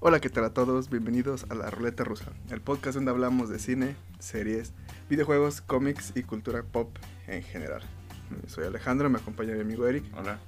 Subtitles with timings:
[0.00, 0.90] Hola, ¿qué tal a todos?
[0.90, 4.72] Bienvenidos a La Ruleta Rusa, el podcast donde hablamos de cine, series,
[5.08, 6.96] videojuegos, cómics y cultura pop
[7.26, 7.82] en general.
[8.46, 10.04] Soy Alejandro, me acompaña mi amigo Eric.
[10.16, 10.38] Hola.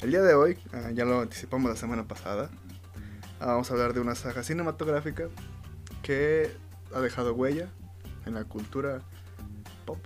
[0.00, 2.50] El día de hoy, ah, ya lo anticipamos la semana pasada,
[3.40, 5.28] ah, vamos a hablar de una saga cinematográfica
[6.02, 6.50] que
[6.94, 7.68] ha dejado huella
[8.26, 9.00] en la cultura
[9.86, 9.98] pop,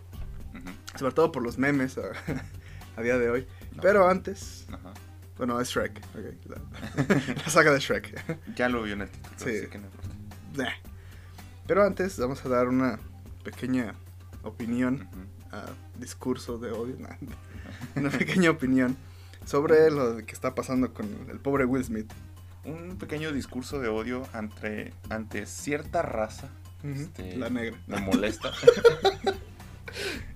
[0.54, 0.99] Ujú.
[0.99, 2.03] sobre todo por los memes a,
[2.96, 3.46] a día de hoy.
[3.75, 3.82] No.
[3.82, 4.67] Pero antes.
[5.40, 8.54] Bueno, es Shrek, ok, la, la saga de Shrek.
[8.57, 9.57] Ya lo vio en el título, Sí.
[9.57, 10.72] así que no importa.
[11.67, 12.98] Pero antes vamos a dar una
[13.43, 13.95] pequeña
[14.43, 15.21] opinión, Ujú.
[15.53, 15.64] ah,
[15.98, 17.17] discurso de odio, nah,
[17.96, 18.96] una pequeña opinión
[19.46, 22.12] sobre lo que está pasando con el pobre Will Smith.
[22.64, 26.48] Un pequeño discurso de odio ante, ante cierta raza.
[26.84, 27.79] Este, La negra.
[27.86, 28.50] Me molesta.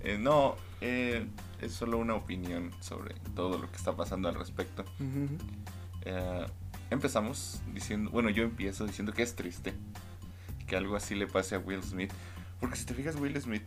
[0.03, 1.27] Eh, no, eh,
[1.65, 4.85] es solo una opinión sobre todo lo que está pasando al respecto.
[6.03, 6.47] Eh,
[6.91, 9.75] empezamos diciendo, bueno, yo empiezo diciendo que es triste
[10.67, 12.13] que algo así le pase a Will Smith.
[12.61, 13.65] Porque si te fijas, Will Smith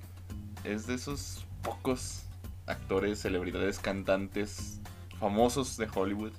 [0.64, 2.24] es de esos pocos
[2.66, 4.80] actores, celebridades, cantantes
[5.20, 6.34] famosos de Hollywood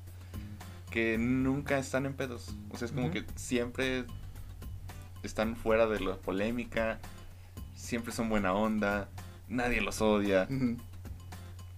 [0.90, 2.54] que nunca están en pedos.
[2.70, 4.04] O sea, es como que siempre
[5.22, 6.98] están fuera de la polémica,
[7.74, 9.08] siempre son buena onda,
[9.48, 10.46] nadie los odia.
[10.50, 10.76] Ujú.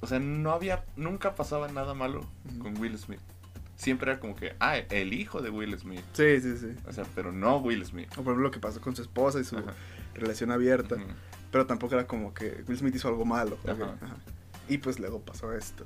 [0.01, 2.25] O sea, no había, nunca pasaba nada malo
[2.61, 3.20] con Will Smith.
[3.77, 6.05] Siempre era como que, ah, el hijo de Will Smith.
[6.12, 6.69] Sí, sí, sí.
[6.87, 8.09] O sea, pero no Will Smith.
[8.12, 9.73] O por ejemplo lo que pasó con su esposa y su Ajá.
[10.15, 10.97] relación abierta.
[11.51, 13.59] Pero tampoco era como que Will Smith hizo algo malo.
[13.65, 13.97] Ajá.
[14.01, 14.17] ajá.
[14.69, 15.84] Y pues luego pasó esto.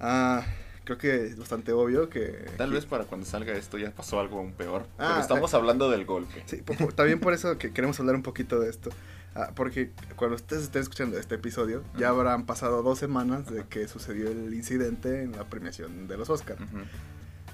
[0.00, 0.44] Ah,
[0.84, 2.46] creo que es bastante obvio que...
[2.56, 4.86] Tal vez para cuando salga esto ya pasó algo aún peor.
[4.98, 6.42] Ah, pero estamos hablando del golpe.
[6.46, 6.62] Sí,
[6.96, 8.90] también por eso que queremos hablar un poquito de esto.
[9.38, 13.86] Ah, porque cuando ustedes estén escuchando este episodio, ya habrán pasado dos semanas de que
[13.86, 16.60] sucedió el incidente en la premiación de los Oscars.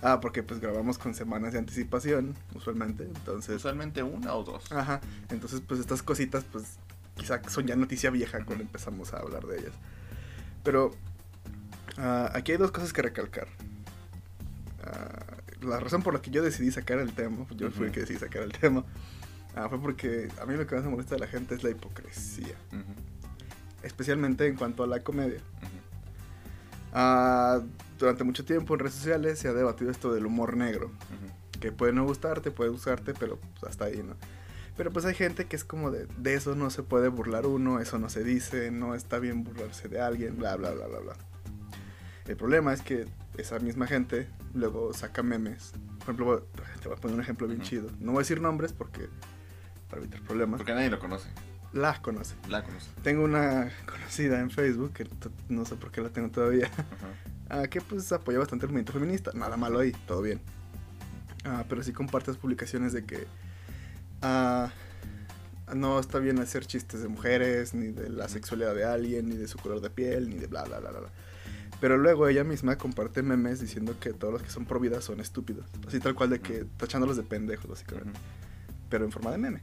[0.00, 3.04] Ah, porque pues grabamos con semanas de anticipación, usualmente.
[3.04, 4.72] Entonces, Usualmente una o dos.
[4.72, 5.02] ajá.
[5.28, 6.78] Entonces, pues estas cositas, pues
[7.16, 9.74] quizá son ya noticia vieja cuando empezamos a hablar de ellas.
[10.62, 10.90] Pero
[11.98, 13.48] ah, aquí hay dos cosas que recalcar.
[14.82, 18.00] Ah, la razón por la que yo decidí sacar el tema, yo fui el que
[18.00, 18.84] decidí sacar el tema,
[19.56, 21.70] ah, fue porque a mí lo que más me molesta de la gente es la
[21.70, 22.54] hipocresía.
[22.72, 22.94] Ujú.
[23.82, 25.40] Especialmente en cuanto a la comedia.
[26.92, 27.60] Ah,
[27.98, 30.90] durante mucho tiempo en redes sociales se ha debatido esto del humor negro.
[31.60, 34.16] Que puede no gustarte, puede gustarte, pero pues, hasta ahí, ¿no?
[34.76, 37.78] Pero pues hay gente que es como de, de eso no se puede burlar uno,
[37.78, 41.14] eso no se dice, no está bien burlarse de alguien, bla, bla, bla, bla, bla.
[42.26, 43.06] El problema es que
[43.38, 45.72] esa misma gente luego saca memes.
[46.04, 46.42] Por ejemplo,
[46.82, 47.88] te voy a poner un ejemplo bien chido.
[48.00, 49.08] No voy a decir nombres porque
[49.94, 50.58] para evitar problemas.
[50.58, 51.28] Porque nadie lo conoce.
[51.72, 52.34] La conoce.
[52.48, 52.90] La conoce.
[53.02, 55.06] Tengo una conocida en Facebook, que
[55.48, 56.70] no sé por qué la tengo todavía.
[57.50, 59.30] Ah, que pues apoya bastante el movimiento feminista.
[59.34, 60.40] Nada malo ahí, todo bien.
[61.44, 63.26] Ah, pero sí compartes publicaciones de que
[64.22, 64.72] ah,
[65.74, 69.46] no está bien hacer chistes de mujeres, ni de la sexualidad de alguien, ni de
[69.46, 71.00] su color de piel, ni de bla, bla, bla, bla.
[71.00, 71.10] bla.
[71.80, 75.20] Pero luego ella misma comparte memes diciendo que todos los que son pro vida son
[75.20, 75.66] estúpidos.
[75.86, 78.18] Así tal cual de que tachándolos de pendejos, básicamente.
[78.18, 78.18] Ujú.
[78.94, 79.60] Pero en forma de meme.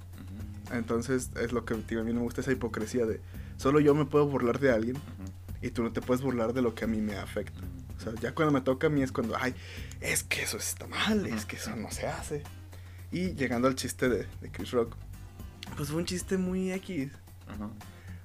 [0.73, 3.21] Entonces es lo que tío, a mí no me gusta esa hipocresía de
[3.55, 5.31] solo yo me puedo burlar de alguien Ujú.
[5.61, 7.61] y tú no te puedes burlar de lo que a mí me afecta.
[7.97, 9.55] O sea, ya cuando me toca a mí es cuando, ay,
[10.01, 12.43] es que eso está mal, es que eso no se hace.
[13.09, 14.97] Y llegando al chiste de, de Chris Rock,
[15.77, 17.09] pues fue un chiste muy X.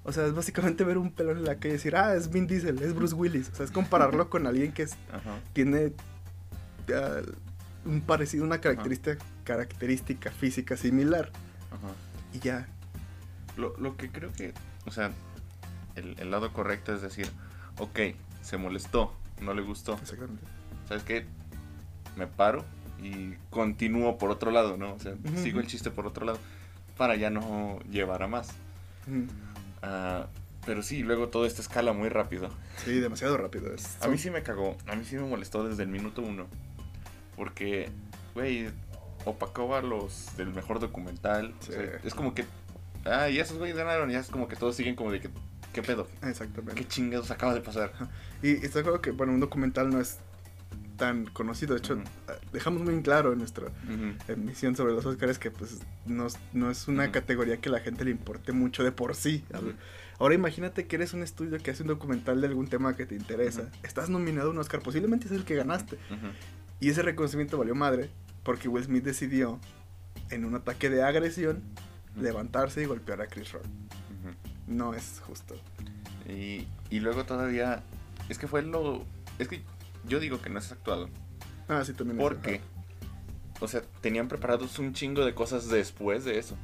[0.03, 2.49] O sea, es básicamente ver un pelo en la calle y decir, ah, es Vin
[2.49, 3.49] Diesel, es Bruce Willis.
[3.53, 4.97] O sea, es compararlo con alguien que es-
[5.53, 5.93] tiene
[6.93, 7.21] ah,
[7.85, 11.31] un parecido, una característica, característica física similar.
[11.71, 11.95] Ajá.
[12.35, 12.69] Y ya.
[13.57, 14.53] Lo, lo que creo que,
[14.85, 15.13] o sea,
[15.95, 17.27] el, el lado correcto es decir,
[17.79, 17.99] ok,
[18.43, 19.95] se molestó, no le gustó.
[19.95, 20.43] Exactamente.
[20.87, 21.25] ¿Sabes qué?
[22.17, 22.65] Me paro
[23.03, 24.93] y continúo por otro lado, ¿no?
[24.93, 26.39] O sea, sigo el chiste por otro lado
[26.99, 28.49] para ya no llevar a más.
[29.83, 30.27] Ah,
[30.67, 32.51] pero sí, luego todo esto escala muy rápido.
[32.85, 33.73] Sí, demasiado rápido.
[33.73, 36.47] Es, A mí sí me cagó, a mí sí me molestó desde el minuto uno.
[37.37, 37.91] Porque,
[38.35, 38.71] güey,
[39.27, 41.55] opacó a los del mejor documental.
[41.61, 41.73] O Sí.
[41.73, 42.45] sea, es como que,
[43.05, 45.29] ah, y esos güeyes ganaron, y es como que todos siguen como de que,
[45.75, 46.09] ¿qué pedo?
[46.23, 46.75] Exactamente.
[46.81, 47.93] ¿Qué chingados acaba de pasar?
[48.43, 50.19] Y está claro que, bueno, un documental no es
[50.97, 51.75] tan conocido.
[51.75, 53.67] De hecho, ah, dejamos muy claro en nuestra
[54.29, 58.03] emisión sobre los Oscars que pues no, es- no es una categoría que la gente
[58.07, 59.45] le importe mucho de por sí.
[60.19, 63.15] Ahora imagínate que eres un estudio que hace un documental de algún tema que te
[63.15, 63.69] interesa.
[63.83, 65.99] Estás nominado a un Oscar, posiblemente es el que ganaste.
[66.81, 68.09] Y ese reconocimiento valió madre
[68.47, 69.59] porque Will Smith decidió,
[70.31, 71.63] en un ataque de agresión,
[72.17, 73.65] levantarse y golpear a Chris Rock.
[74.67, 75.55] No es justo.
[76.29, 77.83] Y, y luego todavía,
[78.29, 79.05] es que fue lo,
[79.39, 79.63] es que
[80.09, 81.09] yo digo que no es actuado.
[81.69, 82.19] Ah, sí, también.
[82.19, 82.61] es- Porque
[83.61, 86.57] o sea, tenían preparados un chingo de cosas después de eso.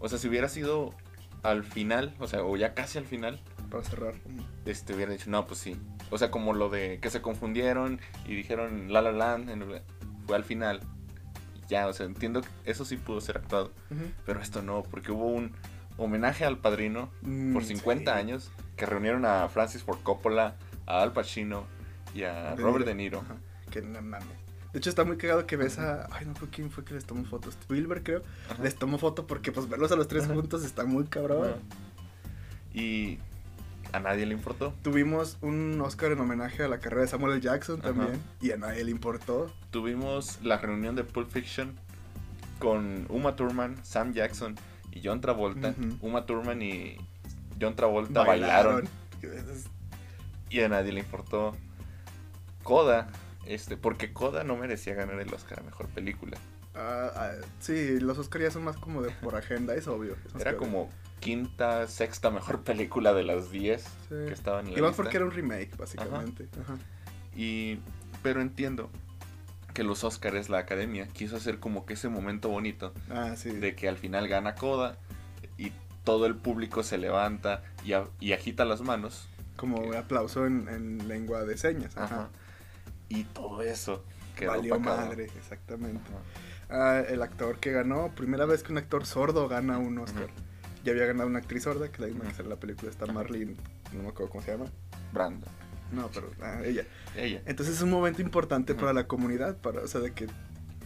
[0.00, 0.94] O sea, si hubiera sido
[1.42, 3.40] al final, o sea, o ya casi al final,
[3.70, 4.14] Para cerrar.
[4.64, 5.76] este hubiera dicho, no, pues sí.
[6.10, 9.50] O sea, como lo de que se confundieron y dijeron La La Land,
[10.26, 10.80] fue al final.
[11.68, 13.72] Ya, o sea, entiendo que eso sí pudo ser actuado.
[14.24, 15.52] Pero esto no, porque hubo un
[15.98, 18.18] homenaje al padrino Mm, por 50 sí.
[18.18, 20.54] años que reunieron a Francis Ford Coppola,
[20.86, 21.66] a Al Pacino
[22.14, 22.84] y a De Robert.
[22.86, 23.20] De Niro.
[23.20, 23.36] Ajá,
[23.70, 24.28] Que no mames.
[24.72, 26.06] De hecho, está muy cagado que ves a.
[26.14, 27.54] Ay, no fue quién fue que les tomó fotos.
[27.62, 28.22] Spielberg, creo.
[28.50, 28.62] Ajá.
[28.62, 30.34] Les tomó foto porque, pues, verlos a los tres Ajá.
[30.34, 31.54] juntos está muy cabrón.
[32.74, 33.18] Y
[33.92, 34.74] a nadie le importó.
[34.82, 37.40] Tuvimos un Oscar en homenaje a la carrera de Samuel L.
[37.40, 37.88] Jackson Ajá.
[37.88, 38.20] también.
[38.40, 39.52] Y a nadie le importó.
[39.70, 41.74] Tuvimos la reunión de Pulp Fiction
[42.58, 44.54] con Uma Thurman, Sam Jackson
[44.92, 45.74] y John Travolta.
[46.00, 46.96] Uma Thurman y
[47.60, 48.88] John Travolta bailaron.
[50.50, 51.56] Y a nadie le importó.
[52.62, 53.08] Coda,
[53.46, 56.36] este, porque Coda no merecía ganar el Oscar a mejor película.
[56.74, 57.30] ah, ah,
[57.60, 60.16] sí, los Oscar ya son más como de por agenda, es obvio.
[60.38, 63.88] Era como quinta, sexta mejor película de las 10 Sí.
[64.08, 65.02] que estaban en la Y más lista.
[65.02, 66.48] porque era un remake, básicamente.
[66.62, 66.76] Ajá.
[67.34, 67.80] Y,
[68.22, 68.90] pero entiendo
[69.74, 73.50] que los Oscars, la academia, quiso hacer como que ese momento bonito Ah, sí.
[73.50, 74.96] de que al final gana Coda
[75.58, 75.72] y
[76.04, 79.28] todo el público se levanta y, a- y agita las manos.
[79.56, 81.96] Como que- aplauso en, en lengua de señas.
[81.96, 82.04] Ajá.
[82.14, 82.28] Ajá.
[83.08, 84.04] Y todo eso
[84.34, 85.08] quedó Valió opacado.
[85.08, 86.10] madre, exactamente.
[86.70, 90.28] Ah, el actor que ganó, primera vez que un actor sordo gana un Oscar.
[90.86, 92.92] Ya había ganado una actriz sorda, que es la misma que sale en la película,
[92.92, 93.06] está.
[93.06, 93.56] Marlene,
[93.92, 94.66] no me acuerdo cómo se llama.
[95.12, 95.50] Brandon.
[95.90, 96.84] No, pero ah, ella.
[97.16, 97.42] Ella.
[97.44, 100.28] Entonces es un momento importante para la comunidad, para, o sea, de que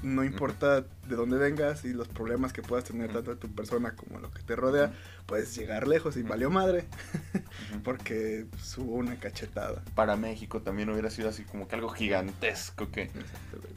[0.03, 3.95] no importa de dónde vengas y los problemas que puedas tener tanto de tu persona
[3.95, 4.95] como lo que te rodea,
[5.27, 6.87] puedes llegar lejos y valió madre
[7.85, 8.47] porque
[8.79, 9.83] hubo una cachetada.
[9.95, 13.11] Para México también hubiera sido así como que algo gigantesco que,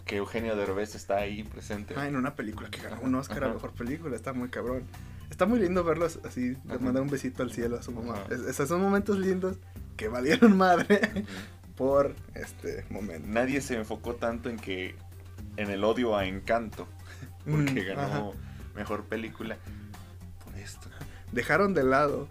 [0.06, 1.96] que Eugenio Derbez está ahí presente.
[1.98, 4.84] Ah, en una película que ganó un Oscar a mejor película, está muy cabrón.
[5.34, 6.78] Está muy lindo verlos así, Ajá.
[6.78, 8.20] mandar un besito al cielo a su mamá.
[8.30, 9.58] Es- esos son momentos lindos
[9.98, 11.26] que valieron madre
[11.76, 13.28] por este momento.
[13.28, 14.94] Nadie se enfocó tanto en que
[15.58, 16.88] en el odio a Encanto,
[17.50, 18.34] porque Mm, ganó
[18.76, 19.58] mejor película
[20.46, 20.88] por esto.
[21.32, 22.28] Dejaron de lado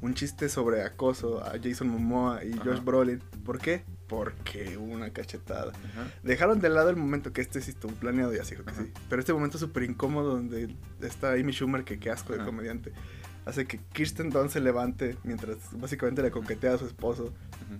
[0.00, 2.56] un chiste sobre acoso a Jason Momoa y.
[2.56, 3.20] Josh Brolin.
[3.44, 3.84] ¿Por qué?
[4.08, 5.72] Porque hubo una cachetada.
[5.72, 6.10] Ajá.
[6.22, 8.82] Dejaron de lado el momento que este sí estuvo planeado, ya dijo que Ajá.
[8.82, 8.92] sí.
[9.08, 12.92] Pero este momento súper incómodo donde está Amy Schumer, que qué asco de comediante,
[13.46, 17.32] hace que Kirsten Dunst se levante mientras básicamente le coquetea a su esposo.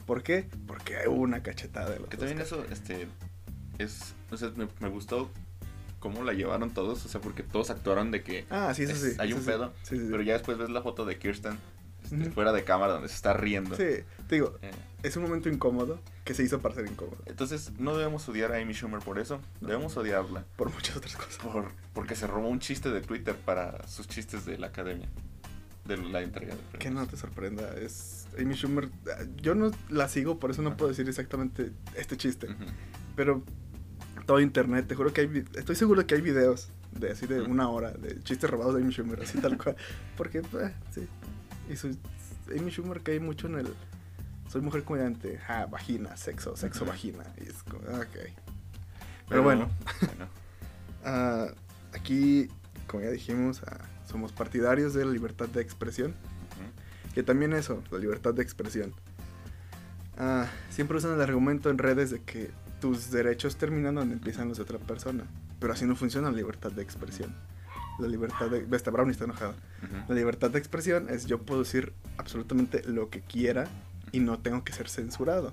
[0.06, 0.48] ¿Por qué?
[0.66, 3.06] Porque hubo una cachetada de los Que también eso, este,
[3.78, 5.30] es, o sea, me, me gustó
[6.00, 9.14] cómo la llevaron todos, o sea, porque todos actuaron de que, Ah, sí, eso es-
[9.14, 9.16] sí.
[9.18, 9.50] hay eso un sí.
[9.50, 10.06] pedo, sí, sí.
[10.10, 11.56] pero ya después ves la foto de Kirsten
[12.12, 13.76] este, fuera de cámara donde se está riendo.
[13.76, 13.84] Sí,
[14.28, 14.70] te digo, Eh,
[15.02, 17.18] es un momento incómodo que se hizo para ser incómodo.
[17.26, 19.68] entonces, no debemos odiar a Amy Schumer por eso, No.
[19.68, 21.36] debemos odiarla Por muchas otras cosas.
[21.38, 25.08] por, porque se robó un chiste de Twitter para sus chistes de la academia,
[25.84, 28.88] de la entrega de Que no te sorprenda, es Amy Schumer.
[29.36, 32.48] Yo no la sigo, por eso no puedo decir exactamente este chiste.
[33.14, 33.42] Pero
[34.26, 35.44] todo internet, te juro que hay.
[35.54, 38.92] Estoy seguro que hay videos de así de una hora de chistes robados de Amy
[38.92, 39.76] Schumer, así tal cual.
[40.16, 41.06] Porque, eh, sí.
[41.68, 41.96] Y su,
[42.56, 43.74] Amy Schumer cae mucho en el.
[44.48, 47.24] Soy mujer comediante, ah, vagina, sexo, sexo, vagina.
[47.38, 48.16] Y es como, ok.
[49.28, 49.68] Pero bueno.
[50.00, 50.26] bueno.
[51.08, 51.46] Ah,
[51.92, 52.48] aquí,
[52.88, 53.78] como ya dijimos, ah,
[54.10, 56.16] somos partidarios de la libertad de expresión.
[57.14, 58.92] Que también eso, la libertad de expresión.
[60.18, 64.56] Ah, siempre usan el argumento en redes de que tus derechos terminan donde empiezan los
[64.56, 65.24] de otra persona.
[65.60, 67.32] Pero así no funciona la libertad de expresión.
[67.98, 68.66] La libertad de...
[68.76, 69.54] Esta Brownie está enojada.
[70.08, 73.68] La libertad de expresión es yo puedo decir absolutamente lo que quiera
[74.12, 75.52] y no tengo que ser censurado.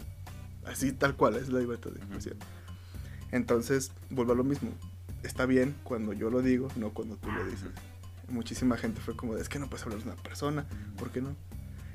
[0.66, 2.38] Así tal cual es la libertad de expresión.
[3.32, 4.72] Entonces, vuelvo a lo mismo.
[5.24, 7.70] Está bien cuando yo lo digo, no cuando tú lo dices.
[8.30, 10.66] Muchísima gente fue como, es que no puedes hablar de una persona,
[10.98, 11.36] ¿por qué no?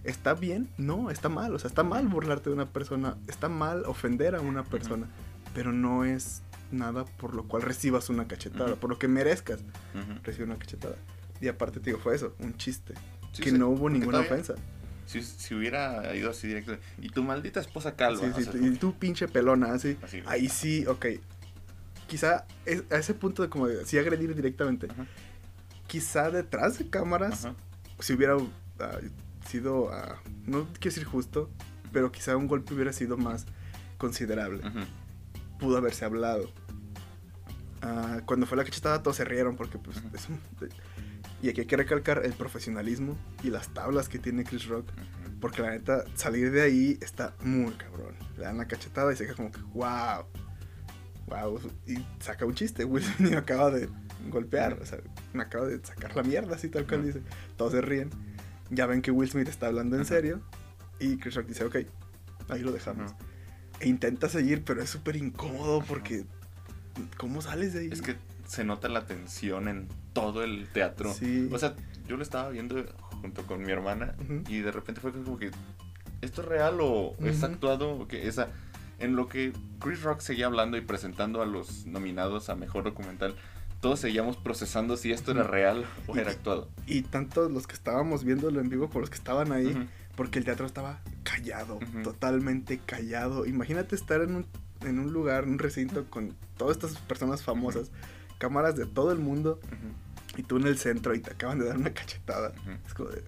[0.05, 0.69] ¿Está bien?
[0.78, 1.55] No, está mal.
[1.55, 5.07] O sea, está mal burlarte de una persona, está mal ofender a una persona,
[5.55, 8.81] pero no es nada por lo cual recibas una cachetada, Ujú.
[8.81, 10.21] por lo que merezcas Ujú.
[10.23, 10.97] recibir una cachetada.
[11.41, 12.95] Y aparte te digo, fue eso, un chiste,
[13.33, 14.55] Sí, que sí, no hubo ninguna todavía- ofensa.
[15.07, 18.21] Si, si hubiera ido así directo, y tu maldita esposa calva.
[18.21, 19.97] Sí, o sí, sea, y tú pinche pelona, así.
[20.03, 20.23] Así.
[20.27, 21.07] Ahí sí, ok.
[22.07, 24.87] Quizá es- a ese punto de como sí agredir directamente.
[24.91, 25.07] Ajá.
[25.87, 27.55] Quizá detrás de cámaras Ajá.
[28.01, 28.37] si hubiera
[28.81, 28.99] ah,
[29.49, 31.49] sido, ah, no quiero decir justo,
[31.93, 33.47] pero quizá un golpe hubiera sido más
[33.97, 34.59] considerable.
[34.67, 34.81] Ujú.
[35.59, 36.50] Pudo haberse hablado.
[37.83, 40.41] Ah, cuando fue la cachetada todos se rieron porque pues es un-
[41.43, 44.88] Y aquí hay que recalcar el profesionalismo y las tablas que tiene Chris Rock.
[45.41, 48.17] Porque la neta, salir de ahí está muy cabrón.
[48.37, 50.25] Le dan la cachetada y se queda como que, wow.
[51.29, 53.88] wow, y saca un chiste, Will Smith me acaba de
[54.31, 54.99] golpear, o sea,
[55.33, 57.23] me acaba de sacar la mierda, así tal cual dice.
[57.57, 58.11] Todos se ríen,
[58.71, 60.41] ya ven que Will Smith está hablando en serio,
[60.99, 61.77] y Chris Rock dice, ok,
[62.49, 63.15] ahí lo dejamos.
[63.81, 66.25] E intenta seguir, pero es súper incómodo porque,
[67.17, 67.89] ¿cómo sales de ahí?
[67.93, 68.17] Es que
[68.47, 71.13] se nota la tensión en todo el teatro.
[71.15, 71.49] Sí.
[71.53, 71.75] O sea,
[72.07, 72.85] yo lo estaba viendo
[73.21, 74.15] junto con mi hermana
[74.49, 75.51] y de repente fue como que,
[76.23, 77.91] ¿esto es real o es actuado?
[77.91, 78.49] O que esa,
[78.99, 83.35] en lo que Chris Rock seguía hablando y presentando a los nominados a Mejor Documental,
[83.81, 86.69] todos seguíamos procesando si esto era real o Y- era actuado.
[86.87, 89.89] Y tanto los que estábamos viéndolo en vivo como los que estaban ahí.
[90.19, 93.47] Porque el teatro estaba callado, totalmente callado.
[93.47, 94.47] Imagínate estar en un,
[94.81, 97.93] en un lugar, un recinto con todas estas personas famosas,
[98.39, 99.61] cámaras de todo el mundo,
[100.37, 102.53] y tú en el centro y te acaban de dar una cachetada.
[102.85, 103.23] Es como de...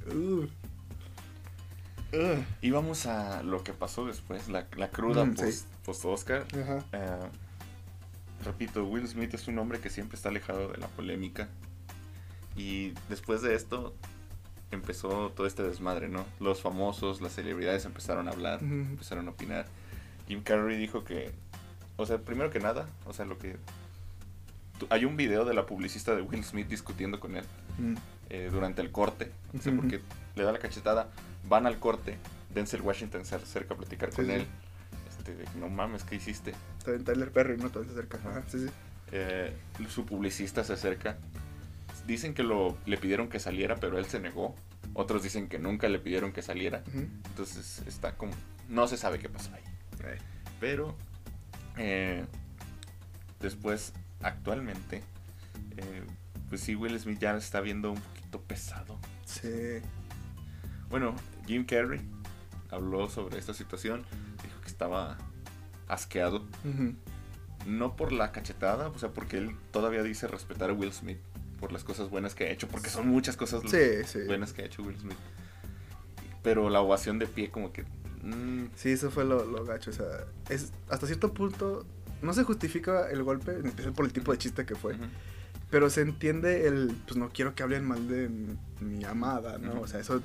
[2.73, 5.65] Vamos a lo que pasó después, la, la cruda Mm, sí.
[5.85, 6.45] post, Oscar.
[6.93, 7.19] Eh,
[8.45, 11.47] repito, Will Smith es un hombre que siempre está alejado de la polémica.
[12.57, 13.95] Y después de esto
[14.71, 16.25] empezó todo este desmadre, ¿no?
[16.39, 18.73] Los famosos, las celebridades empezaron a hablar, Ujú.
[18.75, 19.67] empezaron a opinar.
[20.29, 21.33] Jim Carrey dijo que,
[21.97, 23.57] o sea, primero que nada, o sea, lo que...
[24.89, 27.45] Hay un video de la publicista de Will Smith discutiendo con él
[27.79, 27.95] Mm.
[28.31, 30.01] eh, durante el corte, o sea, porque
[30.37, 31.09] le da la cachetada,
[31.49, 32.17] van al corte,
[32.55, 34.33] Denzel Washington se acerca a platicar Sí, con sí.
[34.33, 34.47] él.
[35.09, 36.55] Este, de, no mames, ¿qué hiciste?
[36.79, 37.71] Está bien Tyler Perry, ¿no?
[37.71, 38.19] También se acerca.
[38.19, 38.31] Ajá.
[38.39, 38.73] Ajá, sí, sí.
[39.13, 39.53] Eh,
[39.89, 41.17] su publicista se acerca.
[42.11, 44.57] Dicen que lo, le pidieron que saliera, pero él se negó.
[44.95, 46.83] Otros dicen que nunca le pidieron que saliera.
[46.93, 48.33] Entonces está como...
[48.69, 49.63] No se sabe qué pasó ahí.
[50.03, 50.19] Eh,
[50.59, 50.97] Pero
[51.77, 52.25] eh,
[53.39, 55.05] después, actualmente,
[55.77, 56.03] eh,
[56.49, 58.99] pues sí, Will Smith ya está viendo un poquito pesado.
[59.25, 59.79] Sí.
[60.89, 61.15] Bueno,
[61.47, 62.01] Jim Carrey
[62.73, 64.05] habló sobre esta situación.
[64.43, 65.17] Dijo que estaba
[65.87, 66.45] asqueado.
[67.67, 71.19] No por la cachetada, o sea, porque él todavía dice respetar a Will Smith
[71.61, 74.21] por las cosas buenas que ha hecho, porque son muchas cosas Sí, sí.
[74.27, 75.17] buenas que ha hecho Will Smith.
[76.43, 77.83] Pero la ovación de pie como que...
[78.23, 79.91] mm, Sí, eso fue lo, lo gacho.
[79.91, 80.07] O sea,
[80.49, 81.85] es, hasta cierto punto
[82.23, 84.95] no se justifica el golpe, en especial por el tipo de chiste que fue.
[84.95, 85.05] ujú,
[85.71, 89.81] Pero se entiende el, pues no quiero que hablen mal de mi, mi amada, ¿no?
[89.83, 90.23] O sea, eso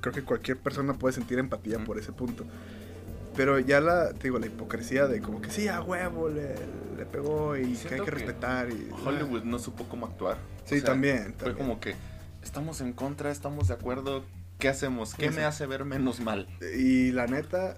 [0.00, 2.44] creo que cualquier persona puede sentir empatía por ese punto.
[3.36, 6.54] Pero ya la, te digo, la hipocresía de como que sí, a huevo, le,
[6.96, 8.70] le pegó y que hay que respetar.
[8.70, 10.38] Y, Hollywood no supo cómo actuar.
[10.64, 11.56] Sí, también, Fue también.
[11.56, 11.94] como que
[12.42, 14.24] estamos en contra, estamos de acuerdo.
[14.58, 15.14] ¿Qué hacemos?
[15.14, 15.36] ¿Qué Sí.
[15.36, 16.48] me hace ver menos mal?
[16.78, 17.76] Y la neta,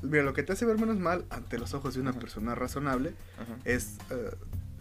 [0.00, 3.14] mira, lo que te hace ver menos mal ante los ojos de una persona razonable
[3.64, 3.98] es...
[4.10, 4.30] eh,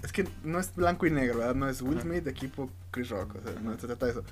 [0.03, 1.53] es que no es blanco y negro, ¿verdad?
[1.53, 2.01] No es Will.
[2.01, 4.23] Smith de equipo Chris Rock, o sea, no se trata de eso.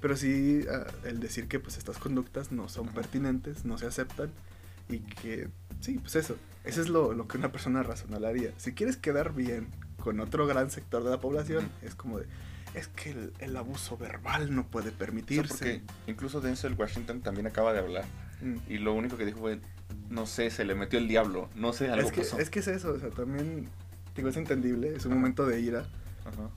[0.00, 4.30] Pero sí eh, el decir que pues estas conductas no son pertinentes, no se aceptan
[4.88, 5.48] y que,
[5.80, 8.52] sí, pues eso, eso es lo, lo que una persona razonable haría.
[8.56, 9.68] Si quieres quedar bien
[10.02, 12.26] con otro gran sector de la población, es como de,
[12.74, 15.48] es que el, el abuso verbal no puede O sea, permitirse.
[15.48, 18.04] porque incluso Denzel Washington también acaba de hablar.
[18.40, 18.56] Mm.
[18.68, 19.60] Y lo único que dijo fue,
[20.10, 21.48] no sé, se le metió el diablo.
[21.54, 22.38] No sé, algo Es que, pasó.
[22.38, 23.68] es que es eso, o sea, también,
[24.16, 25.80] digo, es entendible, es un momento de ira,
[26.24, 26.50] Ajá.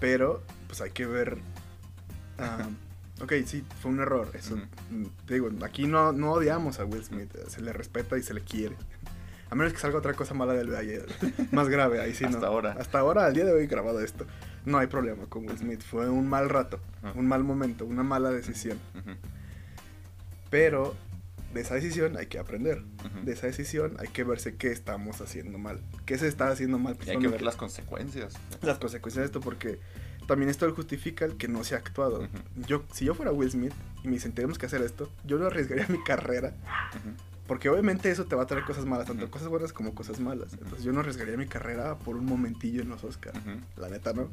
[0.00, 1.38] pero pues hay que ver...
[2.38, 2.68] ah,
[3.20, 7.04] ok, sí, fue un error, eso, mm, te digo, aquí no, no odiamos a Will
[7.04, 8.76] Smith, se le respeta y se le quiere.
[9.50, 11.06] A menos que salga otra cosa mala del ayer,
[11.52, 12.30] más grave, ahí sí no.
[12.30, 12.76] Hasta ahora.
[12.78, 14.24] Hasta ahora, al día de hoy grabado esto,
[14.64, 16.80] no hay problema con Will Smith, fue un mal rato,
[17.14, 18.78] un mal momento, una mala decisión,
[20.50, 20.94] pero
[21.52, 22.82] de esa decisión hay que aprender.
[23.24, 25.80] De esa decisión hay que verse qué estamos haciendo mal.
[26.06, 26.96] ¿Qué se está haciendo mal?
[27.04, 28.34] Y hay que ver las consecuencias.
[28.62, 29.80] las consecuencias de esto porque
[30.30, 32.20] también esto justifica el que no se ha actuado.
[32.20, 32.28] Ujú.
[32.66, 33.72] Yo, si yo fuera Will Smith
[34.04, 36.54] y me dicen tenemos que hacer esto, yo no arriesgaría mi carrera
[36.96, 37.14] Ujú.
[37.48, 39.32] porque obviamente eso te va a traer cosas malas, tanto Ujú.
[39.32, 40.52] cosas buenas como cosas malas.
[40.54, 43.38] Entonces yo no arriesgaría mi carrera por un momentillo en los Oscars.
[43.76, 44.28] La neta, ¿no?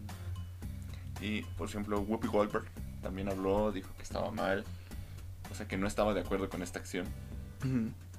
[1.19, 2.65] Y, por ejemplo, Whoopi Goldberg
[3.01, 4.63] también habló, dijo que estaba mal.
[5.51, 7.07] O sea, que no estaba de acuerdo con esta acción.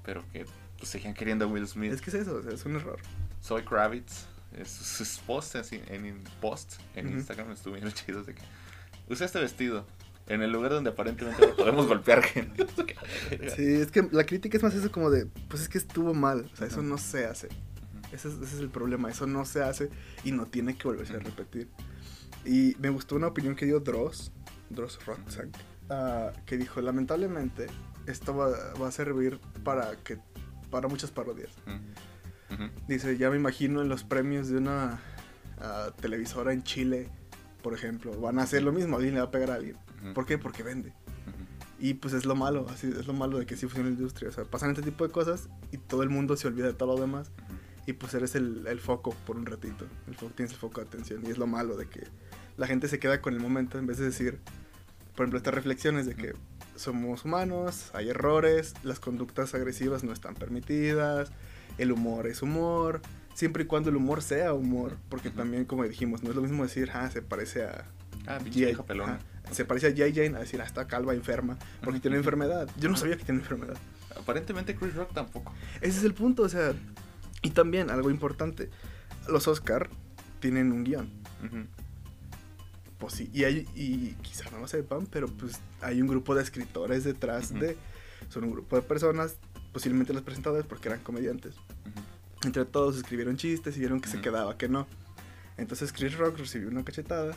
[0.04, 0.46] Pero que
[0.78, 1.92] pues, seguían queriendo a Will Smith.
[1.92, 2.98] Es que es eso, o sea, es un error.
[3.40, 4.26] Zoe Kravitz,
[4.64, 7.16] sus, posts así, en, en posts en Ujú.
[7.16, 8.42] Instagram estuvieron chidos de que
[9.08, 9.86] usa este vestido
[10.26, 12.66] en el lugar donde aparentemente podemos golpear gente.
[13.56, 16.50] Sí, es que la crítica es más eso como de, pues es que estuvo mal,
[16.52, 16.88] o sea, eso Ujú.
[16.88, 17.46] no se hace.
[17.46, 18.14] Ujú.
[18.14, 19.90] Ese es, ese es el problema, eso no se hace
[20.24, 21.68] y no tiene que volverse a repetir.
[22.44, 24.32] Y me gustó una opinión que dio Dross,
[24.70, 25.48] Dross Rotzak,
[25.90, 27.66] ah, que dijo, lamentablemente,
[28.06, 30.18] esto va, va a servir para, que,
[30.70, 31.50] para muchas parodias.
[32.86, 35.00] Dice, ya me imagino en los premios de una
[35.58, 37.10] ah, televisora en Chile,
[37.62, 39.76] por ejemplo, van a hacer lo mismo, alguien le va a pegar a alguien.
[40.14, 40.38] ¿Por qué?
[40.38, 40.88] Porque vende.
[40.88, 41.44] Ujú.
[41.78, 44.30] Y pues es lo malo, así es lo malo de que sí funciona la industria.
[44.30, 46.94] O sea, pasan este tipo de cosas y todo el mundo se olvida de todo
[46.94, 47.30] lo demás.
[47.88, 49.86] y pues eres el, el foco por un ratito.
[50.06, 52.06] El foco, tienes el foco de atención y es lo malo de que
[52.58, 54.40] la gente se queda con el momento en vez de decir,
[55.16, 56.34] por ejemplo, estas reflexiones de que
[56.76, 61.32] somos humanos, hay errores, las conductas agresivas no están permitidas,
[61.78, 63.00] el humor es humor,
[63.34, 66.62] siempre y cuando el humor sea humor, porque también como dijimos, no es lo mismo
[66.64, 67.84] decir, ah, se parece a
[68.26, 69.18] Ah, pinche pelona.
[69.52, 70.04] se parece a J.
[70.14, 72.68] Jane a decir, ah, está calva, enferma, porque tiene enfermedad.
[72.78, 73.76] Yo no sabía que tiene enfermedad.
[74.16, 75.54] Aparentemente Chris Rock tampoco.
[75.80, 76.74] Ese es el punto, o sea,
[77.42, 78.68] y también algo importante,
[79.28, 79.88] los Oscar
[80.40, 81.08] tienen un guion.
[81.46, 81.64] Ujú.
[82.98, 86.42] Pues sí, y, hay, y quizá no lo sepan, pero pues hay un grupo de
[86.42, 87.76] escritores detrás de...
[88.28, 89.36] Son un grupo de personas,
[89.72, 91.54] posiblemente los presentadores porque eran comediantes.
[92.44, 94.86] Entre todos escribieron chistes y vieron que se quedaba, que no.
[95.56, 97.34] Entonces Chris Rock recibió una cachetada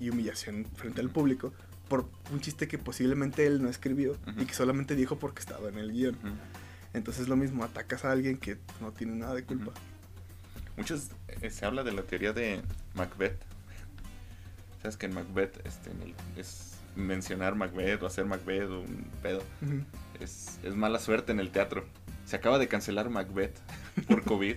[0.00, 1.52] y humillación frente al público
[1.88, 5.78] por un chiste que posiblemente él no escribió y que solamente dijo porque estaba en
[5.78, 6.16] el guion.
[6.92, 9.72] Entonces lo mismo, atacas a alguien que no tiene nada de culpa.
[10.76, 12.62] Muchos eh, se habla de la teoría de
[12.94, 13.38] Macbeth.
[14.82, 19.04] Sabes que en Macbeth este, en el- es mencionar Macbeth o hacer Macbeth o un
[19.22, 19.42] pedo.
[20.20, 21.84] Es mala suerte en el teatro.
[22.30, 23.58] Se acaba de cancelar Macbeth
[24.06, 24.54] por COVID.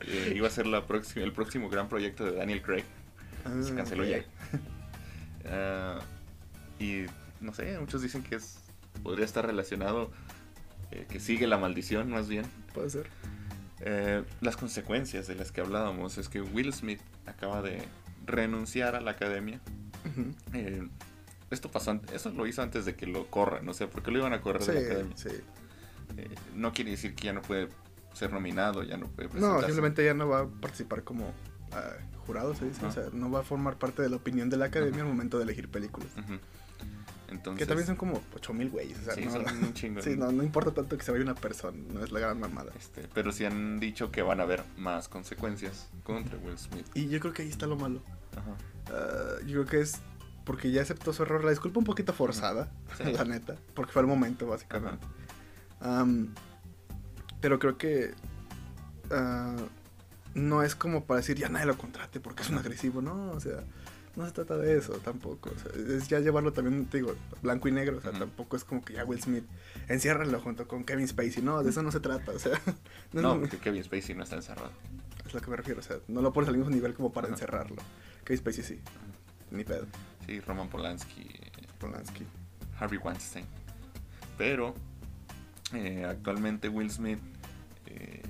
[0.00, 2.84] Eh, iba a ser la próxima, el próximo gran proyecto de Daniel Craig.
[3.62, 4.08] Se Ah, canceló ok.
[4.08, 4.24] ya.
[5.44, 5.98] Ah,
[6.78, 7.02] y
[7.40, 8.60] no sé, muchos dicen que es
[9.02, 10.10] podría estar relacionado,
[10.92, 12.44] eh, que sigue la maldición más bien.
[12.72, 13.08] Puede ser.
[13.80, 17.82] Eh, las consecuencias de las que hablábamos es que Will Smith acaba de
[18.24, 19.60] renunciar a la academia.
[20.54, 20.88] Eh,
[21.50, 24.18] esto pasó, eso lo hizo antes de que lo corran, no sé, por qué lo
[24.20, 25.16] iban a correr de la academia.
[25.16, 25.28] sí.
[26.16, 27.68] Eh, no quiere decir que ya no puede
[28.12, 31.32] ser nominado, ya no puede No, simplemente ya no va a participar como
[31.72, 31.92] ah,
[32.26, 32.84] jurado, se dice.
[32.86, 35.38] O sea, no va a formar parte de la opinión de la academia al momento
[35.38, 36.10] de elegir películas.
[37.28, 38.98] Entonces, Que también son como 8000 güeyes.
[38.98, 40.02] O sea, sí, no, son un chingo.
[40.02, 42.72] sí, no, no importa tanto que se vaya una persona, no es la gran mamada.
[42.78, 46.86] Este, pero sí han dicho que van a haber más consecuencias contra Will Smith.
[46.94, 48.02] Y yo creo que ahí está lo malo.
[48.36, 48.56] Ajá.
[48.94, 50.00] Ah, yo creo que es
[50.44, 51.44] porque ya aceptó su error.
[51.44, 53.04] La disculpa un poquito forzada, Sí.
[53.12, 55.06] la neta, porque fue el momento, básicamente.
[55.82, 56.34] Am,
[57.40, 58.14] pero creo que
[59.10, 59.56] ah,
[60.34, 63.02] no es como para decir ya nadie lo contrate porque es un agresivo.
[63.02, 63.64] No, o sea,
[64.16, 65.50] no se trata de eso tampoco.
[65.50, 67.98] O sea, es ya llevarlo también, te digo, blanco y negro.
[67.98, 69.44] O sea, tampoco es como que ya Will Smith
[69.88, 71.42] enciérralo junto con Kevin Spacey.
[71.42, 72.32] No, de eso no se trata.
[72.32, 72.60] O sea,
[73.12, 74.70] no, porque Kevin Spacey no está encerrado.
[75.26, 75.80] es lo que me refiero.
[75.80, 77.82] O sea, no lo pones al mismo nivel como para encerrarlo.
[78.24, 78.80] Kevin Spacey sí,
[79.50, 79.86] ni pedo.
[80.26, 82.24] Sí, Roman Polanski, eh, Polanski.
[82.78, 83.46] Harvey Weinstein.
[84.38, 84.74] Pero
[85.74, 87.18] eh, actualmente Will Smith,
[87.86, 88.22] eh,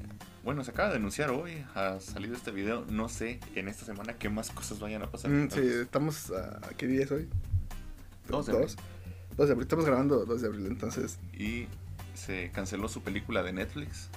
[0.45, 2.85] bueno, se acaba de denunciar hoy, ha salido este video.
[2.89, 5.31] No sé en esta semana qué más cosas vayan a pasar.
[5.31, 6.31] Mm, sí, estamos.
[6.33, 7.29] a ¿Qué día es hoy?
[8.29, 8.69] Dos de abril.
[9.37, 9.61] De abril.
[9.63, 11.19] Estamos grabando 2 de abril, entonces.
[11.33, 11.67] Y
[12.15, 14.09] se canceló su película de Netflix.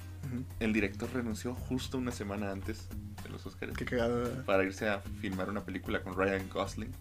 [0.59, 2.87] El director renunció justo una semana antes
[3.23, 4.43] de los Oscars Qué cagada.
[4.45, 6.91] para irse a filmar una película con Ryan Gosling.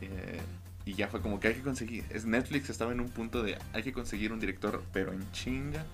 [0.00, 0.40] Eh,
[0.84, 2.04] y ya fue como que hay que conseguir.
[2.10, 5.84] Es Netflix estaba en un punto de hay que conseguir un director, pero en chinga,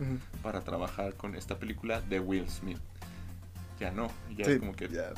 [0.42, 2.79] para trabajar con esta película de Will Smith.
[3.81, 5.12] Ya no, ya Sí, es como que, ya,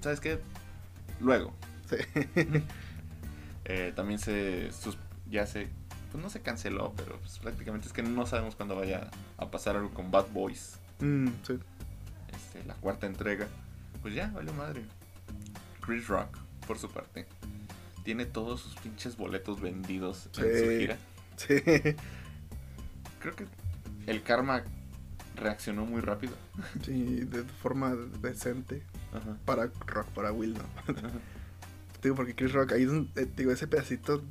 [0.00, 0.38] ¿sabes qué?
[1.20, 1.52] Luego.
[1.88, 1.96] sí.
[3.70, 4.96] Eh, también se, sus-
[5.28, 5.68] ya se,
[6.10, 9.76] pues no se canceló, pero pues prácticamente es que no sabemos cuándo vaya a pasar
[9.76, 11.58] algo con Bad Boys, Mm, sí.
[12.34, 13.46] este, la cuarta entrega.
[14.00, 14.82] Pues ya, vale madre.
[15.84, 17.26] Chris Rock, por su parte,
[18.08, 20.96] tiene todos sus pinches boletos vendidos en su gira.
[21.36, 21.60] Sí.
[23.20, 23.44] Creo que
[24.06, 24.64] el karma
[25.36, 26.32] reaccionó muy rápido.
[26.86, 28.82] Sí, de forma decente.
[29.12, 29.36] Ajá.
[29.44, 30.64] Para Rock, para Will, ¿no?
[30.90, 31.10] Ajá.
[32.02, 32.90] Digo, porque Chris Rock, ahí es
[33.22, 34.22] eh, digo, ese pedacito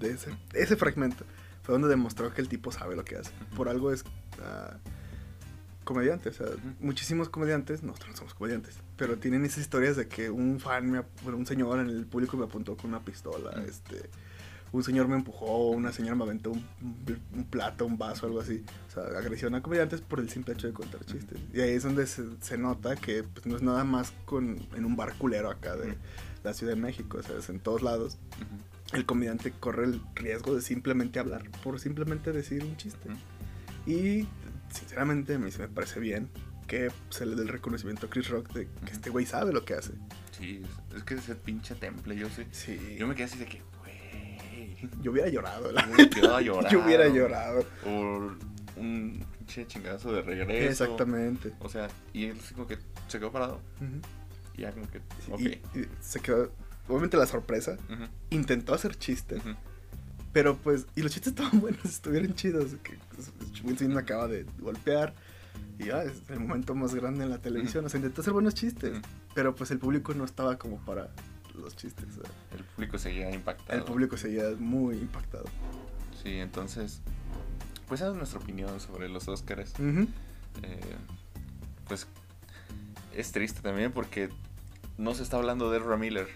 [0.00, 1.26] de ese, ese fragmento
[1.62, 3.32] fue donde demostró que el tipo sabe lo que hace.
[3.54, 4.04] Por algo es
[4.42, 4.78] ah,
[5.88, 6.58] comediante, o sea, Ujú.
[6.80, 11.00] muchísimos comediantes, nosotros no somos comediantes, pero tienen esas historias de que un fan, me,
[11.22, 13.60] bueno, un señor en el público me apuntó con una pistola, Ujú.
[13.68, 14.10] este,
[14.70, 16.62] un señor me empujó, una señora me aventó un,
[17.34, 18.62] un- plato, un vaso, algo así.
[18.88, 21.38] O sea, agresión a comediantes por el simple hecho de contar chistes.
[21.54, 24.84] Y ahí es donde se, se nota que pues, no es nada más con, en
[24.84, 25.96] un bar culero acá de
[26.44, 28.18] la Ciudad de México, o sea, es en todos lados.
[28.92, 33.08] El comediante corre el riesgo de simplemente hablar, por simplemente decir un chiste.
[33.86, 34.28] Y
[34.70, 36.28] sinceramente a mí se me parece bien
[36.66, 39.64] que se le dé el reconocimiento a Chris Rock de que este güey sabe lo
[39.64, 39.92] que hace.
[40.38, 42.46] Sí, es- es que ese pinche temple, yo sé.
[42.52, 42.96] Sí.
[42.98, 44.76] Yo me quedé así de que, güey.
[45.02, 45.86] Yo hubiera llorado, la
[46.40, 46.70] llorar.
[46.70, 47.64] Yo hubiera llorado.
[47.82, 48.36] Por
[48.76, 50.84] un pinche chingadazo de regreso.
[50.84, 51.52] Exactamente.
[51.60, 52.78] O sea, y él como que
[53.08, 53.60] se quedó parado.
[54.56, 54.98] Y ya como que,
[55.30, 55.40] ok.
[55.40, 55.46] Y,
[55.78, 56.52] y se quedó.
[56.86, 57.76] Obviamente la sorpresa.
[58.30, 59.42] Intentó hacer chistes.
[60.38, 60.86] Pero pues.
[60.94, 62.76] Y los chistes estaban buenos, estuvieron chidos.
[62.84, 63.32] Que pues,
[63.64, 65.12] Will Smith me acaba de golpear.
[65.80, 67.84] Y ya, es el momento más grande en la televisión.
[67.84, 69.00] O sea, intentó hacer buenos chistes.
[69.34, 71.10] Pero pues el público no estaba como para
[71.56, 72.06] los chistes.
[72.56, 73.76] El público seguía impactado.
[73.80, 75.46] el público seguía muy impactado.
[76.22, 77.00] Sí, entonces,
[77.88, 79.72] pues esa es nuestra opinión sobre los Oscars.
[79.72, 80.06] Ujú.
[80.62, 80.96] Eh,
[81.88, 82.06] pues
[83.12, 84.28] es triste también porque
[84.98, 86.28] no se está hablando de Ezra Miller.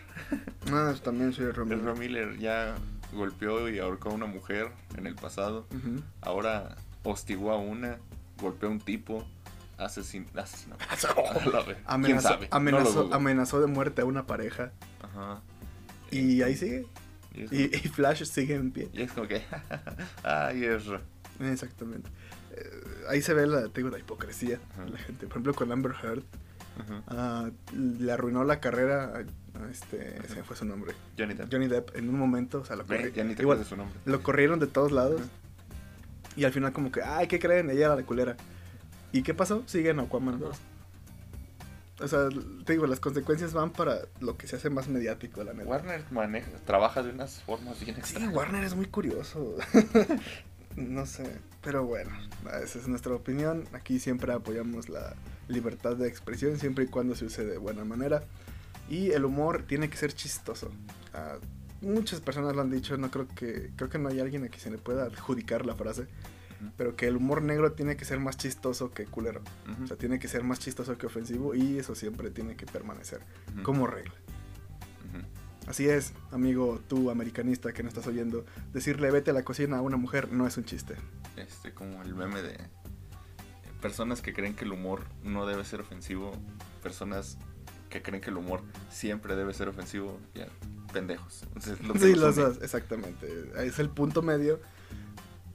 [0.72, 1.80] Ah, también soy Romero.
[1.82, 2.74] Ezra Miller ya
[3.12, 5.66] golpeó y ahorcó a una mujer en el pasado.
[6.20, 7.98] Ahora hostigó a una,
[8.40, 9.26] golpeó a un tipo,
[9.78, 10.76] asesin asesinó.
[10.80, 11.76] A la vez.
[11.76, 12.48] ¿Quién Amenazó, sabe?
[12.50, 14.72] No amenazó, amenazó de muerte a una pareja.
[15.02, 15.40] Ajá.
[16.10, 16.86] Y ahí sigue.
[17.34, 18.90] Y es, Y, y Flash sigue en pie.
[18.92, 19.42] y es como que,
[20.22, 21.00] ay, Ezra.
[21.40, 22.10] Exactamente.
[22.54, 22.70] Eh,
[23.08, 24.84] ahí se ve la, digo, la hipocresía Ajá.
[24.86, 25.26] la gente.
[25.26, 26.22] Por ejemplo, con Amber Heard.
[27.08, 29.24] Ah, le arruinó la carrera
[29.70, 30.92] este, se me fue su nombre.
[31.18, 31.52] Johnny Depp.
[31.52, 33.64] Johnny Depp en un momento, o sea, lo, Ve, corri- ya ni te igual, de
[33.64, 33.98] su nombre.
[34.04, 35.20] lo corrieron de todos lados.
[35.20, 35.30] Ajá.
[36.36, 37.68] Y al final como que, ay, ¿qué creen?
[37.70, 38.36] Ella era la culera.
[39.12, 39.62] ¿Y qué pasó?
[39.66, 40.44] Sigue en Aquaman Ajá.
[40.46, 40.58] 2.
[42.00, 42.28] O sea,
[42.64, 45.68] te digo, las consecuencias van para lo que se hace más mediático, la neta.
[45.68, 48.34] Warner maneja, trabaja de unas formas bien Sí, extrañas.
[48.34, 49.56] Warner es muy curioso.
[50.76, 51.30] no sé.
[51.62, 52.10] Pero bueno,
[52.64, 53.64] esa es nuestra opinión.
[53.72, 55.14] Aquí siempre apoyamos la
[55.48, 58.24] libertad de expresión, siempre y cuando se use de buena manera.
[58.92, 60.70] Y el humor tiene que ser chistoso.
[61.14, 61.38] Ah,
[61.80, 64.60] muchas personas lo han dicho, no creo que creo que no hay alguien a quien
[64.60, 66.70] se le pueda adjudicar la frase, Ujú.
[66.76, 69.40] pero que el humor negro tiene que ser más chistoso que culero.
[69.72, 69.84] Ujú.
[69.84, 73.22] O sea, tiene que ser más chistoso que ofensivo y eso siempre tiene que permanecer
[73.54, 73.62] Ujú.
[73.62, 74.12] como regla.
[75.66, 79.80] Así es, amigo, tú americanista que no estás oyendo, decirle vete a la cocina a
[79.80, 80.96] una mujer no es un chiste.
[81.36, 82.58] Este, como el meme de
[83.80, 86.32] personas que creen que el humor no debe ser ofensivo,
[86.82, 87.38] personas
[87.92, 90.46] que creen que el humor siempre debe ser ofensivo, ya,
[90.92, 91.42] pendejos.
[91.54, 93.50] Entonces, Sí, los dos, exactamente.
[93.58, 94.60] Es el punto medio.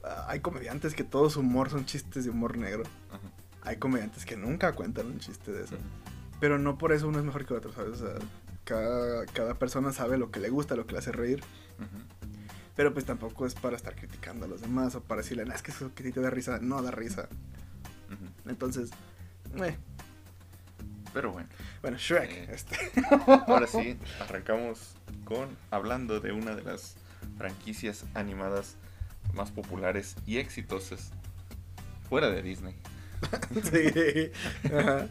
[0.04, 2.84] Ah, hay comediantes que todo su humor son chistes de humor negro.
[3.10, 3.20] Ajá.
[3.62, 5.74] Hay comediantes que nunca cuentan un chiste de eso.
[5.74, 5.84] Ujú.
[6.40, 8.00] Pero no por eso uno es mejor que otro, ¿sabes?
[8.00, 8.18] O sea,
[8.64, 11.42] cada, cada persona sabe lo que le gusta, lo que le hace reír.
[11.78, 12.38] Ujú.
[12.76, 15.62] Pero pues tampoco es para estar criticando a los demás o para decirle, "No, es
[15.62, 17.28] que eso que te da risa, no da risa.
[18.46, 18.90] Entonces,
[19.56, 19.76] eh,
[21.12, 21.48] Pero bueno,
[21.82, 22.30] bueno, Shrek.
[22.30, 22.48] Eh.
[22.52, 22.76] Este.
[23.46, 24.94] ahora sí, arrancamos
[25.24, 26.96] con hablando de una de las
[27.36, 28.76] franquicias animadas
[29.34, 31.12] más populares y exitosas
[32.08, 32.74] fuera de Disney,
[33.62, 34.30] sí.
[34.74, 35.06] Ajá.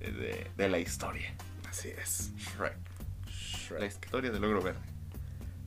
[0.00, 1.32] eh, de, de la historia.
[1.68, 2.32] Así es.
[2.36, 2.76] Shrek.
[3.26, 3.32] La
[3.78, 3.82] Shrek.
[4.04, 4.80] historia del ogro verde.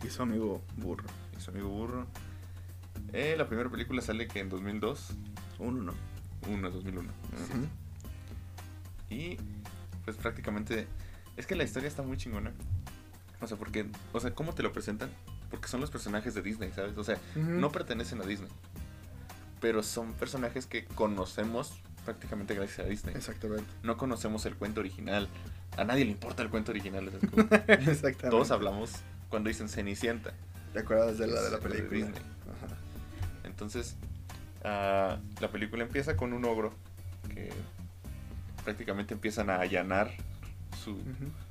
[0.06, 1.06] Y su amigo burro.
[1.38, 2.08] y su amigo burro.
[3.14, 5.12] Eh, la primera película sale que en 2002,
[5.60, 5.94] Uno, ¿no?
[6.50, 7.10] 1, 2001.
[7.10, 7.68] Ujú.
[9.10, 9.38] Y
[10.08, 10.88] pues prácticamente
[11.36, 12.54] es que la historia está muy chingona.
[13.42, 15.10] O sea, porque, o sea, ¿cómo te lo presentan?
[15.52, 16.98] Porque son los personajes de Disney, ¿sabes?
[16.98, 18.48] O sea, no pertenecen a Disney.
[19.60, 21.74] Pero son personajes que conocemos
[22.06, 23.16] prácticamente gracias a Disney.
[23.16, 23.66] Exactamente.
[23.84, 25.28] No conocemos el cuento original.
[25.76, 27.10] A nadie le importa el cuento original.
[27.68, 28.30] Exactamente.
[28.30, 28.94] Todos hablamos
[29.28, 30.32] cuando dicen Cenicienta.
[30.72, 31.98] ¿Te acuerdas de la de la Es de película?
[31.98, 32.22] Disney.
[32.46, 32.78] Ajá.
[33.44, 33.98] Entonces,
[34.64, 36.74] ah, la película empieza con un ogro
[37.28, 37.52] que
[38.68, 40.12] prácticamente empiezan a allanar
[40.84, 40.98] su,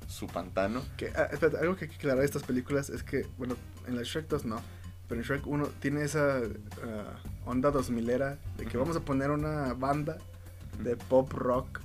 [0.06, 0.82] su pantano.
[0.98, 3.96] Que, ah, espérate, algo que hay que aclarar de estas películas es que, bueno, en
[3.96, 4.60] la Shrek 2 no,
[5.08, 6.42] pero en Shrek 1 tiene esa
[6.84, 10.18] ah, onda 2000era de que vamos a poner una banda
[10.78, 11.80] de pop rock,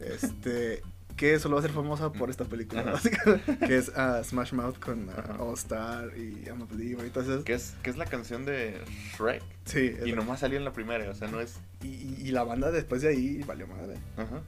[0.00, 0.82] este,
[1.18, 4.78] que solo va a ser famosa por esta película, básicamente, que es ah, Smash Mouth
[4.78, 5.42] con ah, Ajá.
[5.42, 7.44] All Star y I'm a Believer y todo eso.
[7.44, 8.80] Que es, que es la canción de
[9.18, 9.42] Shrek.
[9.66, 11.58] Sí, Y nomás salió en la primera, o sea, no es...
[11.82, 13.98] y, y- y la banda después de ahí valió madre.
[14.16, 14.40] Ajá.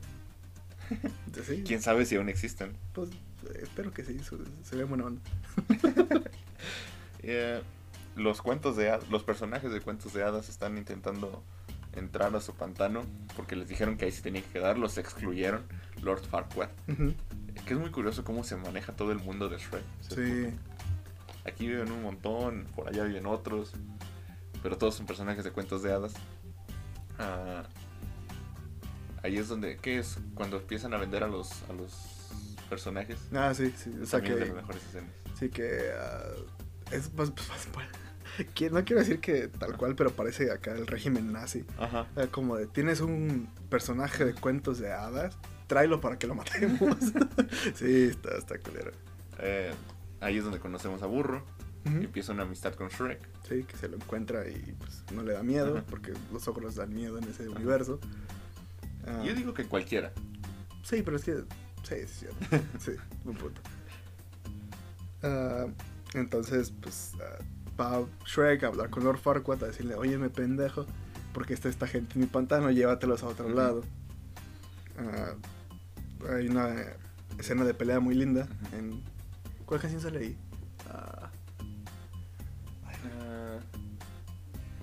[1.26, 2.72] Entonces, sí, ¿Quién sabe si aún existen?
[2.94, 3.10] pues
[3.62, 4.18] espero que sí,
[4.64, 5.20] se ve buena onda.
[7.22, 7.60] Eh,
[8.16, 11.42] los cuentos de hadas, los personajes de cuentos de hadas están intentando
[11.92, 13.02] entrar a su pantano
[13.36, 15.62] porque les dijeron que ahí sí tenían que quedar, los excluyeron,
[16.02, 16.70] Lord Farquaad.
[17.66, 19.82] Que es muy curioso cómo se maneja todo el mundo de Shrek.
[20.00, 20.50] O sea, Sí.
[21.46, 23.72] Aquí viven un montón, por allá viven otros,
[24.62, 26.12] pero todos son personajes de cuentos de hadas.
[27.18, 27.62] Ah,
[29.22, 30.18] ahí es donde, ¿qué es?
[30.34, 31.92] Cuando empiezan a vender a los, a los
[32.68, 33.18] personajes.
[33.34, 33.90] Ah, sí, sí.
[34.02, 35.10] O sea de que, las mejores escenas.
[35.38, 36.22] sí que ah,
[36.92, 40.86] es más, más- más- que no quiero decir que tal cual, pero parece acá el
[40.86, 41.64] régimen nazi.
[41.78, 42.06] Ajá.
[42.16, 45.36] Eh, Como de, tienes un personaje de cuentos de hadas,
[45.70, 46.80] tráelo para que lo matemos.
[47.76, 48.90] sí, está, está culero.
[49.38, 49.70] Eh,
[50.20, 51.44] ahí es donde conocemos a Burro.
[51.84, 53.20] Empieza una amistad con Shrek.
[53.48, 55.86] Sí, que se lo encuentra y pues no le da miedo, Ajá.
[55.88, 58.00] porque los ogros dan miedo en ese universo.
[59.06, 60.12] Ah, Yo digo que cualquiera.
[60.82, 61.36] Sí, pero es que.
[61.36, 61.44] Sí,
[61.84, 62.46] sí, es cierto.
[62.80, 62.92] Sí,
[63.24, 63.60] buen punto.
[65.22, 65.66] Ah,
[66.14, 67.12] entonces, pues.
[67.22, 67.42] ah,
[67.80, 70.84] va Shrek a hablar con Lord Farquaad a decirle: Óyeme, pendejo.
[71.32, 73.82] porque está esta gente en mi pantano, llévatelos a otro lado.
[76.28, 76.74] Hay una
[77.38, 78.48] escena de pelea muy linda.
[78.72, 79.02] En,
[79.64, 80.38] ¿Cuál canción sale ahí?
[80.88, 81.30] Ah,
[83.18, 83.58] Ah,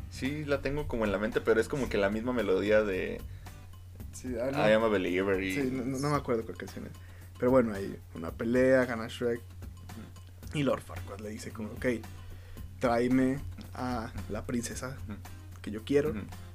[0.10, 3.22] sí, la tengo como en la mente, pero es como que la misma melodía de
[4.14, 4.68] sí, ah, no.
[4.68, 5.54] I Am a Believer y...
[5.54, 6.92] Sí, no, no me acuerdo cuál canción es.
[7.38, 9.42] Pero bueno, hay una pelea, gana Shrek.
[10.54, 11.86] Y Lord Farquaad le dice como, ok,
[12.80, 13.40] tráeme
[13.74, 14.98] a la princesa
[15.62, 16.14] que yo quiero.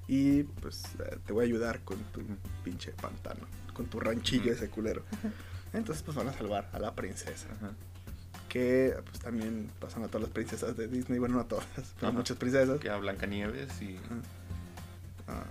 [0.08, 2.20] Y pues eh, te voy a ayudar con tu
[2.64, 5.02] pinche pantano, con tu ranchillo ese culero.
[5.72, 7.48] Entonces pues van a salvar a la princesa.
[7.56, 7.70] ajá.
[8.48, 11.18] Que pues también pasan a todas las princesas de Disney.
[11.18, 11.64] Bueno, no a todas,
[11.96, 12.10] pero Ajá.
[12.12, 12.78] muchas princesas.
[12.80, 13.98] Que a Blancanieves y.
[15.28, 15.44] Ah,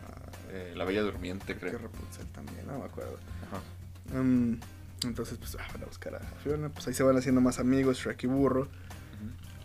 [0.51, 1.77] eh, La Bella Durmiente, creo que.
[1.79, 3.17] Rapunzel también, no me acuerdo.
[3.47, 4.21] Ajá.
[4.21, 4.59] Mm,
[5.03, 6.69] entonces pues ah, van a buscar a Fiona.
[6.69, 8.67] Pues ahí se van haciendo más amigos, Shrek y Burro.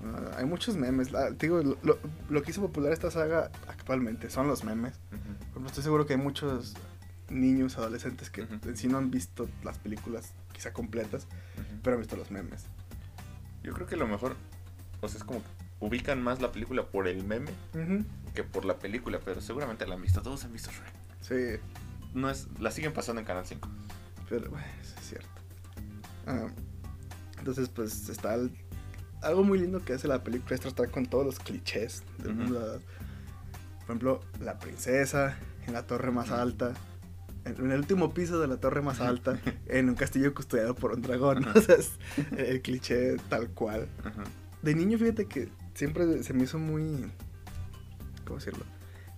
[0.05, 1.11] Ah, hay muchos memes.
[1.13, 1.99] La- te digo, lo, lo-
[2.31, 4.95] lo que hizo popular esta saga actualmente son los memes.
[5.51, 6.75] ejemplo, estoy seguro que hay muchos
[7.31, 11.27] niños, adolescentes que en sí no han visto las películas quizá completas,
[11.83, 12.65] pero han visto los memes.
[13.63, 14.37] Yo creo que lo mejor,
[15.01, 15.49] o sea, es como que
[15.81, 17.51] ubican más la película por el meme
[18.35, 20.23] que por la película, pero seguramente la han visto.
[20.23, 20.93] Todos han visto Shrek.
[21.21, 21.61] Sí,
[22.15, 23.69] No es, la siguen pasando en Canal 5.
[24.29, 25.29] pero bueno, eso es cierto.
[26.27, 26.47] Ah,
[27.39, 28.51] entonces, pues está el-
[29.23, 32.81] algo muy lindo que hace la película es tratar con todos los clichés del mundo.
[33.79, 35.37] Por ejemplo, la princesa
[35.67, 36.73] en la torre más alta.
[37.47, 41.03] En el último piso de la torre más alta, en un castillo custodiado por un
[41.03, 41.43] dragón.
[41.43, 41.53] ¿no?
[41.57, 41.91] O sea, es
[42.37, 43.89] el cliché tal cual.
[44.05, 44.25] Ajá.
[44.63, 47.07] De niño, fíjate que siempre se me hizo muy.
[48.25, 48.65] ¿Cómo decirlo?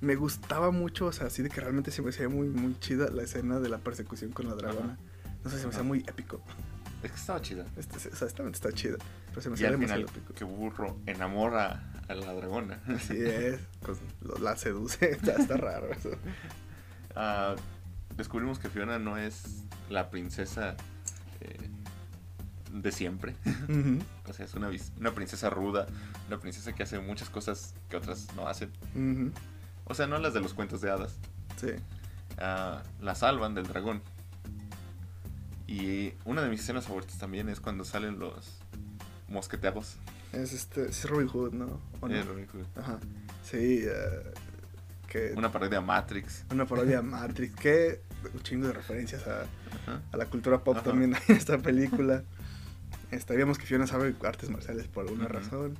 [0.01, 3.09] Me gustaba mucho, o sea, así de que realmente se me hacía muy, muy chida
[3.11, 4.99] la escena de la persecución con la dragona.
[5.43, 6.41] No sé, se me hacía muy épico.
[7.03, 7.65] Es que estaba chida.
[7.77, 8.97] Este, o sea, esta está chida,
[9.31, 10.35] pero se me hacía demasiado final, épico.
[10.35, 12.81] que burro enamora a la dragona.
[12.89, 16.11] Así es, pues, lo- la seduce, está, está raro eso.
[17.17, 17.55] Ah,
[18.19, 20.77] descubrimos que Fiona no es la princesa
[21.41, 21.71] eh,
[22.73, 23.35] de siempre.
[24.29, 24.69] O sea, es una,
[25.15, 25.87] princesa ruda,
[26.27, 28.71] una princesa que hace muchas cosas que otras no hacen.
[29.87, 31.17] O sea, no las de los cuentos de hadas.
[31.59, 31.69] Sí.
[32.37, 34.03] Ah, la salvan del dragón.
[35.67, 38.59] Y una de mis escenas favoritas también es cuando salen los
[39.29, 39.97] mosqueteros.
[40.35, 41.81] Es este, es Robin Hood, ¿no?
[42.01, 42.15] ¿O no?
[42.15, 42.67] Eh, Robin Hood.
[42.77, 42.99] Ajá.
[43.43, 44.33] Sí, eh,
[45.09, 46.45] que Una parodia a Matrix.
[46.53, 48.03] una parodia a Matrix, que
[48.33, 49.45] un chingo de referencias a,
[50.13, 50.85] a la cultura pop Ajá.
[50.85, 52.23] también en esta película.
[53.11, 55.33] Este, vemos que Fiona sabe artes marciales por alguna Ujú.
[55.35, 55.79] razón.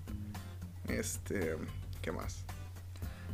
[0.89, 1.57] Este,
[2.03, 2.45] ¿qué más?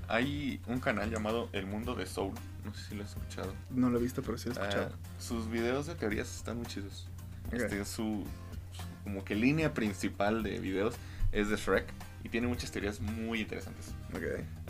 [0.09, 2.35] Hay un canal llamado El Mundo de Soul.
[2.64, 3.55] No sé si lo has escuchado.
[3.71, 4.90] No lo he visto, pero sí lo he escuchado.
[4.93, 7.09] Ah, sus videos de teorías están muy chidos.
[7.49, 7.55] Ok.
[7.55, 8.25] Este, su,
[8.73, 10.95] su- como que línea principal de videos
[11.33, 11.87] es de Shrek
[12.23, 13.93] y tiene muchas teorías muy interesantes.
[14.14, 14.23] Ok.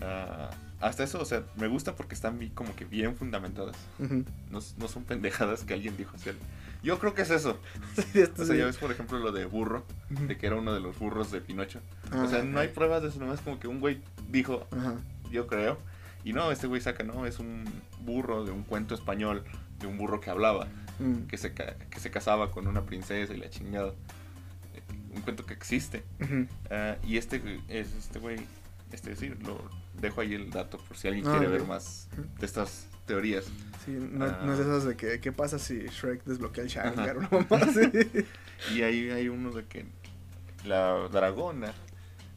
[0.03, 3.77] Ah, hasta eso, o sea, me gusta porque están como que bien fundamentadas.
[3.99, 6.31] No, no son pendejadas que alguien dijo así.
[6.83, 7.59] Yo creo que es eso.
[8.13, 10.81] Sí, O sea, ya ves, por ejemplo, lo de burro, de que era uno de
[10.81, 11.81] los burros de Pinocho.
[12.11, 14.67] Ah, o sea, no hay pruebas de eso, nomás como que un güey dijo,
[15.31, 15.79] yo creo.
[16.25, 17.65] Y no, este güey saca, no, es un
[18.05, 19.45] burro de un cuento español,
[19.81, 20.67] de un burro que hablaba,
[21.01, 21.27] Mm.
[21.27, 23.93] que se, que se casaba con una princesa y la chingada.
[25.15, 26.05] Un cuento que existe.
[26.71, 28.37] Ah, y este es este güey,
[28.93, 29.59] este decir, lo
[30.01, 33.45] dejo ahí el dato por si alguien Ah, quiere ver más de estas teorías.
[33.85, 34.43] Sí, no, Ah.
[34.45, 37.17] no es de esas de que, ¿qué pasa si Shrek desbloquea el Sharingan?
[37.31, 37.81] Mamá así.
[38.75, 39.85] Y ahí hay uno de que
[40.65, 41.73] la dragona,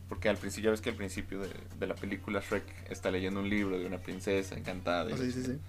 [0.10, 3.39] porque al principio, ya ves que al principio de, de la película Shrek está leyendo
[3.39, 5.10] un libro de una princesa encantada.
[5.12, 5.60] y Ah, sí, sí, sí.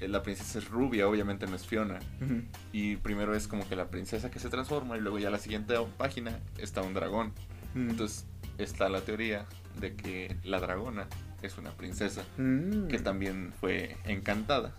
[0.00, 2.00] eh, La princesa es rubia, obviamente no es Fiona.
[2.20, 2.42] Ujú.
[2.72, 5.74] Y primero es como que la princesa que se transforma y luego ya la siguiente
[5.96, 7.32] página está un dragón.
[7.74, 7.90] Mm.
[7.90, 8.26] Entonces
[8.58, 9.46] está la teoría
[9.80, 11.06] de que la dragona
[11.42, 12.88] es una princesa Mm.
[12.88, 14.74] que también fue encantada,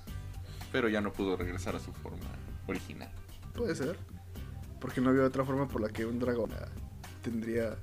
[0.71, 2.25] pero ya no pudo regresar a su forma
[2.67, 3.09] original.
[3.55, 3.97] Puede ser.
[4.79, 6.67] Porque no había otra forma por la que un dragón ah,
[7.21, 7.75] tendría.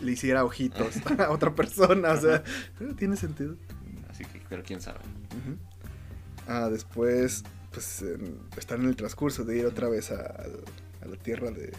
[0.00, 2.12] le hiciera ojitos a otra persona.
[2.12, 2.36] O sea,
[2.80, 3.56] eh, tiene sentido.
[4.10, 4.98] Así que, pero quién sabe.
[6.48, 10.20] Ah, después, pues en- están en el transcurso de ir otra vez a,
[11.02, 11.72] a la tierra de,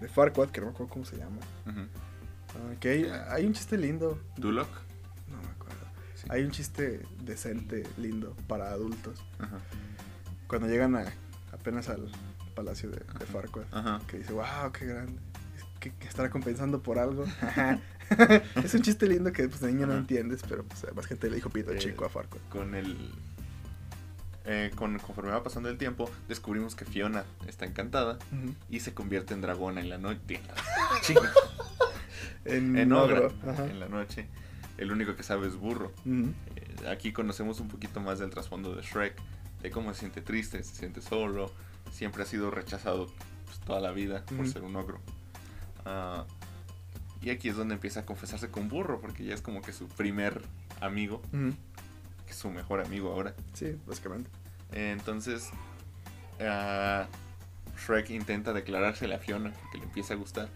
[0.00, 1.38] de Farquaad, que no me acuerdo cómo se llama.
[2.80, 4.18] Que hay, un chiste lindo.
[4.36, 4.68] Duloc.
[5.28, 5.86] No me acuerdo.
[6.14, 6.26] Sí.
[6.30, 9.22] Hay un chiste decente, lindo, para adultos.
[9.38, 9.58] Ajá.
[10.46, 11.04] Cuando llegan a,
[11.52, 12.10] apenas al
[12.54, 13.26] palacio de, de.
[13.26, 13.64] Farquaad.
[13.72, 14.00] Ajá.
[14.06, 15.18] que dice, wow, qué grande.
[15.78, 17.24] Que, que estará compensando por algo.
[18.64, 21.36] es un chiste lindo que pues de niño no entiendes, pero pues más gente le
[21.36, 22.42] dijo pito Eh, chico a Farquaad.
[22.50, 23.10] Con el.
[24.44, 28.18] eh, con, conforme va pasando el tiempo, descubrimos que Fiona está encantada
[28.68, 30.40] y se convierte en dragona en la noche.
[32.44, 34.26] En, en en la noche.
[34.78, 35.92] el único que sabe es burro.
[36.06, 36.32] Ujú.
[36.56, 39.14] Eh, aquí conocemos un poquito más del trasfondo de Shrek,
[39.62, 41.52] de cómo se siente triste, se siente solo,
[41.92, 43.06] siempre ha sido rechazado
[43.44, 44.46] pues, toda la vida por Ujú.
[44.50, 45.00] ser un ogro.
[45.84, 46.24] Ah,
[47.22, 49.86] y aquí es donde empieza a confesarse con burro, porque ya es como que su
[49.88, 50.40] primer
[50.80, 51.52] amigo, Ujú.
[52.24, 53.34] que es su mejor amigo ahora.
[53.52, 54.30] Sí, básicamente.
[54.72, 55.50] Entonces,
[56.40, 57.06] ah,
[57.86, 60.48] Shrek intenta declarársele a Fiona porque le empieza a gustar,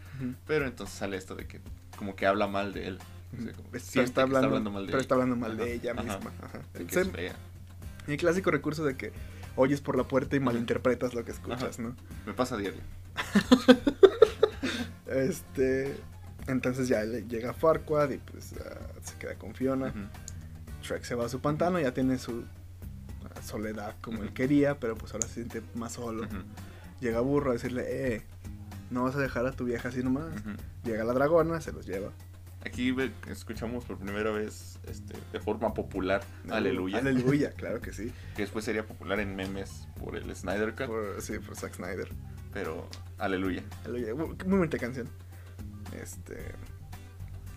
[0.46, 1.60] pero entonces sale esto de que
[1.98, 2.98] como que habla mal de él.
[3.38, 5.02] O sea, como que Pero siente está que hablando, mal de pero ella.
[5.02, 6.32] está hablando mal Ajá, de ella ajá, misma.
[6.42, 6.58] Ajá.
[6.74, 7.34] de que Sí, es fea.
[8.06, 9.12] el clásico recurso de que
[9.56, 11.78] oyes por la puerta y malinterpretas lo que escuchas.
[11.78, 11.96] ¿no?
[12.26, 12.80] Me pasa diario.
[15.06, 15.96] Este.
[16.46, 18.54] Entonces ya le llega Farquaad y pues
[19.02, 19.86] se queda con Fiona.
[19.88, 19.98] Ujú.
[20.82, 22.44] Shrek se va a su pantano, ya tiene su
[23.42, 26.26] soledad como él quería, pero pues ahora se siente más solo.
[27.00, 28.22] Llega Burro a decirle, eh,
[28.90, 30.32] no vas a dejar a tu vieja así nomás.
[30.84, 32.10] Llega la dragona, se los lleva.
[32.64, 32.96] Aquí
[33.28, 38.10] escuchamos por primera vez este, de forma popular Aleluya, Aleluya, claro que sí.
[38.36, 42.08] que después sería popular en memes por el Snyder Cut, Por, sí, por Zack Snyder.
[42.54, 43.62] pero Aleluya.
[43.84, 45.08] Aleluya, Muy muy bonita canción.
[45.92, 46.38] Este.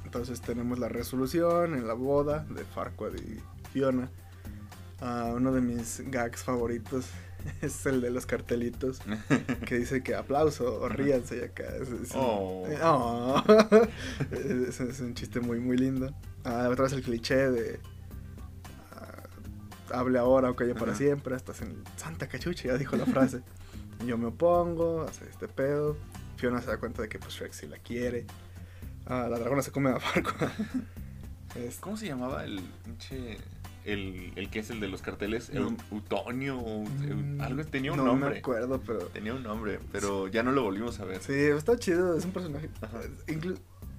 [0.04, 4.10] Entonces tenemos la resolución en la boda de Farquaad y Fiona.
[5.00, 7.08] Ah, uno de mis gags favoritos
[7.62, 9.00] es el de los cartelitos
[9.66, 11.64] que dice que aplauso o ríanse y acá.
[11.82, 12.66] Es, es un- Oh.
[12.68, 13.44] eh, oh.
[14.32, 16.14] es, es un chiste muy, muy lindo.
[16.44, 17.80] Ah, otra vez el cliché de
[18.92, 19.24] ah,
[19.94, 20.98] hable ahora o calle para Ajá.
[20.98, 21.36] siempre.
[21.36, 23.42] Estás en Santa Cachucha, ya dijo la frase.
[24.06, 25.98] Yo me opongo, hace este pedo.
[26.38, 28.26] Fiona se da cuenta de que pues Shrek sí la quiere.
[29.06, 30.52] Ah, la dragona se come a Farquaad.
[31.56, 33.38] Es- ¿Cómo se llamaba el pinche
[33.88, 35.52] el, el que es el de los carteles?
[35.54, 35.70] No.
[35.72, 38.30] Eu- algo tenía un no nombre.
[38.32, 41.22] me acuerdo, pero Tenía un nombre, pero ya no lo volvimos a ver.
[41.22, 42.70] Sí, está chido, es un personaje.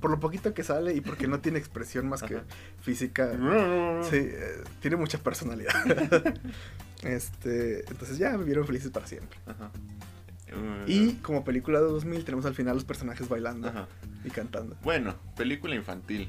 [0.01, 2.45] Por lo poquito que sale y porque no tiene expresión más que Ajá.
[2.81, 3.33] física.
[4.09, 5.73] Sí, eh, tiene mucha personalidad.
[7.03, 9.39] este, entonces ya vivieron felices para siempre.
[9.47, 9.71] Ajá.
[10.47, 13.89] Eh, Y como película de 2000 tenemos al final los personajes bailando Ajá.
[14.25, 14.77] y cantando.
[14.83, 16.29] Bueno, película infantil.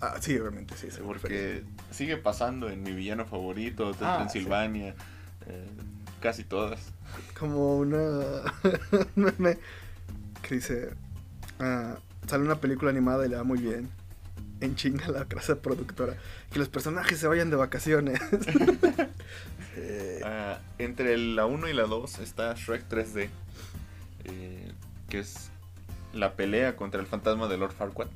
[0.00, 0.88] Ah, sí, obviamente, sí.
[1.04, 4.94] Porque sigue pasando en mi villano favorito, de Ah, Transilvania,
[5.46, 5.66] eh,
[6.20, 6.80] casi todas.
[7.38, 8.42] Como una
[10.42, 10.90] que dice,
[11.58, 13.90] ah, sale una película animada y le va muy bien.
[14.60, 16.14] En chinga la casa productora.
[16.52, 18.20] Que los personajes se vayan de vacaciones.
[19.80, 23.28] Eh, Ah, entre la 1 y la 2 está Shrek 3D,
[24.24, 24.72] eh,
[25.08, 25.50] que es
[26.12, 28.08] la pelea contra el fantasma de Lord Farquaad.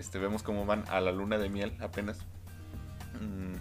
[0.00, 2.20] Este, vemos cómo van a la luna de miel apenas.
[3.20, 3.52] Mm,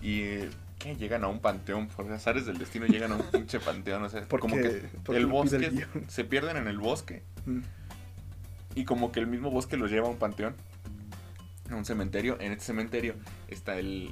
[0.00, 4.04] y que llegan a un panteón, por azares del destino llegan a un pinche panteón,
[4.04, 7.58] o sea, Porque- como que el bosque, se pierden en el bosque mm,
[8.76, 10.54] y como que el mismo bosque los lleva a un panteón,
[11.72, 12.36] a un cementerio.
[12.38, 13.16] En este cementerio
[13.48, 14.10] está el,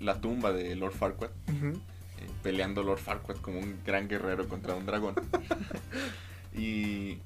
[0.00, 4.86] la tumba de Lord Farquaad, eh, peleando Lord Farquaad como un gran guerrero contra un
[4.86, 5.14] dragón.
[6.52, 7.18] y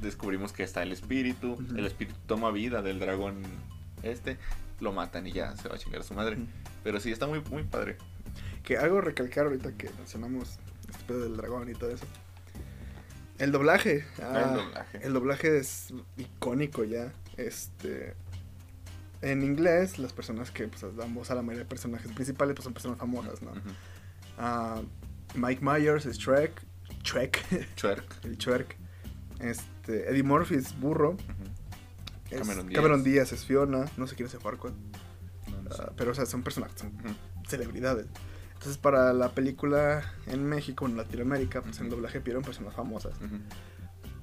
[0.00, 3.42] descubrimos que está el espíritu, el espíritu toma vida del dragón
[4.02, 4.38] este,
[4.80, 6.38] lo matan y ya se va a chingar a su madre.
[6.84, 7.96] Pero sí, está muy, muy padre.
[8.62, 10.58] Que algo recalcar ahorita que mencionamos
[10.88, 12.06] este pedo del dragón y todo eso.
[13.38, 14.04] El doblaje.
[14.22, 15.06] ah, el doblaje.
[15.06, 17.12] el doblaje es icónico ya.
[17.36, 18.14] Este.
[19.20, 22.64] En inglés, las personas que pues, dan voz a la mayoría de personajes principales pues,
[22.64, 23.52] son personas famosas, ¿no?
[24.38, 24.80] Ah,
[25.34, 26.62] Mike Myers es Shrek.
[27.02, 27.44] Shrek.
[27.76, 28.04] Shrek.
[28.24, 28.76] el Shrek.
[29.40, 31.10] Este, Eddie Murphy es Burro.
[31.10, 31.20] Ujú.
[32.30, 32.76] es- Cameron Díaz.
[32.76, 33.84] Cameron Díaz es Fiona.
[33.96, 34.72] No sé quién es Farquaad.
[35.50, 35.82] No, no sé.
[35.82, 36.92] Ah, pero, o sea, son personajes, son
[37.48, 38.06] celebridades.
[38.54, 43.14] Entonces, para la película en México, en Latinoamérica, pues en doblaje pidieron personas famosas.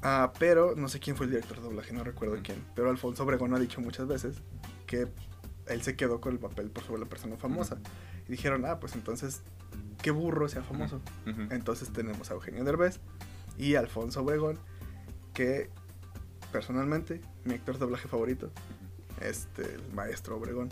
[0.01, 2.63] Ah, pero no sé quién fue el director de doblaje, no recuerdo quién.
[2.75, 4.38] Pero Alfonso Obregón ha dicho muchas veces
[4.86, 5.08] que
[5.67, 7.78] él se quedó con el papel por sobre la persona famosa.
[8.28, 9.41] Y dijeron, ah, pues entonces,
[10.04, 11.01] qué burro sea famoso.
[11.49, 13.00] Entonces tenemos a Eugenio Derbez
[13.58, 14.60] y Alfonso Obregón,
[15.36, 15.69] que
[16.52, 18.52] personalmente, mi actor de doblaje favorito,
[19.21, 20.69] este, el maestro Obregón,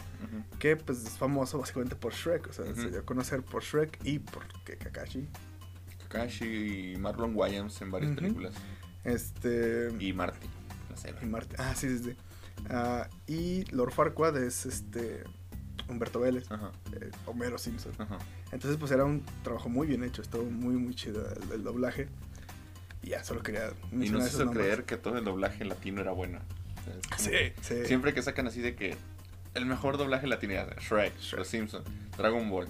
[0.57, 3.99] que pues es famoso básicamente por Shrek, o sea, se dio a conocer por Shrek
[4.03, 5.27] y por Kakashi.
[6.07, 8.53] Kakashi y Marlon Wayans en varias películas.
[9.03, 10.47] Este Y Marty,
[10.89, 11.25] la y serie.
[11.27, 12.17] Marte, ah, sí, sí, sí.
[12.69, 15.23] Ah, y Lord Farquaad es este
[15.89, 16.45] Humberto Vélez,
[16.93, 17.91] eh, Homero Simpson.
[18.51, 22.07] Entonces, pues era un trabajo muy bien hecho, estuvo muy, muy chido el, el doblaje.
[23.03, 26.39] Ya, solo quería Y nos hizo creer que todo el doblaje latino era bueno.
[27.15, 27.85] O sea, Sí, sí.
[27.85, 28.95] Siempre que sacan así de que
[29.53, 31.39] el mejor doblaje latino es Shrek, Shrek.
[31.39, 31.85] Los Simpsons,
[32.17, 32.67] Dragon Ball.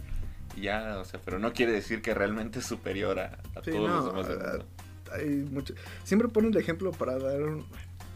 [0.56, 3.72] Y ya, o sea, pero no quiere decir que realmente es superior a, a Sí,
[3.72, 4.66] todos no, los demás del a- mundo.
[5.14, 5.74] Hay mucho.
[6.04, 7.66] Siempre ponen el ejemplo para dar un.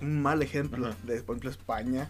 [0.01, 2.09] un mal ejemplo de, por ejemplo, España.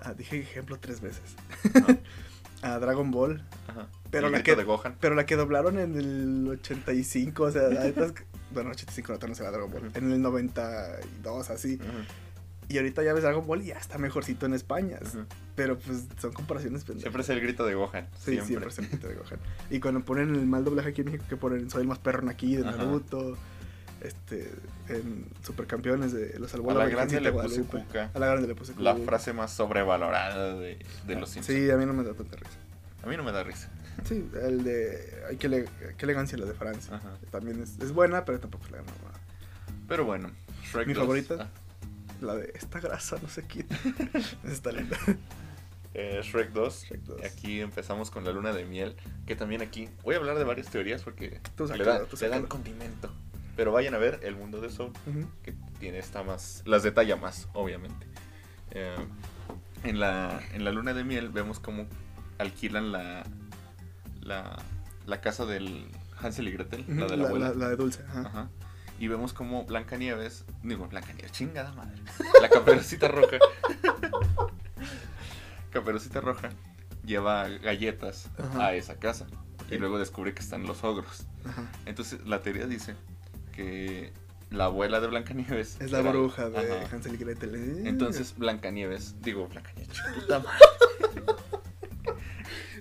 [0.00, 1.34] Ah, dije ejemplo tres veces.
[2.62, 3.42] A Dragon Ball.
[3.68, 3.88] Ajá.
[4.12, 4.96] Pero la que- de Gohan.
[5.00, 9.12] Pero la que doblaron en el 85, o sea, la neta es que- bueno, 85
[9.20, 9.86] no, no se Dragon Ball.
[9.88, 9.98] Ujú.
[9.98, 11.80] En el 92, así.
[12.68, 14.98] Y ahorita ya ves Dragon Ball y ya está mejorcito en España.
[15.56, 17.02] Pero pues son comparaciones pendejas.
[17.02, 18.06] Siempre es el grito de Gohan.
[18.18, 19.38] Sí, siempre, es el grito de Gohan.
[19.70, 22.28] Y cuando ponen el mal doblaje aquí en México, que ponen Soy el más perro
[22.30, 22.64] aquí de.
[22.64, 23.36] Naruto.
[24.00, 24.50] Este,
[24.88, 28.10] en Supercampeones de los salvó A la grande le puse cuca.
[28.12, 29.06] A la grande le puse La cuca.
[29.06, 31.56] frase más sobrevalorada de, de los Simpsons.
[31.58, 32.58] Sí, a mí no me da tanta risa.
[33.04, 33.70] A mí no me da risa.
[34.04, 35.24] Sí, el de.
[35.28, 36.96] Ay, qué, ele- qué elegancia la de Francia.
[36.96, 37.10] Ajá.
[37.30, 39.18] También es, es buena, pero tampoco es la gran mamada.
[39.88, 40.30] Pero bueno,
[40.64, 41.02] Shrek Mi 2.
[41.02, 41.36] favorita.
[41.40, 41.48] Ah,
[42.20, 43.66] La de esta grasa no sé quién.
[44.44, 44.96] Está linda.
[45.94, 46.84] eh, Shrek 2.
[46.84, 47.24] Shrek 2.
[47.24, 48.96] Aquí empezamos con la luna de miel.
[49.26, 49.88] Que también aquí.
[50.04, 53.12] Voy a hablar de varias teorías porque Tú le, sácalo, dan, tú le dan condimento.
[53.56, 54.92] Pero vayan a ver El Mundo de Soul.
[55.06, 55.28] Ujú.
[55.42, 58.06] que tiene esta más, las detalla más, obviamente.
[58.70, 58.96] Eh,
[59.84, 61.86] en, la, en la luna de miel vemos cómo
[62.38, 63.24] alquilan la,
[64.22, 64.56] la,
[65.06, 65.86] la casa del
[66.20, 67.48] Hansel y Gretel, la de la, la, abuela.
[67.50, 68.02] la- la de Dulce.
[68.08, 68.20] ajá.
[68.26, 68.48] Ajá.
[68.98, 72.00] Y vemos como Blancanieves, digo, Blancanieves, chingada madre.
[72.40, 73.36] La caperucita roja.
[75.70, 76.50] caperucita roja
[77.04, 78.66] lleva galletas Ajá.
[78.66, 79.26] a esa casa.
[79.70, 81.24] Y luego descubre que están los ogros.
[81.44, 81.66] Ajá.
[81.86, 82.94] Entonces la teoría dice
[83.52, 84.12] que
[84.50, 86.94] la abuela de Blancanieves Es la era- bruja de Ajá.
[86.94, 87.54] Hansel y Gretel.
[87.56, 87.88] Eh.
[87.88, 90.58] Entonces Blancanieves, digo Blancanieves, puta madre.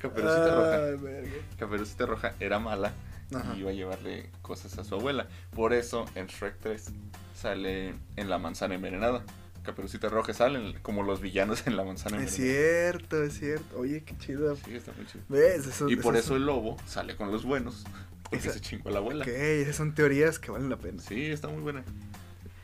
[0.01, 0.77] Caperucita Roja.
[1.03, 1.29] Verga.
[1.57, 2.93] Caperucita Roja era mala
[3.33, 3.53] Ajá.
[3.55, 5.27] y iba a llevarle cosas a su abuela.
[5.55, 6.91] Por eso en Shrek 3
[7.35, 9.23] sale en la manzana envenenada.
[9.63, 12.91] Caperucita Roja salen como los villanos en la manzana Es envenenada.
[12.91, 13.77] cierto, es cierto.
[13.77, 14.55] Oye, qué chido.
[14.55, 15.23] Sí, está muy chido.
[15.29, 15.67] ¿Ves?
[15.67, 17.83] Eso, Y por esas eso el lobo sale con los buenos.
[18.23, 19.23] Porque Esa- se chingó a la abuela.
[19.23, 21.01] Ok, esas son teorías que valen la pena.
[21.01, 21.83] Sí, está muy buena.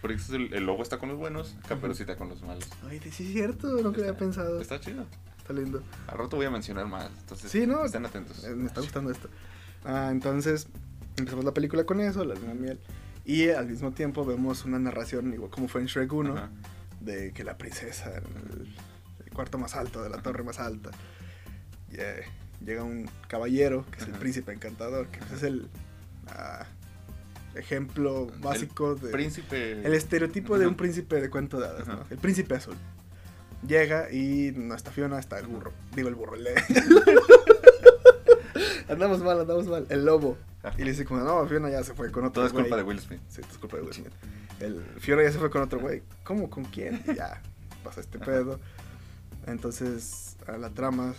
[0.02, 2.64] Por eso el, el lobo está con los buenos, Caperucita con los malos.
[2.86, 4.62] Oye, sí es cierto, nunca había Está- pensado.
[4.62, 5.06] Está chido.
[5.48, 5.82] Está lindo.
[6.08, 7.10] Al rato voy a mencionar más.
[7.22, 8.44] Entonces, Sí, no, estén atentos.
[8.44, 9.30] Eh, Me está gustando esto.
[9.86, 10.68] Ah, entonces,
[11.18, 12.80] empezamos la película con eso, la luna miel.
[13.24, 16.50] Y al mismo tiempo vemos una narración, igual como fue en Shrek 1, Ajá.
[17.00, 18.76] de que la princesa en el,
[19.26, 20.92] el cuarto más alto, de la torre más alta,
[21.92, 22.24] lle-
[22.66, 25.36] llega un caballero, que es el príncipe encantador, que Ajá.
[25.36, 25.70] es el
[26.28, 26.66] ah,
[27.56, 29.12] ejemplo básico de...
[29.12, 29.86] Príncipe.
[29.86, 32.04] El estereotipo de un príncipe de cuento de hadas, ¿no?
[32.10, 32.76] El príncipe azul.
[33.66, 35.72] Llega y no está Fiona, está el burro.
[35.96, 36.48] Digo el burro, el
[38.90, 39.86] andamos mal, andamos mal.
[39.90, 40.38] El lobo.
[40.64, 40.76] Ajá.
[40.80, 42.64] Y le dice como, no, Fiona ya se fue con otro Todo es güey".
[42.66, 43.22] culpa de Will Smith.
[43.30, 44.14] Sí, todo es culpa de Will Smith.
[44.60, 46.04] El Fiona ya se fue con otro güey.
[46.24, 46.50] ¿Cómo?
[46.50, 47.04] ¿Con quién?
[47.08, 47.42] Y ya
[47.84, 48.60] pasa este pedo.
[49.46, 51.14] Entonces, a la trama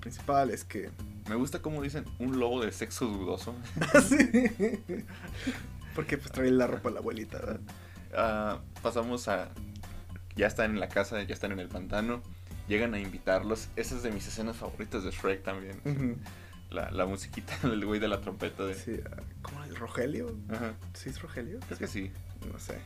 [0.00, 0.90] principal es que...
[1.28, 3.54] Me gusta cómo dicen un lobo de sexo dudoso.
[4.08, 4.84] Sí.
[5.94, 7.60] Porque pues trae la ropa a la abuelita, ¿verdad?
[8.14, 9.48] Ah, pasamos a.
[10.36, 12.22] Ya están en la casa, ya están en el pantano.
[12.68, 13.68] Llegan a invitarlos.
[13.76, 15.80] Esa es de mis escenas favoritas de Shrek también.
[16.70, 18.64] La, la musiquita del güey de la trompeta.
[18.66, 18.74] De...
[18.74, 19.78] Sí, ah, ¿cómo es?
[19.78, 20.36] ¿Rogelio?
[20.50, 20.74] Ajá.
[20.94, 21.58] ¿Sí es Rogelio?
[21.66, 22.10] Creo que sí.
[22.52, 22.78] No sé.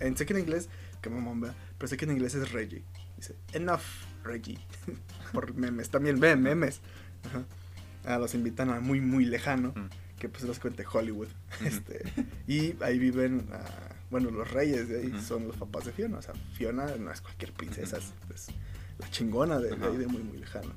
[0.00, 0.68] En, sé que en inglés,
[1.02, 2.82] que mamón vea, pero sé que en inglés es Reggie.
[3.16, 3.80] Dice, enough,
[4.24, 4.58] Reggie.
[5.32, 6.80] Por memes, también ven memes.
[7.26, 7.44] Ajá.
[8.04, 10.18] Ah, los invitan a muy, muy lejano, Mm.
[10.18, 11.28] que pues los cuente Hollywood.
[11.64, 12.02] Este,
[12.46, 13.64] y ahí viven, ah,
[14.10, 16.18] bueno, los reyes de ahí son los papás de Fiona.
[16.18, 18.48] O sea, Fiona no es cualquier princesa, es, es
[18.98, 20.72] la chingona de, ahí de muy, muy lejano.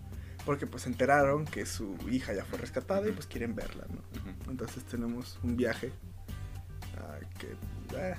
[0.46, 4.02] Porque pues se enteraron que su hija ya fue rescatada y pues quieren verla, ¿no?
[4.50, 5.92] Entonces tenemos un viaje
[6.98, 7.48] ah, que
[7.98, 8.16] eh,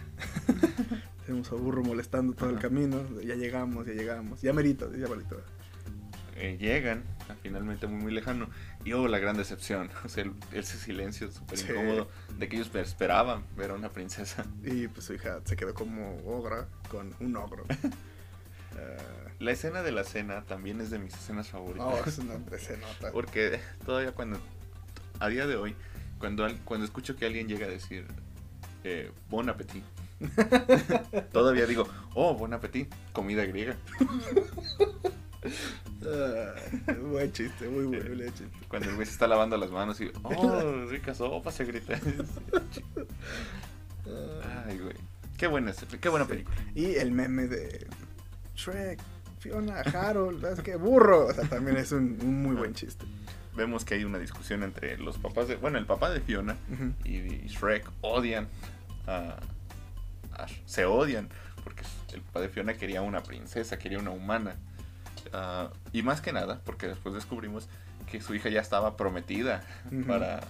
[1.27, 3.03] tenemos a burro molestando todo el camino.
[3.21, 4.41] Ya llegamos, ya llegamos.
[4.41, 5.43] Ya merito, ya merito.
[6.37, 8.49] Eh, llegan a finalmente muy muy lejano
[8.85, 11.67] y oh la gran decepción o sea el- ese silencio súper Sí.
[11.71, 12.09] incómodo
[12.39, 16.17] de que ellos esperaban ver a una princesa Y pues su hija se quedó como
[16.27, 17.65] ogra con un ogro.
[18.75, 22.37] Ah, la escena de la cena también es de mis escenas favoritas oh, es una
[22.59, 23.13] se nota.
[23.13, 24.39] porque todavía cuando
[25.21, 25.77] a día de hoy
[26.19, 28.07] cuando cuando escucho que alguien llega a decir
[28.83, 29.85] eh, bon appetit
[31.33, 33.77] todavía digo oh bon appetit comida griega
[36.05, 36.55] Ah,
[37.03, 38.49] buen chiste, muy bueno buen chiste.
[38.69, 41.95] cuando el güey se está lavando las manos y oh rica sopa se grita
[44.07, 44.95] Ah, ay güey
[45.37, 46.31] qué buena qué buena Sí.
[46.31, 47.87] película Y el meme de
[48.57, 49.01] Shrek,
[49.39, 50.77] Fiona, Harold, ¿sabes qué?
[50.77, 51.27] Burro.
[51.27, 53.05] O sea, también es un, un muy buen chiste.
[53.57, 55.57] vemos que hay una discusión entre los papás de.
[55.57, 56.57] Bueno, el papá de Fiona
[57.05, 58.47] y Shrek odian
[59.07, 59.37] a.
[60.33, 61.29] a- se odian
[61.65, 61.83] porque
[62.13, 64.57] el papá de Fiona quería una princesa, quería una humana.
[65.33, 67.69] Ah, y más que nada, porque después descubrimos
[68.11, 69.63] que su hija ya estaba prometida
[70.07, 70.41] para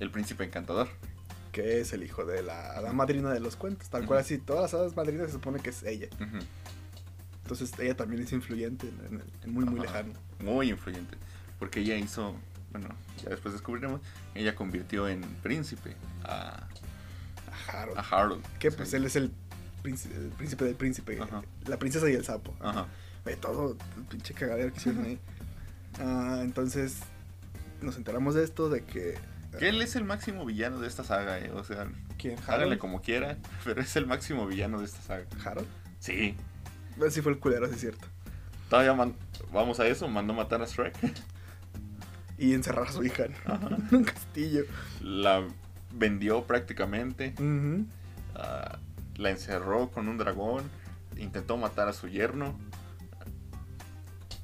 [0.00, 0.88] el príncipe encantador.
[1.52, 3.88] que es el hijo de la madrina de los cuentos.
[3.88, 6.08] Tal cual así, todas las hadas madrinas se supone que es ella.
[7.42, 10.12] Entonces ella también es influyente en, muy, muy lejano.
[10.40, 11.16] Muy influyente.
[11.58, 12.34] Porque ella hizo,
[12.72, 12.88] bueno,
[13.22, 14.00] ya después descubriremos,
[14.34, 16.66] ella convirtió en príncipe a,
[17.70, 17.98] A Harold.
[17.98, 18.44] a Harold.
[18.58, 18.76] que Sí.
[18.76, 19.32] pues él es el
[19.82, 21.18] príncipe, el príncipe del príncipe.
[21.66, 22.54] La princesa y el sapo.
[22.60, 22.86] Ajá.
[23.26, 25.18] Ve todo el pinche cagadero que hicieron ahí.
[26.00, 27.00] Ah, entonces
[27.82, 29.18] nos enteramos de esto, de que...
[29.58, 31.50] Que él es el máximo villano de esta saga, eh.
[31.50, 32.36] O sea, ¿Quién?
[32.46, 35.26] háganle como quieran, pero es el máximo villano de esta saga.
[35.44, 35.66] ¿Harold?
[35.98, 36.34] Sí.
[36.96, 38.06] Bueno, sí fue el culero, sí es cierto.
[38.70, 39.14] Todavía man-
[39.52, 40.94] vamos a eso, mandó matar a Shrek.
[42.38, 44.64] Y encerrar a su hija en un castillo.
[45.00, 45.42] La
[45.90, 47.34] vendió prácticamente.
[48.34, 48.78] Ah,
[49.16, 50.64] la encerró con un dragón.
[51.16, 52.54] Intentó matar a su yerno.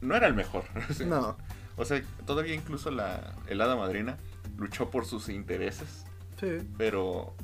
[0.02, 0.64] No era el mejor.
[1.06, 1.36] No,
[1.76, 4.18] O sea, todavía incluso la el hada madrina
[4.58, 6.04] luchó por sus intereses.
[6.38, 6.58] sí.
[6.76, 7.34] Pero.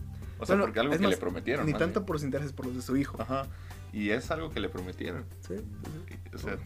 [0.41, 1.67] O sea, Bueno, porque algo que más, le prometieron.
[1.67, 2.07] Ni tanto bien.
[2.07, 3.21] por los intereses, por los de su hijo.
[3.21, 3.47] Ajá.
[3.93, 5.25] Y es algo que le prometieron.
[5.47, 5.63] Sí, sí,
[6.09, 6.19] sí.
[6.31, 6.59] Y, O sea,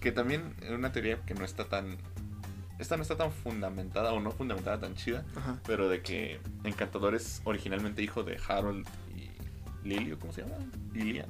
[0.00, 1.96] que también es una teoría que no está tan.
[2.78, 5.58] Esta no está tan fundamentada o no fundamentada tan chida, Ajá.
[5.66, 8.86] pero de que Encantador es originalmente hijo de Harold
[9.16, 9.30] y
[9.88, 10.54] Lily, ¿o ¿cómo se llama?
[10.92, 11.28] Lilian.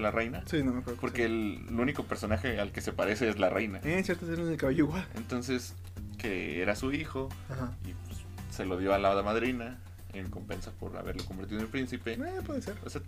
[0.00, 0.42] La reina.
[0.46, 1.00] Sí, no me acuerdo.
[1.00, 3.80] Porque el, el único personaje al que se parece es la reina.
[3.84, 5.06] Eh, cierto, tiene el cabello igual.
[5.14, 5.74] Entonces,
[6.18, 7.76] que era su hijo Ajá.
[7.84, 8.18] y pues,
[8.50, 9.78] se lo dio a la madrina
[10.12, 12.12] en compensa por haberlo convertido en príncipe.
[12.14, 12.76] Eh, puede ser.
[12.84, 13.00] O sea,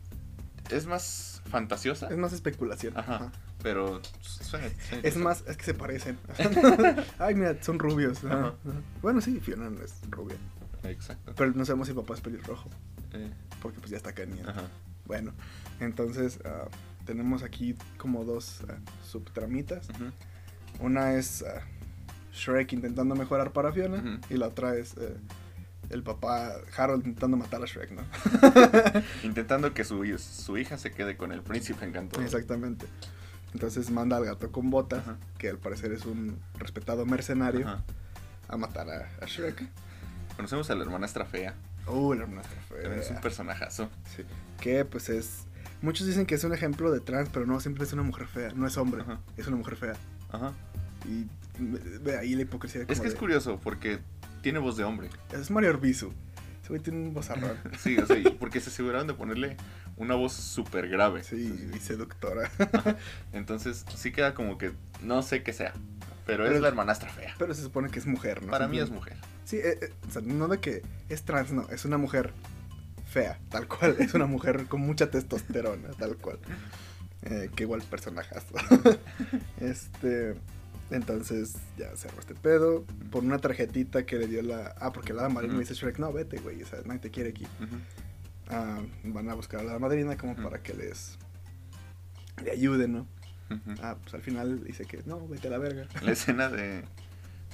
[0.71, 2.97] es más fantasiosa, Es más especulación.
[2.97, 3.15] Ajá.
[3.17, 3.33] Ajá.
[3.63, 6.19] pero suena- suena Es más, es que se parecen.
[7.19, 8.25] Ay, mira, son rubios.
[8.25, 8.47] Ajá, Ajá.
[8.69, 8.81] ajá.
[9.03, 10.37] Bueno, sí, Fiona no es rubia.
[10.83, 11.33] Exacto.
[11.37, 12.69] Pero no sabemos si el papá es pelirrojo.
[13.13, 13.31] Eh,
[13.63, 14.49] Porque pues ya está cañón.
[14.49, 14.65] ajá.
[15.07, 15.33] Bueno,
[15.81, 16.69] entonces ah,
[17.05, 19.89] tenemos aquí como dos ah, subtramitas.
[20.81, 21.63] Una es ah,
[22.33, 24.21] Shrek intentando mejorar para Fiona.
[24.29, 25.17] Y la otra es eh,
[25.91, 28.03] el papá Harold intentando matar a Shrek, ¿no?
[29.23, 32.25] Intentando que su, su hija se quede con el príncipe encantador.
[32.25, 32.87] Exactamente.
[33.55, 35.17] Entonces manda al gato con botas, Ajá.
[35.39, 37.85] que al parecer es un respetado mercenario, Ajá.
[38.49, 39.67] a matar a, a Shrek.
[40.37, 41.55] Conocemos a la hermanastra fea.
[41.87, 43.89] Uh, la hermana También es un personajazo.
[44.17, 44.25] Sí.
[44.61, 45.45] Que pues es.
[45.83, 48.51] Muchos dicen que es un ejemplo de trans, pero no, siempre es una mujer fea.
[48.55, 49.21] No es hombre, Ajá.
[49.37, 49.93] es una mujer fea.
[50.31, 50.53] Ajá.
[51.05, 51.27] Y
[51.59, 52.85] ve ahí la hipocresía.
[52.89, 54.01] Es que es curioso porque
[54.43, 55.11] tiene voz de hombre.
[55.33, 56.13] Es Mario Orbizu.
[56.67, 57.57] Ese güey tiene un vozarrón.
[57.79, 59.57] Sí, o sea, porque se aseguraron de ponerle
[59.97, 61.23] una voz súper grave.
[61.23, 62.51] Sí, y seductora.
[63.33, 65.75] Entonces sí queda como que no sé qué sea.
[66.27, 67.37] Pero, Pero- es la hermanastra fea.
[67.39, 68.51] Pero se supone que es mujer, ¿no?
[68.51, 69.17] Para mí es mujer.
[69.45, 72.33] Sí, eh, eh, o sea, no de que es trans, no, es una mujer
[73.09, 73.95] fea, tal cual.
[74.01, 76.41] Es una mujer con mucha testosterona, tal cual.
[77.23, 78.57] Eh, que igual personajazo.
[79.61, 80.35] este.
[80.91, 82.85] Entonces ya cerró este pedo.
[83.11, 84.75] Por una tarjetita que le dio la.
[84.79, 86.63] Ah, porque la madrina le dice Shrek, no, vete, güey.
[86.63, 87.47] O sea, nadie te quiere aquí.
[88.49, 91.19] Ah, van a buscar a la madrina como para que les.
[92.45, 93.07] Le ayuden, ¿no?
[93.81, 95.87] Ah, pues al final dice que no, vete a la verga.
[96.03, 96.85] La escena de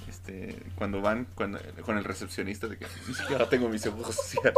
[0.08, 4.52] este cuando van cuando, con el recepcionista de que ni siquiera tengo mi seguro social.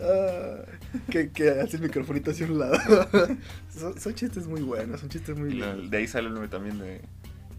[0.00, 0.62] Ah,
[1.10, 2.76] que, que hace el microfonito hacia un lado.
[3.76, 7.00] son, son chistes muy buenos, son chistes muy de ahí sale el meme también de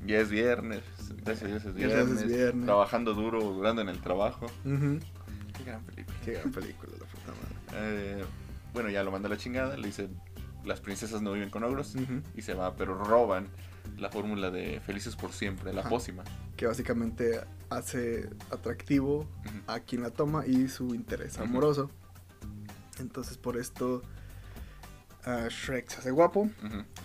[0.06, 0.82] ya es viernes,
[1.24, 2.66] gracias a Dios es viernes, es viernes.
[2.66, 4.48] trabajando duro, durando en el trabajo.
[4.64, 6.18] Qué gran película.
[6.26, 8.20] Qué gran película, la puta madre.
[8.20, 8.24] Eh,
[8.74, 10.10] bueno, ya lo manda a la chingada, le dice
[10.66, 11.96] las princesas no viven con ogros
[12.36, 13.48] y se va, pero roban
[13.98, 15.90] la fórmula de felices por siempre, la Ajá.
[15.90, 16.24] pócima.
[16.58, 19.28] Que básicamente hace atractivo
[19.68, 21.90] a quien la toma y su interés amoroso.
[23.00, 24.02] Entonces por esto
[25.26, 26.50] ah, Shrek se hace guapo,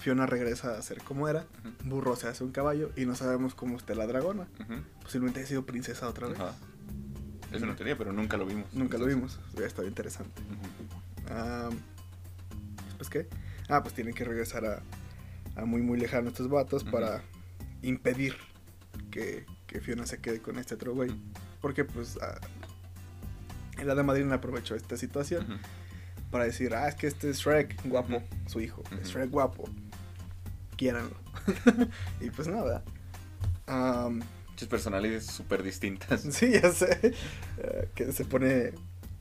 [0.00, 1.46] Fiona regresa a ser como era,
[1.84, 4.46] Burro se hace un caballo y no sabemos cómo esté la dragona.
[5.02, 6.38] Posiblemente haya sido princesa otra vez.
[7.52, 8.72] Es una teoría, pero nunca lo vimos.
[8.74, 10.42] Nunca lo vimos, hubiera estado interesante.
[11.30, 11.70] Ah,
[12.96, 13.28] ¿Pues qué?
[13.68, 14.82] Ah, pues tienen que regresar a,
[15.56, 17.22] a muy muy lejano estos vatos para
[17.82, 18.36] impedir
[19.10, 21.10] que, que Fiona se quede con este otro güey.
[21.60, 22.38] Porque pues ah,
[23.78, 25.58] el hada madrina aprovechó esta situación
[26.30, 29.68] para decir, ah, es que este es Shrek, guapo, su hijo, es Shrek guapo,
[30.76, 31.16] quiéranlo.
[32.20, 32.82] y pues nada.
[33.66, 36.22] Am, Muchas personalidades súper distintas.
[36.30, 37.12] sí, ya sé,
[37.58, 38.72] eh, que se pone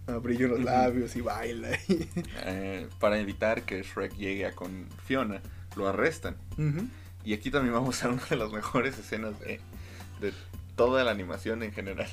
[0.07, 1.69] a brillo en los labios y baila.
[1.89, 2.07] y-
[2.45, 5.41] Eh, para evitar que Shrek llegue a con Fiona,
[5.75, 6.35] lo arrestan.
[7.23, 9.59] Y aquí también vamos a una de las mejores escenas de,
[10.21, 10.33] de
[10.75, 12.07] toda la animación en general.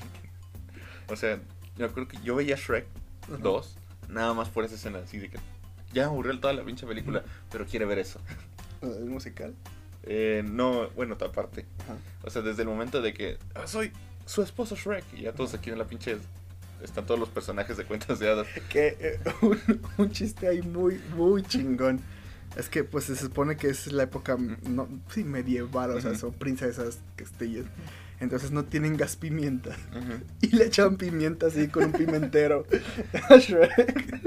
[1.09, 1.39] O sea,
[1.77, 2.87] yo creo que yo veía Shrek
[3.25, 3.37] Ajá.
[3.39, 3.77] 2,
[4.09, 5.39] nada más por esa escena, así de que
[5.93, 8.21] ya aburrió toda la pinche película, pero quiere ver eso.
[8.81, 9.55] El musical.
[10.05, 11.67] Eh, no, bueno, otra parte.
[11.85, 11.97] Ajá.
[12.25, 13.93] O sea, desde el momento de que "Ah, soy
[14.27, 15.05] su esposo Shrek.
[15.15, 16.17] Y ya todos aquí en la pinche.
[16.83, 18.47] Están todos los personajes de cuentas de hadas.
[18.69, 19.61] Que eh, un,
[19.99, 22.01] un chiste ahí muy, muy chingón.
[22.57, 24.37] Es que pues se supone que es la época
[24.69, 27.65] no, sí, medieval, o sea, son princesas castillas.
[28.21, 29.71] Entonces no tienen gas pimienta.
[30.41, 32.67] Y le echan pimienta así con un pimentero
[33.31, 34.21] a Shrek.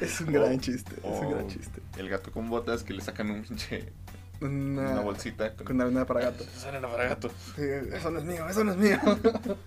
[0.00, 1.80] Es un gran Oh, chiste, es un oh, gran chiste.
[1.98, 3.92] El gato con botas que le sacan un pinche.
[4.40, 6.44] Una, Una bolsita con arena para gato.
[6.44, 7.28] Eso era para gato.
[7.56, 8.98] Sí, eso no es mío, eso no es mío.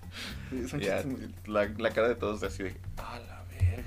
[0.49, 2.75] Sí, son chistes muy- la, la cara de todos así de.
[2.97, 3.36] ¡Ah, la verga,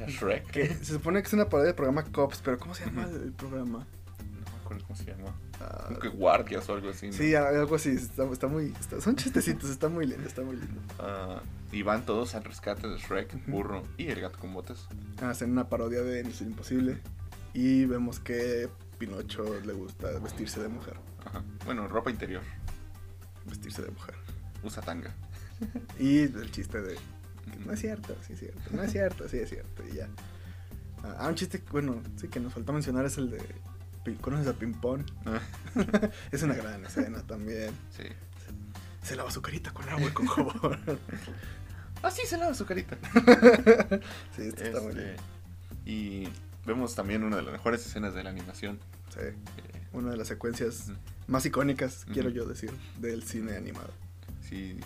[0.06, 0.50] Shrek!
[0.50, 3.32] Que se supone que es una parodia del programa Cops, pero ¿cómo se llama el
[3.32, 3.78] programa?
[4.18, 5.34] No me acuerdo cómo se llama.
[5.60, 7.08] Ah, Como que guardias o algo así.
[7.08, 7.12] ¿no?
[7.12, 8.72] sí, algo así, está, está muy...
[8.80, 10.80] está- son chistecitos, está muy lindo, está muy lindo.
[10.98, 11.40] Ah,
[11.72, 13.46] y van todos al rescate de Shrek.
[13.46, 14.88] Burro y el gato con botas.
[15.22, 16.98] Hacen una parodia de Misión Imposible
[17.52, 20.94] y vemos que Pinocho le gusta vestirse de mujer.
[21.26, 21.42] Ajá.
[21.66, 22.42] Bueno, ropa interior.
[23.46, 24.14] Vestirse de mujer.
[24.62, 25.14] Usa tanga.
[25.98, 26.96] Y el chiste de...
[27.66, 30.08] No es cierto, sí es cierto, no es cierto, sí es cierto, y ya.
[31.02, 33.38] Ah, un chiste, bueno, sí que nos faltó mencionar es el de...
[34.20, 35.04] ¿Conoces a Pimpón?
[35.24, 35.40] Ah,
[36.32, 37.70] Es una gran escena también.
[37.96, 38.04] sí.
[39.02, 40.78] Se lava su carita con agua y con jabón.
[42.02, 42.96] Ah, sí, se lava su carita.
[44.34, 45.16] sí, esto está muy Este, bien.
[45.84, 46.28] y
[46.66, 48.78] vemos también una de las mejores escenas de la animación.
[49.12, 49.34] Sí, eh,
[49.92, 50.92] una de las secuencias
[51.28, 53.92] más icónicas, quiero yo decir, del cine animado.
[54.48, 54.78] sí,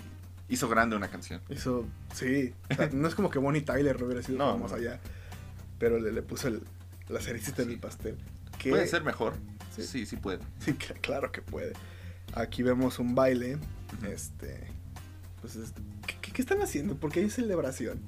[0.49, 1.41] hizo grande una canción.
[1.49, 4.83] Hizo, sí, o sea, no es como que Bonnie Tyler hubiera sido No, famosa no.
[4.83, 5.01] allá,
[5.79, 6.63] pero le, le puso el,
[7.09, 7.75] la cerecita en Sí.
[7.75, 8.17] el pastel.
[8.59, 9.35] Que- ¿Puede ser mejor?
[9.75, 9.83] Sí.
[9.83, 10.39] Sí, sí, puede.
[10.61, 11.73] Sí, cl- claro que puede.
[12.35, 13.59] Aquí vemos un baile,
[14.09, 14.67] este,
[15.41, 15.73] pues, es-
[16.07, 16.95] ¿qué, qué- qué están haciendo?
[16.97, 18.01] Porque hay celebración.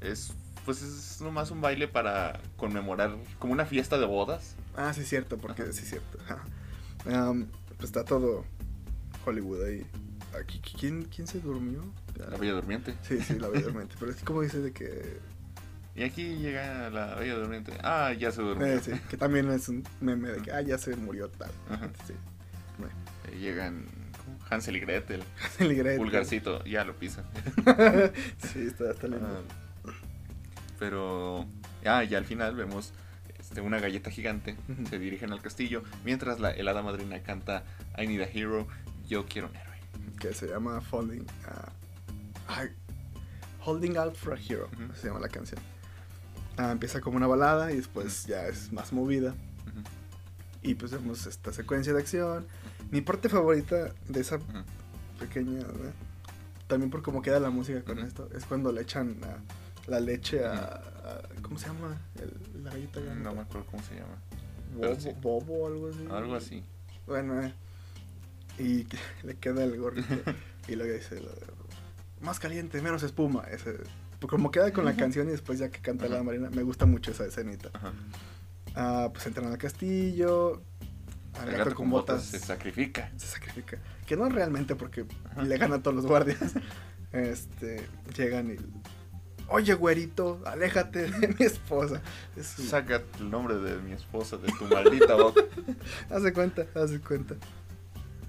[0.00, 0.32] Es,
[0.64, 4.56] pues es nomás un baile para conmemorar, como una fiesta de bodas.
[4.76, 5.72] Ah, sí es cierto, porque Ajá.
[5.72, 6.18] sí es cierto.
[7.10, 7.46] Am,
[7.78, 8.44] pues está todo
[9.24, 9.86] Hollywood ahí.
[10.40, 11.82] Aquí, ¿quién, quién se durmió?
[12.16, 12.94] La Bella Durmiente.
[13.02, 13.94] Sí, sí, la Bella Durmiente.
[13.98, 15.18] Pero es como dice de que...
[15.94, 17.72] Y aquí llega la Bella Durmiente.
[17.82, 18.66] Ah, ya se durmió.
[18.66, 21.50] eh, sí, que también es un meme de que, ah, ya se murió tal.
[21.70, 21.88] Ajá.
[22.06, 22.12] Sí.
[23.32, 23.84] Eh, llegan.
[24.50, 25.22] Hansel y Gretel.
[25.58, 25.98] El Gretel.
[25.98, 27.24] Pulgarcito, ya lo pisa.
[28.38, 29.26] sí, está, está lindo.
[29.26, 29.90] Ah,
[30.78, 31.46] pero
[31.84, 32.92] ah, ya al final vemos
[33.38, 34.56] este, una galleta gigante.
[34.90, 35.82] Se dirigen al castillo.
[36.04, 37.64] Mientras la helada madrina canta
[37.98, 38.66] I need a hero.
[39.08, 39.65] Yo quiero un héroe.
[40.20, 41.26] Que se llama Falling...
[41.46, 41.72] ah,
[42.48, 42.68] ay,
[43.64, 44.68] Holding Out for a Hero.
[44.72, 44.94] Ujú.
[44.94, 45.60] Se llama la canción.
[46.56, 49.30] Ah, empieza como una balada y después ya es más movida.
[49.30, 49.82] Ujú,
[50.62, 52.46] Y pues vemos esta secuencia de acción.
[52.90, 54.38] Mi parte favorita de esa
[55.18, 55.92] pequeña, ¿verdad?
[56.66, 60.44] también por cómo queda la música con esto, es cuando le echan a- la leche
[60.44, 61.96] a, a- ¿Cómo se llama?
[62.16, 63.00] El- la galleta.
[63.00, 64.16] No me acuerdo cómo se llama.
[64.74, 65.10] Bobo, sí.
[65.22, 66.06] bobo algo así.
[66.10, 66.64] Algo así.
[67.06, 67.54] Bueno, eh,
[68.58, 68.86] y
[69.26, 70.14] le queda el gorrito.
[70.68, 71.20] y luego dice:
[72.20, 73.44] Más caliente, menos espuma.
[73.50, 73.74] Ese,
[74.20, 76.86] pues como queda con la canción y después ya que canta la marina, me gusta
[76.86, 77.70] mucho esa escenita.
[77.74, 77.92] Ajá.
[78.74, 80.62] Ah, pues entran al castillo.
[81.40, 83.10] Al El gato, con botas, se sacrifica.
[83.16, 83.78] se sacrifica.
[84.06, 85.42] Que no realmente porque Ajá.
[85.42, 86.38] le gana a todos los guardias.
[87.12, 88.56] Este, llegan y...
[89.48, 92.02] Oye, güerito, aléjate de mi esposa.
[92.36, 95.40] Es un- Saca el nombre de mi esposa de tu maldita boca.
[96.10, 97.36] Hace cuenta, hace cuenta.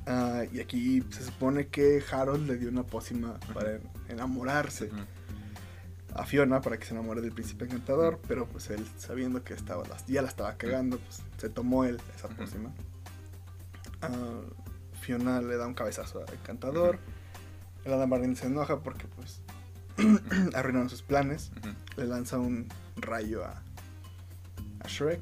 [0.07, 4.89] Ah, y aquí se supone que Harold le dio una pócima para enamorarse
[6.15, 9.85] a Fiona para que se enamore del príncipe encantador, pero pues él sabiendo que estaba
[9.87, 12.71] las- ya la estaba cagando, pues se tomó él esa pócima.
[14.01, 14.41] Ah,
[15.01, 16.99] Fiona le da un cabezazo al encantador.
[17.85, 19.41] El Marlene se enoja porque pues
[20.55, 21.51] arruinaron sus planes.
[21.97, 23.61] Le lanza un rayo a,
[24.81, 25.21] a Shrek.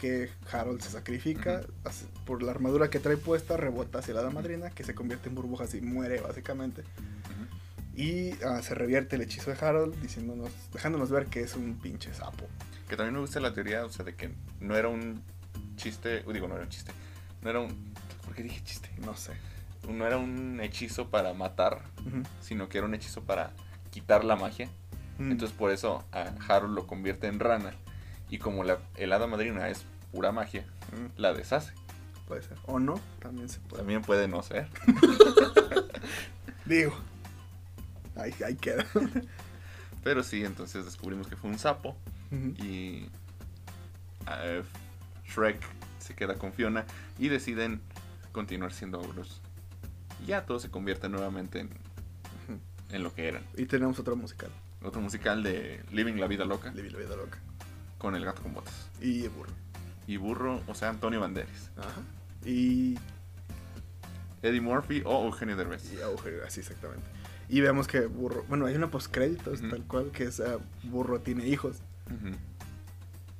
[0.00, 1.72] Que Harold se sacrifica Ujú.
[1.84, 5.28] hace- por la armadura que trae puesta, rebota hacia la hada madrina, que se convierte
[5.28, 6.80] en burbujas y muere básicamente.
[6.82, 8.00] Ujú.
[8.02, 12.14] Y ah, se revierte el hechizo de Harold, diciéndonos, dejándonos ver que es un pinche
[12.14, 12.46] sapo.
[12.88, 15.22] Que también me gusta la teoría, o sea, de que no era un
[15.76, 16.92] chiste, digo, no era un chiste,
[17.42, 17.92] no era un,
[18.24, 18.88] ¿por qué dije chiste?
[19.04, 19.32] No sé.
[19.86, 22.22] No era un hechizo para matar, Ujú.
[22.40, 23.52] sino que era un hechizo para
[23.90, 24.68] quitar la magia.
[25.18, 27.74] Entonces por eso a Harold lo convierte en rana
[28.30, 31.72] y como la el hada madrina es pura magia, mm, la deshace.
[32.26, 32.56] puede ser.
[32.66, 33.78] O no, también se puede.
[33.78, 34.68] También puede no ser.
[36.64, 36.94] Digo.
[38.16, 38.86] Ahí, ahí queda.
[40.04, 41.96] Pero sí, entonces descubrimos que fue un sapo
[42.30, 43.08] y
[45.26, 45.60] Shrek
[45.98, 46.84] se queda con Fiona
[47.18, 47.80] y deciden
[48.32, 49.40] continuar siendo ogros.
[50.22, 51.70] Y ya todo se convierte nuevamente en,
[52.90, 53.42] en lo que eran.
[53.56, 54.50] Y tenemos otro musical.
[54.82, 57.38] Otro musical de Living la Vida Loca Levi la vida loca.
[58.00, 58.74] Con el gato con botas.
[59.00, 59.52] Y burro.
[60.08, 61.70] Y burro, o sea, Antonio Banderas.
[61.76, 62.00] Ajá.
[62.44, 62.98] Y
[64.42, 65.92] Eddie Murphy o Eugenio Derbez.
[65.92, 67.04] Y Eugenio, así exactamente.
[67.48, 69.70] Y vemos que Burro, bueno, hay una postcréditos Ujú.
[69.70, 71.78] tal cual que es ah, Burro tiene hijos.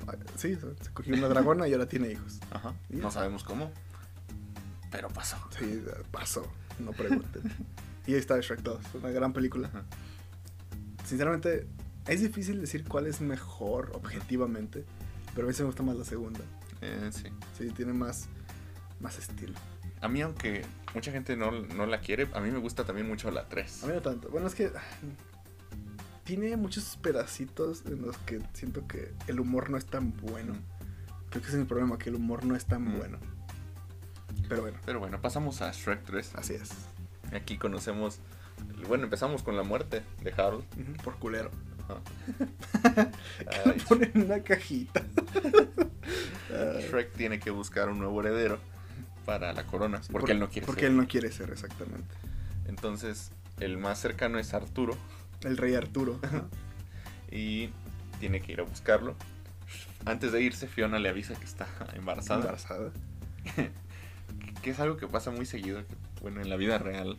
[0.06, 2.40] Ah, Sí, se cogió una dragona y ahora tiene hijos.
[2.50, 2.74] Ajá.
[2.88, 3.70] Y No sabemos cómo,
[4.90, 5.36] pero pasó.
[5.58, 6.44] Sí, pasó,
[6.80, 7.42] no pregunten.
[8.06, 9.68] y ahí está Shrek 2, una gran película.
[9.68, 9.84] Ajá.
[11.04, 11.66] Sinceramente,
[12.06, 14.84] es difícil decir cuál es mejor objetivamente,
[15.34, 16.40] pero a mí sí me gusta más la segunda.
[16.80, 17.24] Eh, sí.
[17.58, 18.28] Sí, tiene más,
[19.00, 19.54] más estilo.
[20.00, 23.30] A mí, aunque mucha gente no, no la quiere, a mí me gusta también mucho
[23.30, 23.84] la 3.
[23.84, 24.30] A mí no tanto.
[24.30, 24.80] Bueno, es que ah,
[26.24, 30.54] tiene muchos pedacitos en los que siento que el humor no es tan bueno.
[31.28, 32.98] Creo que ese es mi problema, que el humor no es tan Mm.
[32.98, 33.18] bueno.
[34.48, 36.34] Pero bueno, Pero bueno, pasamos a Shrek 3.
[36.34, 36.70] así es.
[37.32, 38.20] Aquí conocemos.
[38.88, 40.64] Bueno, empezamos con la muerte de Harold.
[41.04, 41.50] Por culero.
[42.82, 45.02] Que lo ponen en una cajita.
[46.90, 48.58] Shrek tiene que buscar un nuevo heredero
[49.24, 50.00] para la corona.
[50.10, 50.90] Porque por- él no quiere Porque ser.
[50.90, 52.14] él no quiere ser, exactamente.
[52.66, 53.30] Entonces,
[53.60, 54.96] el más cercano es Arturo.
[55.42, 56.18] El rey Arturo.
[57.32, 57.70] Y
[58.18, 59.14] tiene que ir a buscarlo.
[60.04, 62.40] Antes de irse, Fiona le avisa que está embarazada.
[62.40, 62.90] Embarazada.
[64.62, 65.82] Que es algo que pasa muy seguido.
[66.20, 67.18] bueno, en la vida real.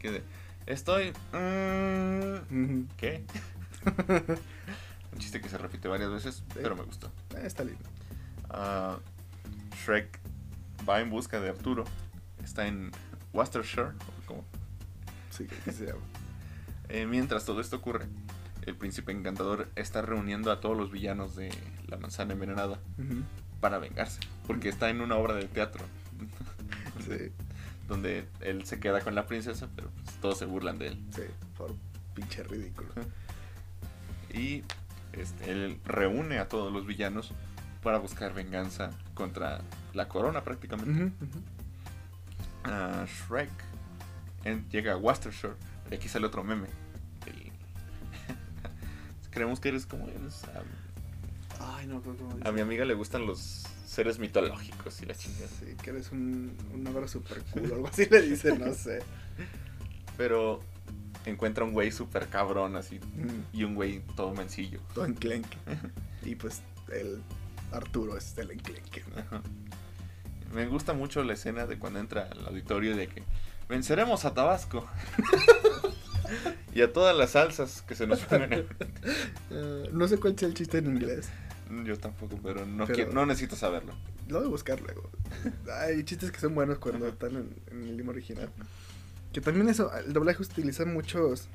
[0.00, 0.22] Que de,
[0.66, 1.12] estoy.
[1.32, 2.84] mm.
[2.96, 3.22] ¿Qué?
[5.12, 7.08] Un chiste que se repite varias veces, pero me gustó.
[7.36, 7.82] Eh, Está lindo.
[8.48, 8.98] Ah,
[9.84, 10.18] Shrek
[10.88, 11.84] va en busca de Arturo.
[12.44, 12.90] Está en
[13.32, 13.90] Worcestershire.
[15.30, 16.00] Sí, que se llama.
[16.88, 18.06] Eh, mientras todo esto ocurre,
[18.66, 21.50] el príncipe encantador está reuniendo a todos los villanos de
[21.86, 22.78] la manzana envenenada
[23.60, 24.20] para vengarse.
[24.46, 25.84] Porque está en una obra de teatro.
[27.06, 27.32] Sí,
[27.88, 31.04] Donde él se queda con la princesa, pero pues, todos se burlan de él.
[31.14, 31.22] sí,
[31.56, 31.74] por
[32.14, 32.90] pinche ridículo.
[34.34, 34.62] Y
[35.12, 37.32] este, él reúne a todos los villanos
[37.82, 39.60] para buscar venganza contra
[39.94, 41.12] la corona prácticamente.
[42.64, 43.50] Ah, Shrek
[44.44, 45.54] en- llega a Worcestershire.
[45.90, 46.68] Y aquí sale otro meme.
[47.26, 47.50] El-
[49.30, 50.44] Creemos que eres como eres.
[50.44, 52.48] A, Ay, no, ¿cómo dice?
[52.48, 55.48] a mi amiga le gustan los seres mitológicos y la chingada.
[55.48, 59.00] Sí, que eres un, un ogro super cool, algo así le dice, no sé.
[60.16, 60.60] Pero
[61.26, 63.00] encuentra un güey súper cabrón así.
[63.52, 64.80] Y un güey todo mencillo.
[64.94, 65.56] Todo enclenque.
[66.22, 66.60] Y pues
[66.92, 67.22] el
[67.72, 69.02] Arturo es el enclenque.
[70.52, 73.22] Me gusta mucho la escena de cuando entra al auditorio de que
[73.68, 74.86] venceremos a Tabasco.
[76.74, 78.52] y a todas las salsas que se nos pongan.
[78.52, 78.66] en-
[79.52, 81.28] Eh, no sé cuál sea el chiste en inglés.
[81.84, 83.94] Yo tampoco, pero no, Pero- quiero- no necesito saberlo.
[84.28, 85.10] Lo voy a buscar luego.
[85.80, 88.48] Hay chistes que son buenos cuando están en, en el idioma original.
[89.32, 91.48] Que también eso, el doblaje utiliza muchos...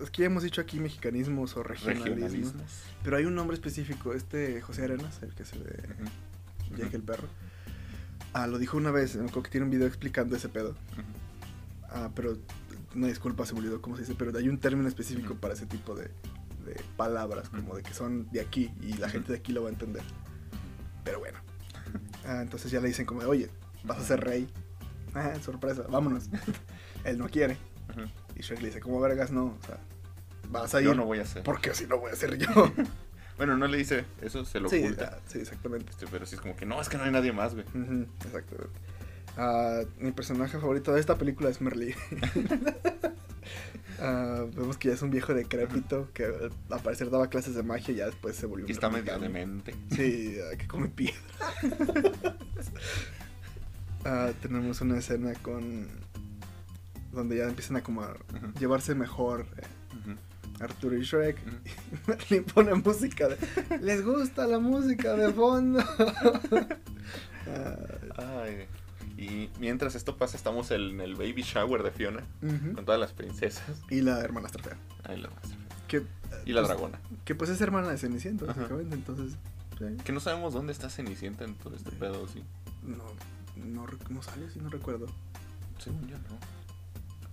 [0.00, 2.14] es que ya hemos dicho aquí mexicanismos o regionalismos.
[2.14, 2.82] Regionalismos.
[3.04, 5.82] Pero hay un nombre específico, este José Arenas, el que se de.
[6.76, 7.28] Jack el perro.
[8.32, 10.74] Ah, lo dijo una vez, me acuerdo que tiene un video explicando ese pedo.
[11.90, 12.38] Ah, pero
[12.94, 15.66] una disculpa, se me olvidó cómo se dice, pero hay un término específico para ese
[15.66, 16.04] tipo de,
[16.64, 19.68] de palabras, como de que son de aquí y la gente de aquí lo va
[19.68, 20.02] a entender.
[21.04, 21.38] Pero bueno.
[22.24, 23.50] Ah, entonces ya le dicen como oye,
[23.84, 24.48] vas a ser rey.
[25.14, 26.28] Ah, sorpresa, vámonos.
[27.04, 27.56] Él no quiere.
[28.36, 29.78] Y Shrek le dice, como vergas, no, o sea,
[30.48, 30.86] vas a ir.
[30.86, 31.42] Yo no voy a hacer.
[31.42, 32.48] Porque si no voy a ser yo.
[33.38, 35.16] Bueno, no le dice eso, se lo sí, oculta.
[35.16, 35.90] ah, sí, exactamente.
[35.90, 37.64] Este, pero sí es como que no, es que no hay nadie más, güey.
[38.24, 38.78] Exactamente.
[39.36, 41.94] Ah, mi personaje favorito de esta película es Merlí.
[44.04, 46.24] Ah, vemos que ya es un viejo decrépito que
[46.70, 49.76] al parecer daba clases de magia y ya después se volvió Y está medio demente.
[49.94, 51.20] Sí, que come piedra.
[54.04, 55.86] Ah, tenemos una escena con
[57.12, 58.16] donde ya empiezan a como a
[58.58, 60.16] llevarse mejor eh.
[60.60, 61.36] Arturo y Shrek.
[61.38, 63.36] Y Merlín pone música de,
[63.80, 65.82] les gusta la música de fondo.
[67.44, 68.66] Ah, Ay,
[69.18, 73.82] y mientras esto pasa, estamos en el baby shower de Fiona con todas las princesas.
[73.90, 74.76] Y la hermana fea.
[75.02, 75.28] Ay, la.
[75.88, 76.02] Que,
[76.46, 77.00] Y la pues, dragona.
[77.24, 79.36] Que pues es hermana de Cenicienta, básicamente, entonces.
[79.76, 79.84] sí.
[80.04, 82.44] Que no sabemos dónde está Cenicienta en todo este pedo, sí.
[82.84, 83.04] No,
[83.56, 85.06] no, no sale, sí, no recuerdo.
[85.78, 86.38] Según yo, no.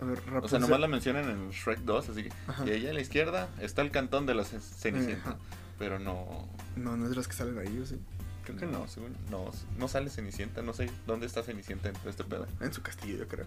[0.01, 2.31] A ver, O sea, Rapunzel- nomás la mencionan en Shrek 2, así que.
[2.47, 2.65] Ajá.
[2.65, 5.31] Y allá a la izquierda está el cantón de la Ce- Cenicienta.
[5.31, 5.37] Ajá.
[5.77, 6.47] Pero no.
[6.75, 7.99] No, no es de las que salen ahí, ¿o sí.
[8.45, 9.15] Creo que no, según.
[9.29, 10.61] No, no sale Cenicienta.
[10.61, 12.47] No sé dónde está Cenicienta en todo este pedo.
[12.61, 13.45] En su castillo, yo creo.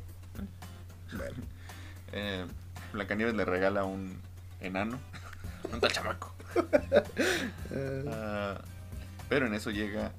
[1.17, 1.35] Bueno,
[2.13, 2.47] Eh,
[2.93, 4.19] Blancanieves le regala un
[4.61, 4.99] enano.
[5.73, 6.35] un tal chamaco.
[7.71, 8.61] eh, Ah,
[9.29, 10.13] pero en eso llega.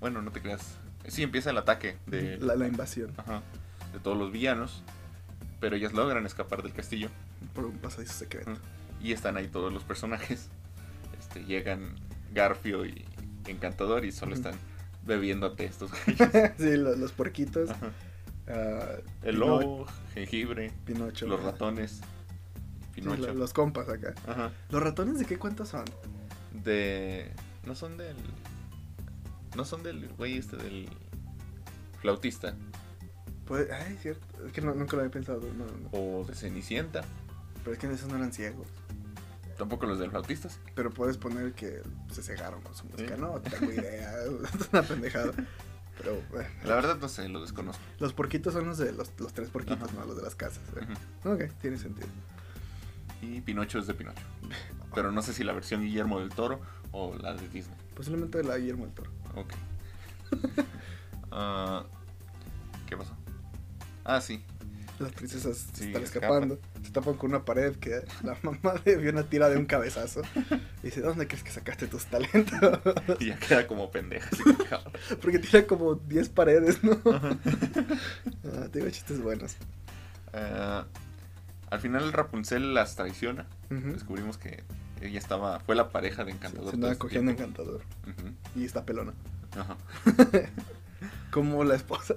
[0.00, 0.62] Bueno, no te creas.
[1.06, 3.42] Sí, empieza el ataque de, la, la invasión ajá,
[3.92, 4.82] de todos los villanos.
[5.60, 7.08] Pero ellas logran escapar del castillo.
[7.54, 8.52] por un pasadizo secreto.
[9.00, 10.48] Y están ahí todos los personajes.
[11.18, 11.94] Este, llegan
[12.32, 13.04] Garfio y
[13.46, 14.54] Encantador y solo están
[15.06, 16.52] bebiéndote estos güeyes.
[16.58, 17.70] sí, lo- los, puerquitos.
[17.70, 17.90] Ajá.
[18.48, 21.26] ah, El Pino- lobo, jengibre, Pinocho.
[21.26, 22.00] los ratones,
[22.94, 23.28] Sí, Pinocho.
[23.28, 24.14] lo- los compas acá.
[24.26, 24.50] Ajá.
[24.70, 25.84] ¿Los ratones de qué cuántos son?
[26.52, 27.32] De.
[27.64, 28.16] No son del.
[29.56, 30.88] No son del güey este del.
[32.00, 32.54] Flautista.
[33.46, 34.46] Puede- ay, cierto.
[34.46, 35.40] Es que no- nunca lo había pensado.
[35.56, 35.88] No, no.
[35.92, 37.02] O de Cenicienta.
[37.64, 38.68] Pero es que esos no eran ciegos.
[39.56, 40.48] Tampoco los del flautista.
[40.48, 40.58] sí.
[40.76, 41.82] Pero puedes poner que
[42.12, 43.16] se cegaron con su música.
[43.16, 43.20] Sí.
[43.20, 44.12] No, tengo idea.
[44.60, 45.32] es una pendejada.
[45.98, 47.82] Pero eh, La verdad no sé, lo desconozco.
[47.98, 49.98] los porquitos son los de los, los tres porquitos, Ajá.
[49.98, 50.60] no los de las casas.
[50.76, 51.28] eh.
[51.28, 52.06] Ok, tiene sentido.
[53.20, 54.22] Y Pinocho es de Pinocho.
[54.94, 56.60] Pero no sé si la versión Guillermo del Toro
[56.92, 57.76] o la de Disney.
[57.96, 59.10] Posiblemente la Guillermo del Toro.
[59.40, 59.52] Ok.
[61.30, 61.84] Ah,
[62.86, 63.14] ¿Qué pasó?
[64.04, 64.42] Ah, sí.
[64.98, 66.28] Las princesas se Sí, están escapan.
[66.44, 66.58] escapando.
[66.82, 70.22] Se tapan con una pared que la mamá le vio una tira de un cabezazo.
[70.82, 72.58] Y dice, ¿dónde crees que sacaste tus talentos?
[73.20, 74.28] Y ya queda como pendeja.
[74.32, 74.92] así como, cabrón.
[75.20, 76.98] Porque tira como 10 paredes, ¿no?
[77.04, 79.56] Ah, te digo chistes buenos.
[80.32, 80.86] Ah,
[81.70, 83.46] al final Rapunzel las traiciona.
[83.68, 84.64] Descubrimos que
[85.00, 85.60] ella estaba.
[85.60, 86.70] Fue la pareja de Encantador.
[86.70, 87.62] Se andaba este cogiendo tiempo.
[87.62, 87.82] encantador.
[88.54, 89.12] Y está pelona.
[89.56, 89.76] Ajá.
[91.30, 92.14] Como la esposa.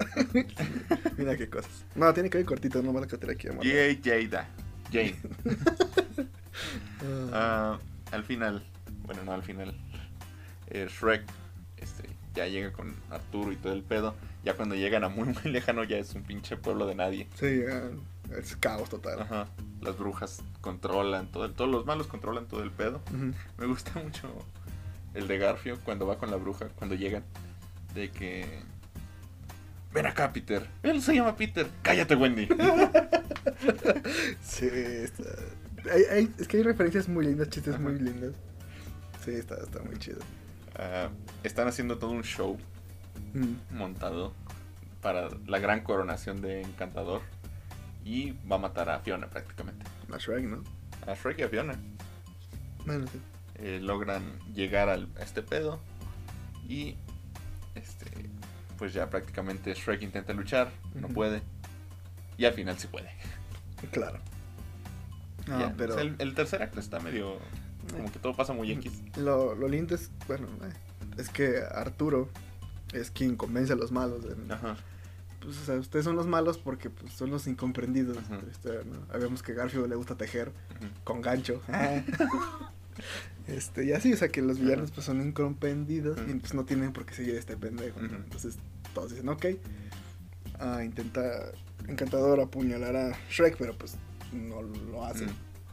[1.17, 1.85] Mira qué cosas.
[1.95, 3.47] No, tiene que ir cortito, no me la cotear aquí.
[3.61, 4.47] Yay, Jada.
[4.91, 5.15] Jane.
[7.33, 7.79] Ah,
[8.11, 8.63] al final,
[9.05, 9.73] bueno, no al final,
[10.67, 11.23] eh, Shrek
[11.77, 14.13] este, ya llega con Arturo y todo el pedo.
[14.43, 17.27] Ya cuando llegan a muy, muy lejano, ya es un pinche pueblo de nadie.
[17.35, 17.89] sí, ah,
[18.37, 19.21] es caos total.
[19.21, 19.47] Ajá.
[19.81, 23.01] Las brujas controlan todo, el- todos los malos controlan todo el pedo.
[23.57, 24.29] Me gusta mucho
[25.13, 27.23] el de Garfio cuando va con la bruja, cuando llegan,
[27.93, 28.45] de que.
[29.93, 30.65] Ven acá, Peter.
[30.83, 31.67] Él se llama Peter.
[31.81, 32.47] Cállate, Wendy.
[34.41, 35.23] Sí, está...
[35.91, 37.83] hay- hay- es que hay referencias muy lindas, chistes Ajá.
[37.83, 38.35] muy lindos.
[39.25, 40.19] Sí, está, está muy chido.
[40.75, 41.09] Ah,
[41.43, 42.57] están haciendo todo un show
[43.33, 43.75] Mm.
[43.77, 44.33] montado
[45.01, 47.21] para la gran coronación de Encantador.
[48.03, 49.85] Y va a matar a Fiona prácticamente.
[50.11, 50.63] A Shrek, ¿no?
[51.07, 51.79] A Shrek y a Fiona.
[52.85, 53.19] Bueno, sí.
[53.55, 55.79] Eh, logran llegar al, a este pedo.
[56.67, 56.95] Y
[57.75, 58.29] este
[58.77, 60.71] pues ya prácticamente Shrek intenta luchar.
[60.95, 61.41] No puede.
[62.37, 63.09] Y al final sí puede.
[63.91, 64.19] Claro.
[65.47, 67.37] Ya, pero el, el tercer acto está medio.
[67.91, 69.01] Como que todo pasa muy X.
[69.17, 70.73] lo, lo lindo es, bueno, eh,
[71.17, 72.29] es que Arturo
[72.93, 74.23] es quien convence a los malos.
[74.23, 74.77] de- Ajá.
[75.41, 78.17] Pues, o sea, ustedes son los malos porque pues, son los incomprendidos.
[78.29, 79.05] ¿no?
[79.13, 80.51] Habíamos que Garfield le gusta tejer
[81.03, 81.61] con gancho.
[83.47, 86.93] este, y así, o sea, que los villanos pues son incomprendidos y pues no tienen
[86.93, 87.99] por qué seguir este pendejo.
[87.99, 88.57] Entonces
[88.93, 89.45] todos dicen, ok.
[90.59, 91.51] Ah, intenta
[91.87, 93.97] Encantador apuñalar a Shrek, pero pues
[94.31, 95.25] no lo hace.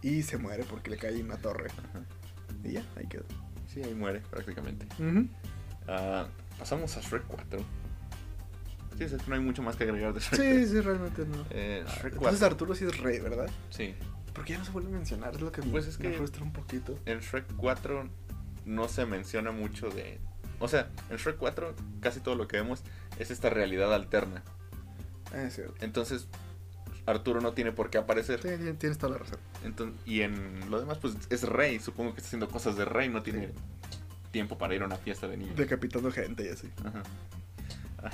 [0.02, 1.68] Y se muere porque le cae una torre.
[2.64, 3.24] Y ya, ahí quedó.
[3.66, 4.86] Sí, ahí muere prácticamente.
[5.86, 6.26] Ah,
[6.58, 7.60] pasamos a Shrek 4.
[8.98, 10.40] Sí, es que no hay mucho más que agregar de Shrek.
[10.40, 11.44] Sí, sí, realmente no.
[11.50, 12.46] Eh, Ah, Shrek Entonces 4.
[12.46, 13.48] Arturo sí es rey, ¿verdad?
[13.70, 13.94] Sí.
[14.34, 16.16] Porque ya no se vuelve a mencionar, es lo que Pues me, es me que-
[16.16, 16.98] frustra un poquito.
[17.06, 18.08] En Shrek 4
[18.66, 20.18] no se menciona mucho de...
[20.60, 22.82] O sea, en Shrek 4 casi todo lo que vemos
[23.18, 24.42] es esta realidad alterna.
[25.32, 25.74] Ah, es cierto.
[25.80, 26.26] Entonces,
[27.06, 28.42] Arturo no tiene por qué aparecer.
[28.42, 29.38] Sí, tien- tienes toda la razón.
[29.64, 31.78] Enton- y en lo demás, pues es rey.
[31.80, 33.08] Supongo que está haciendo cosas de rey.
[33.08, 33.52] No tiene Sí.
[34.32, 35.56] tiempo para ir a una fiesta de niños.
[35.56, 36.68] Decapitando gente y así.
[36.84, 37.02] Ajá.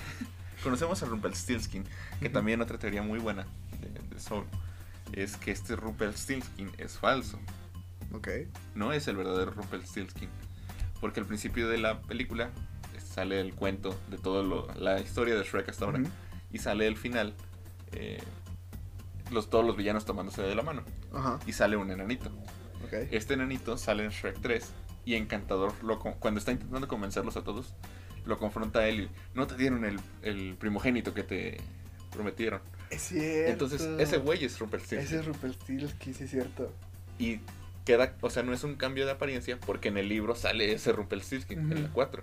[0.65, 1.85] Conocemos a Rumpelstiltskin,
[2.19, 2.33] que Ujú.
[2.35, 3.47] también otra teoría muy buena
[3.81, 4.45] de, de Soul
[5.13, 7.39] es que este Rumpelstiltskin es falso.
[8.13, 8.29] Ok.
[8.75, 10.29] No es el verdadero Rumpelstiltskin.
[11.01, 12.51] Porque al principio de la película
[13.15, 14.43] sale el cuento de toda
[14.77, 16.01] la historia de Shrek hasta ahora.
[16.01, 16.09] Ujú.
[16.51, 17.35] Y sale el final,
[17.93, 18.23] eh,
[19.31, 20.83] los, todos los villanos tomándose de la mano.
[21.13, 21.39] Ajá.
[21.47, 22.31] Y sale un enanito.
[22.85, 22.93] Ok.
[23.11, 24.73] Este enanito sale en Shrek 3
[25.05, 27.75] y Encantador, lo, cuando está intentando convencerlos a todos,
[28.27, 31.59] lo confronta a él y no te dieron el, el primogénito que te
[32.13, 32.61] prometieron.
[32.91, 33.51] Es cierto.
[33.53, 34.99] Entonces, ese güey es Rumpelstiltskin.
[35.07, 36.73] Ese es Rumpelstiltskin, sí es cierto.
[37.19, 37.41] Y
[37.85, 40.93] queda, o sea, no es un cambio de apariencia porque en el libro sale ese
[40.93, 41.93] Rumpelstiltskin en la Ujú.
[41.95, 42.23] 4.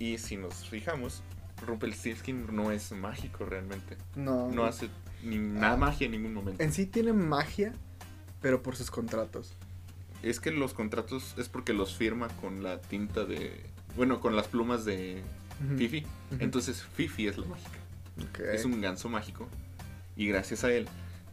[0.00, 1.22] Y si nos fijamos,
[1.66, 3.96] Rumpelstiltskin no es mágico realmente.
[4.16, 4.50] No.
[4.50, 4.88] No hace
[5.22, 5.76] ni nada Ah.
[5.76, 6.62] magia en ningún momento.
[6.62, 7.72] En sí tiene magia,
[8.40, 9.54] pero por sus contratos.
[10.22, 13.60] Es que los contratos es porque los firma con la tinta de...
[13.96, 15.22] Bueno, con las plumas de.
[15.78, 16.04] Fifi.
[16.40, 17.78] Entonces Fifi es la mágica.
[18.52, 19.48] Es un ganso mágico.
[20.16, 20.88] Y gracias a él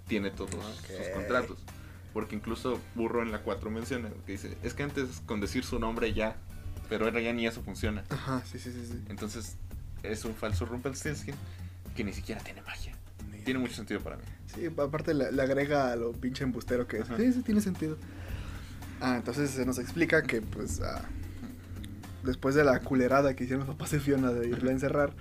[0.07, 1.57] tiene todos sus contratos.
[2.13, 5.79] Porque incluso Burro en la 4 menciona que dice, es que antes con decir su
[5.79, 6.35] nombre ya,
[6.89, 8.03] pero ahora ya ni eso funciona.
[8.09, 8.85] Ajá, sí, sí, sí.
[8.85, 9.01] sí.
[9.09, 9.55] Entonces
[10.03, 11.35] es un falso Rumpelstiltskin
[11.95, 12.95] que ni siquiera tiene magia.
[13.45, 14.23] Tiene mucho sentido para mí.
[14.53, 17.03] Sí, aparte le, le agrega a lo pinche embustero que es.
[17.03, 17.17] Ajá.
[17.17, 17.97] Sí, sí, tiene sentido.
[18.99, 21.01] Ah, entonces se nos explica que, pues, ah,
[22.23, 25.13] después de la culerada que hicieron los papás de Fiona de irla a encerrar,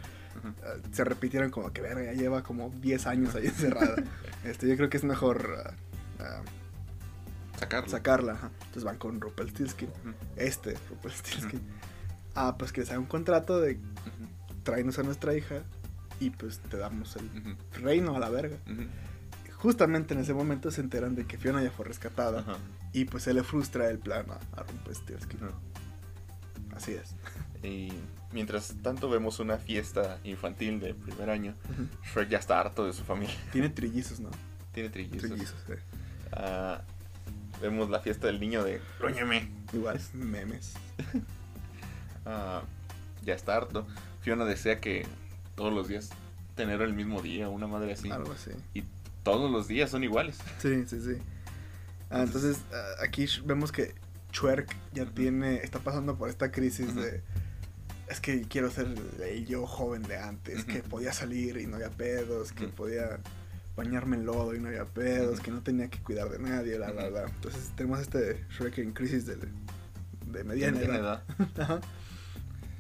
[0.65, 3.97] ah, se repitieron como que, verga, ya lleva como 10 años ahí encerrada.
[4.45, 5.75] este, yo creo que es mejor
[7.59, 7.89] Sacarlo.
[7.91, 8.33] sacarla.
[8.33, 8.51] ajá.
[8.61, 9.89] Entonces van con Rumpelstiltskin.
[9.89, 10.15] Ujú.
[10.37, 11.61] Este, Rumpelstiltskin.
[12.35, 13.79] Ah, pues que les haga un contrato de
[14.63, 15.63] tráenos a nuestra hija
[16.21, 18.57] y pues te damos el reino a la verga.
[19.57, 22.57] Justamente en ese momento se enteran de que Fiona ya fue rescatada Ajá.
[22.95, 25.41] y pues se le frustra el plan a, a Rumpelstiltskin.
[26.81, 27.15] Así es.
[27.63, 27.93] Y
[28.33, 31.55] mientras tanto vemos una fiesta infantil de primer año.
[32.13, 33.37] Shrek ya está harto de su familia.
[33.53, 34.31] Tiene trillizos, ¿no?
[34.73, 35.29] Tiene trillizos.
[35.29, 35.57] Trillizos.
[36.33, 36.81] Ah,
[37.61, 39.51] vemos la fiesta del niño de Róñame.
[39.73, 40.75] Igual, memes.
[42.27, 42.63] Ah,
[43.25, 43.87] ya está harto.
[44.21, 45.07] Fiona desea que
[45.57, 46.11] todos los días
[46.55, 48.11] tener el mismo día, una madre así.
[48.11, 48.51] Algo así.
[48.75, 48.85] Y
[49.23, 50.39] todos los días son iguales.
[50.59, 51.17] Sí, sí, sí.
[52.11, 53.95] Ah, entonces, ah, aquí vemos que
[54.33, 57.23] Chuerk ya tiene, está pasando por esta crisis de,
[58.09, 58.87] es que quiero ser
[59.23, 63.19] el yo joven de antes, que podía salir y no había pedos, que podía
[63.77, 66.93] bañarme en lodo y no había pedos, que no tenía que cuidar de nadie, la,
[66.93, 67.23] la, la.
[67.25, 69.37] Entonces tenemos este Shrek en crisis de,
[70.27, 71.23] de mediana Tiene edad.
[71.39, 71.49] edad.
[71.63, 71.81] Ajá.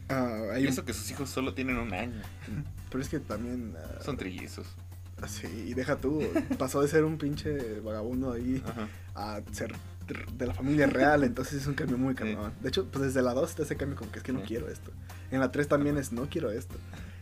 [0.08, 2.20] Ah, hay Y un- eso que sus hijos solo tienen un año.
[2.90, 3.74] pero es que también...
[3.78, 4.66] ah, Son trillizos.
[5.28, 6.26] Sí, y deja tú,
[6.58, 8.62] pasó de ser un pinche vagabundo ahí
[9.14, 9.74] a ser
[10.14, 12.18] de la familia real, entonces es un cambio muy Sí.
[12.18, 12.52] cabrón.
[12.60, 14.46] De hecho, pues desde la 2 está ese cambio como que es que no Sí.
[14.48, 14.90] quiero esto.
[15.30, 16.74] En la 3 también es no quiero esto.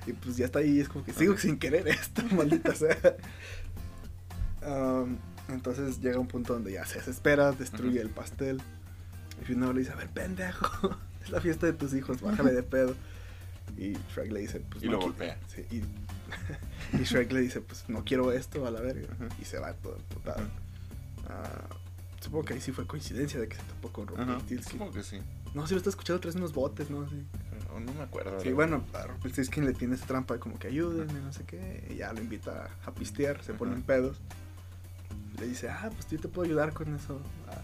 [0.06, 2.96] Y pues ya está ahí, es como que sigo sin querer esto, maldita sea.
[4.66, 5.18] Um,
[5.48, 8.60] entonces llega un punto donde ya se desespera, destruye el pastel.
[9.40, 12.62] Y Fiona le dice, a ver, pendejo, es la fiesta de tus hijos, bájale de
[12.62, 12.94] pedo.
[13.76, 15.38] Y Shrek le dice, pues Y no lo golpea.
[15.54, 15.76] Sí, y,
[16.96, 19.08] y Shrek le dice, pues no quiero esto a la verga.
[19.40, 20.40] Y se va todo emputado.
[20.42, 20.48] Ujú.
[22.28, 24.06] Supongo que ahí sí fue coincidencia de que se topó con.
[24.06, 24.72] Rumpelstiltskin.
[24.72, 25.18] Supongo que sí.
[25.54, 27.08] No, si lo está escuchando tras unos botes, ¿no?
[27.08, 27.24] Sí,
[27.72, 28.38] No, no me acuerdo.
[28.38, 31.88] sí bueno, a Rumpelstiltskin le tiene esa trampa de como que ayúdenme, no sé qué.
[31.90, 34.20] Y ya lo invita a pistear, se ponen pedos.
[35.40, 37.18] Le dice, ah, pues yo te puedo ayudar con eso.
[37.48, 37.62] Ah,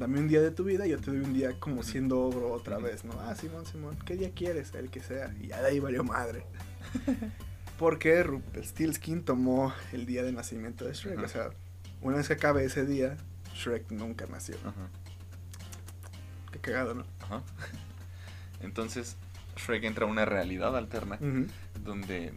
[0.00, 2.50] dame un día de tu vida y yo te doy un día como siendo ogro
[2.50, 3.12] otra vez, ¿no?
[3.20, 4.74] Ah, Simón, Simón, ¿qué día quieres?
[4.74, 5.32] El que sea.
[5.40, 6.44] Y ya de ahí valió madre.
[7.78, 11.22] Porque Rumpelstiltskin tomó el día de nacimiento de Shrek.
[11.22, 11.50] O sea,
[12.00, 13.16] una vez que acabe ese día,
[13.56, 14.56] Shrek nunca nació.
[14.64, 14.88] Ajá.
[16.52, 17.04] Qué cagado, ¿no?
[17.20, 17.42] Ajá.
[18.60, 19.16] Entonces,
[19.56, 21.18] Shrek entra a una realidad alterna
[21.84, 22.32] donde,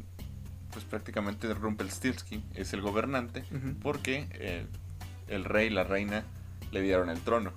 [0.71, 3.43] pues prácticamente Rumpelstiltskin es el gobernante
[3.81, 4.65] porque eh,
[5.27, 6.23] el rey y la reina
[6.71, 7.51] le dieron el trono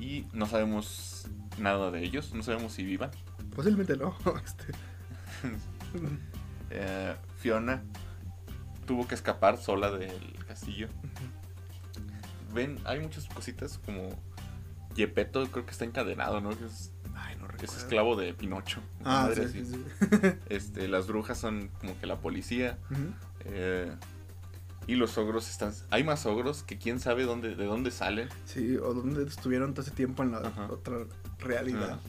[0.00, 1.28] y no sabemos
[1.58, 3.10] nada de ellos, no sabemos si vivan.
[3.54, 4.16] Posiblemente no.
[4.44, 4.66] Este,
[6.70, 7.82] Eh, Fiona
[8.84, 10.88] tuvo que escapar sola del castillo.
[12.54, 14.08] Ven, hay muchas cositas como
[14.94, 16.50] Gepetto creo que está encadenado, ¿no?
[16.50, 18.80] Que es, Ay, no es esclavo de Pinocho.
[19.00, 20.16] Ah, madre sí, sí, sí.
[20.48, 22.78] Este, las brujas son como que la policía.
[23.44, 23.92] Eh,
[24.86, 25.72] y los ogros están.
[25.90, 28.28] Hay más ogros que quién sabe dónde, de dónde salen.
[28.44, 30.66] Sí, o dónde estuvieron todo ese tiempo en la Ajá.
[30.70, 30.98] otra
[31.38, 31.92] realidad.
[31.92, 32.00] Ajá.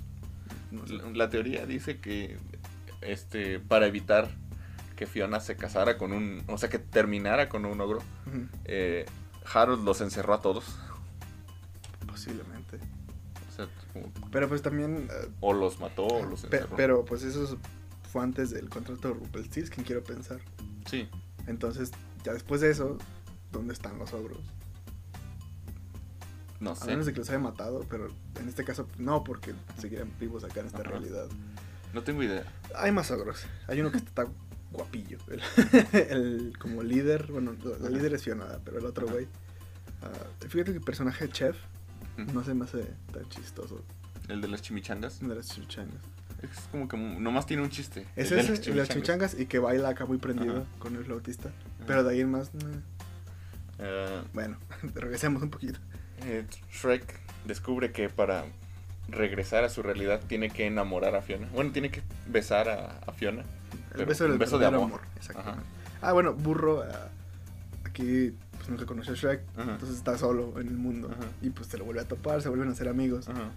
[0.72, 0.94] No sé.
[0.94, 2.38] La, la teoría dice que
[3.02, 4.30] este para evitar
[4.96, 6.44] que Fiona se casara con un.
[6.48, 8.00] O sea, que terminara con un ogro.
[8.66, 9.06] Eh,
[9.54, 10.66] Harold los encerró a todos.
[12.08, 12.80] Posiblemente.
[13.50, 15.08] O sea, como- Pero pues también.
[15.42, 16.76] o los mató o los pe- encerró.
[16.76, 17.58] pero pues eso
[18.12, 20.40] fue antes del contrato de Rumpelstiltskin, quiero pensar.
[20.90, 21.10] Sí,
[21.48, 21.92] Entonces,
[22.24, 22.98] ya después de eso,
[23.52, 24.40] ¿dónde están los ogros?
[26.60, 26.88] no A sé.
[26.88, 28.08] menos de que los haya matado, pero
[28.40, 30.90] en este caso no, porque seguirían vivos acá en esta Ajá.
[30.90, 31.28] realidad.
[31.94, 32.44] No tengo idea.
[32.76, 33.46] Hay más ogros.
[33.68, 34.26] Hay uno que está
[34.76, 35.18] guapillo.
[35.30, 35.42] El,
[36.10, 39.28] el como líder, bueno, la, líder es Fiona, pero el otro güey.
[40.02, 40.10] ah,
[40.48, 41.56] fíjate que el personaje de Chef
[42.34, 43.84] no se me hace tan chistoso
[44.30, 45.20] El de las chimichangas.
[45.20, 46.02] de las chimichangas.
[46.42, 48.06] Es como que nomás tiene un chiste.
[48.16, 50.58] Es el de ese, las el de las chimichangas y que baila acá muy prendido
[50.58, 50.66] Ajá.
[50.80, 51.50] con el flautista.
[51.50, 51.86] Ajá.
[51.88, 52.52] Pero de ahí en más.
[53.80, 54.58] Eh, bueno,
[54.96, 55.80] regresemos un poquito.
[56.24, 58.46] eh, Shrek descubre que para
[59.08, 61.48] regresar a su realidad tiene que enamorar a Fiona.
[61.54, 63.44] Bueno, tiene que besar a, a Fiona.
[64.02, 65.02] El beso un beso de amor.
[65.16, 65.64] Exactamente.
[66.02, 66.84] Ah, bueno, burro.
[66.84, 67.08] ah,
[67.86, 69.72] aquí pues nunca conoció a Shrek, Ajá.
[69.74, 71.10] entonces está solo en el mundo.
[71.12, 71.28] Ajá.
[71.42, 73.28] Y pues se lo vuelve a topar, se vuelven a ser amigos.
[73.30, 73.50] Ajá.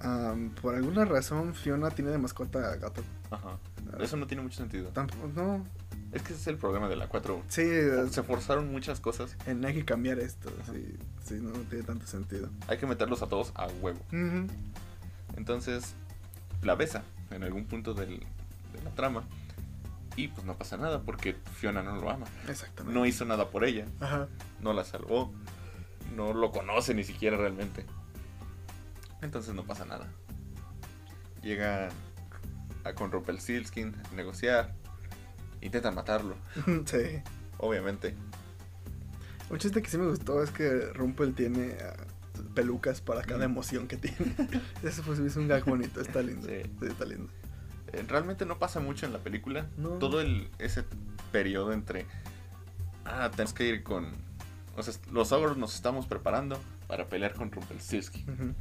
[0.00, 3.02] Am, por alguna razón, Fiona tiene de mascota a gato.
[3.30, 3.58] Ajá.
[4.00, 4.90] Eso no tiene mucho sentido.
[4.90, 5.64] Tampoco, no.
[6.12, 7.42] Es que ese es el problema de la 4.
[7.48, 7.64] Sí,
[8.10, 9.36] Se forzaron muchas cosas.
[9.46, 10.50] en- hay que cambiar esto.
[10.72, 12.48] Sí, sí, no, no tiene tanto sentido.
[12.68, 13.98] Hay que meterlos a todos a huevo.
[15.36, 15.94] Entonces,
[16.62, 18.24] la besa en algún punto del-
[18.78, 19.24] de la trama.
[20.16, 22.26] Y pues no pasa nada porque Fiona no lo ama.
[22.48, 22.98] Exactamente.
[22.98, 23.84] No hizo nada por ella.
[24.00, 24.28] Ajá.
[24.60, 25.32] No la salvó.
[26.16, 27.84] No lo conoce ni siquiera realmente.
[29.22, 30.08] Entonces no pasa nada.
[31.42, 31.88] llega
[32.84, 34.74] a, con Rumpelstiltskin a negociar.
[35.60, 36.36] Intentan matarlo,
[36.86, 37.20] sí.
[37.58, 38.14] obviamente.
[39.50, 41.96] Un chiste que sí me gustó es que Rumpel tiene ah,
[42.54, 43.50] pelucas para cada Mm.
[43.50, 44.34] emoción que tiene.
[44.82, 46.46] Eso fue, un gag bonito, está lindo.
[46.46, 46.62] Sí.
[46.80, 47.32] Sí, está lindo.
[48.08, 49.66] Realmente no pasa mucho en la película.
[49.76, 49.90] No.
[49.90, 50.84] Todo el, ese
[51.32, 52.06] periodo entre.
[53.04, 54.12] Ah, tenemos que ir con.
[54.76, 58.30] O sea, los ogros nos estamos preparando para pelear con Rumpelstiltskin.
[58.30, 58.54] Ujú.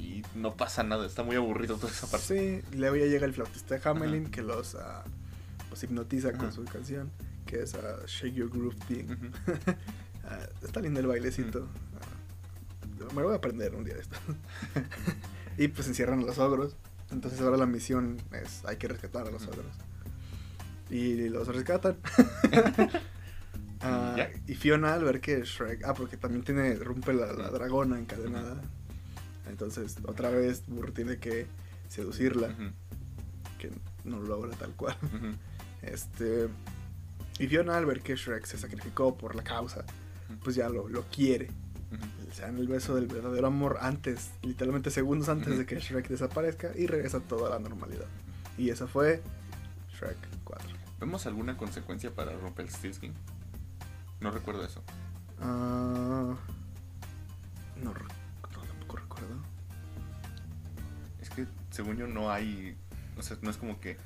[0.00, 2.62] Y no pasa nada, está muy aburrido toda esa parte.
[2.62, 4.76] Sí, luego ya llega el flautista Hamelin que los,
[5.70, 7.10] los hipnotiza con su canción,
[7.46, 9.06] que es ah, Shake Your Groove Thing.
[10.28, 11.68] Ah, está lindo el bailecito.
[13.14, 14.16] Me lo voy a aprender un día de esto.
[15.56, 16.74] y pues encierran a los ogros.
[17.10, 19.52] Entonces ahora la misión es hay que rescatar a los Ujú.
[19.52, 19.76] ogros.
[20.90, 21.96] Y los rescatan.
[23.82, 25.84] Ah, y Fiona al ver que Shrek...
[25.84, 26.74] Ah, porque también tiene...
[26.74, 28.60] Rompe la, dragona encadenada.
[29.48, 31.46] Entonces otra vez Burro tiene que
[31.88, 32.54] seducirla.
[33.58, 33.70] Que
[34.04, 34.96] no lo logra tal cual.
[35.82, 36.48] Este...
[37.38, 39.84] Y Fiona al ver que Shrek se sacrificó por la causa,
[40.42, 41.50] pues ya lo, lo quiere.
[42.32, 46.72] Se dan el beso del verdadero amor antes, literalmente segundos antes de que Shrek desaparezca
[46.76, 48.06] y regresa todo a la normalidad.
[48.58, 49.22] Y eso fue
[49.94, 50.68] Shrek 4.
[51.00, 53.14] ¿Vemos alguna consecuencia para Rumpelstiltskin?
[54.20, 54.82] No recuerdo eso.
[55.40, 56.34] Ah,
[57.82, 57.94] no, no,
[58.50, 59.36] tampoco recuerdo.
[61.20, 62.76] Es que según yo no hay.
[63.16, 63.96] O sea, no es como que.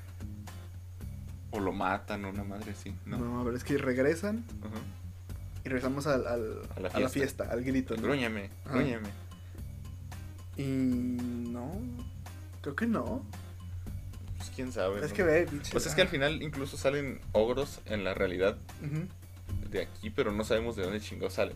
[1.51, 3.17] O lo matan o una madre así, ¿no?
[3.17, 3.41] ¿no?
[3.41, 5.00] a ver, es que regresan Ujú.
[5.63, 7.45] Y regresamos al, al- A la a la fiesta.
[7.49, 7.95] al grito.
[7.95, 8.03] ¿no?
[8.03, 9.09] Grúñame, grúñame.
[10.57, 11.71] Y no,
[12.61, 13.25] creo que no.
[14.37, 15.03] Pues quién sabe.
[15.03, 15.15] es ¿no?
[15.15, 18.57] que ve, Pues es que al final incluso salen ogros en la realidad
[19.69, 21.55] de aquí, pero no sabemos de dónde chingados salen.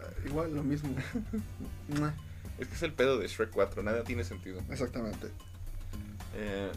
[0.00, 0.94] Ah, Igual, lo mismo.
[2.58, 4.60] Es que es el pedo de Shrek 4, nada tiene sentido.
[4.68, 5.28] Exactamente.
[6.34, 6.72] Eh,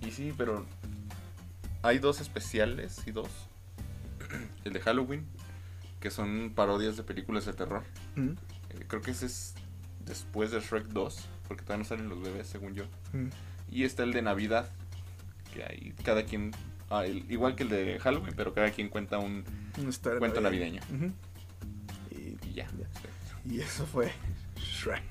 [0.00, 0.64] y sí, pero
[1.82, 3.28] hay dos especiales y dos.
[4.64, 5.26] El de Halloween,
[6.04, 7.82] que son parodias de películas de terror.
[8.14, 8.28] Mm,
[8.68, 9.54] Eh, creo que ese es
[10.04, 12.84] después de Shrek 2, porque todavía no salen los bebés, según yo.
[13.14, 13.28] mm.
[13.70, 14.68] Y está el de Navidad,
[15.54, 16.50] que ahí cada quien,
[16.90, 19.44] ah, el- igual que el de Halloween, pero cada quien cuenta un...
[20.18, 20.82] Cuento navideña.
[20.94, 21.10] Ujú.
[22.10, 22.68] Y, Y ya.
[23.46, 24.12] y eso fue
[24.58, 25.02] Shrek.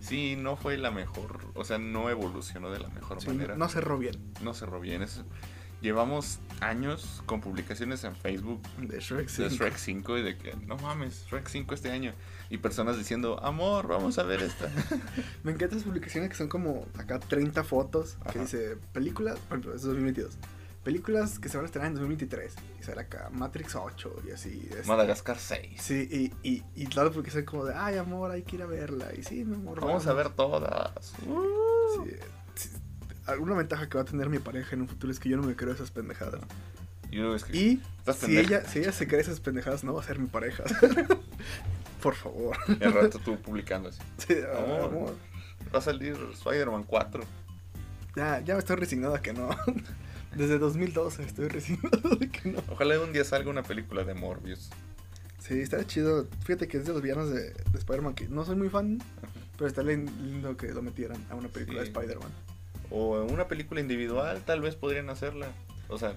[0.00, 3.54] Sí, no fue la mejor, o sea, no evolucionó de la mejor Sí, manera.
[3.56, 5.02] no cerró bien no cerró bien.
[5.02, 5.22] Es-
[5.84, 9.28] llevamos años con publicaciones en Facebook de Shrek.
[9.30, 9.56] de sí.
[9.56, 12.14] Shrek 5 y de que no mames, Shrek 5 este año.
[12.48, 14.70] Y personas diciendo, amor, vamos a ver esta.
[15.44, 19.76] Me encantan las publicaciones que son como acá 30 fotos que dice películas, por ejemplo,
[19.76, 20.38] es 2022.
[20.82, 22.54] Películas que se van a estrenar en 2023.
[22.80, 24.68] Y sale acá Matrix 8 y así.
[24.70, 25.80] este, Madagascar 6.
[25.80, 28.66] Sí, y, y, y todas las publicaciones como de, ay amor, hay que ir a
[28.66, 29.08] verla.
[29.16, 29.80] Y sí, mi amor.
[29.80, 31.14] Vamos a ver todas.
[31.26, 32.04] Uh.
[32.04, 32.10] Sí,
[32.54, 32.68] sí.
[33.26, 35.42] Alguna ventaja que va a tener mi pareja en un futuro es que yo no
[35.44, 36.40] me creo esas pendejadas.
[37.10, 37.82] Y luego es que, Y
[38.18, 40.64] si ella, si ella se cree esas pendejadas, no va a ser mi pareja.
[42.02, 42.56] Por favor.
[42.80, 44.00] el rato tú publicando así.
[44.18, 44.80] Sí, Amor.
[44.84, 45.14] amor.
[45.74, 47.22] Va a salir Spider-Man 4.
[48.16, 49.48] Ya, ya estoy resignado a que no.
[50.36, 52.58] Desde 2012 estoy resignado de que no.
[52.68, 54.70] Ojalá un día salga una película de Morbius.
[55.38, 56.26] Sí, estaría chido.
[56.44, 59.00] Fíjate que es de los villanos de, de Spider-Man que no soy muy fan,
[59.56, 61.90] pero está lin- lindo que lo metieran a una película Sí.
[61.92, 62.30] de Spider-Man.
[62.90, 65.48] O una película individual, tal vez podrían hacerla.
[65.88, 66.16] O sea,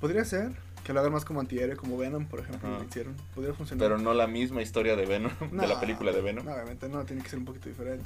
[0.00, 0.50] Podría ser
[0.84, 2.78] que lo hagan más como antihéroe, como Venom, por ejemplo, Ajá.
[2.78, 3.14] lo hicieron.
[3.34, 3.86] Podría funcionar.
[3.88, 6.44] pero no la misma historia de Venom, de la película de Venom.
[6.44, 8.04] No, obviamente no, tiene que ser un poquito diferente.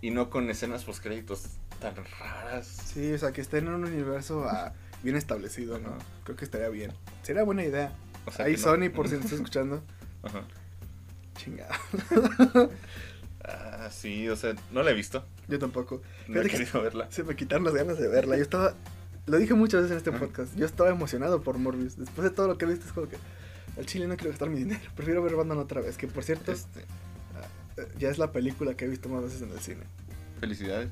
[0.00, 1.44] Y no con escenas post créditos
[1.80, 2.66] tan raras.
[2.66, 5.88] Sí, o sea, que estén en un universo ah, bien establecido, ¿no?
[5.88, 5.98] Ajá.
[6.24, 6.92] Creo que estaría bien.
[7.22, 7.92] Sería buena idea.
[8.26, 9.82] O sea, Ahí no- Sony, por si nos está escuchando.
[10.22, 10.42] Ajá.
[11.36, 11.76] Chingada.
[13.84, 15.24] Ah, sí, o sea, no la he visto.
[15.48, 16.00] Yo tampoco.
[16.28, 17.08] No he que- querido verla.
[17.10, 18.36] Se me quitaron las ganas de verla.
[18.36, 18.74] Yo estaba.
[19.26, 20.54] Lo dije muchas veces en este podcast.
[20.56, 21.96] Yo estaba emocionado por Morbius.
[21.96, 23.16] Después de todo lo que he visto, es como que.
[23.78, 24.80] Al chile no quiero gastar mi dinero.
[24.96, 25.96] Prefiero ver Batman otra vez.
[25.96, 29.50] Que por cierto, Este, eh, ya es la película que he visto más veces en
[29.50, 29.82] el cine.
[30.40, 30.88] felicidades.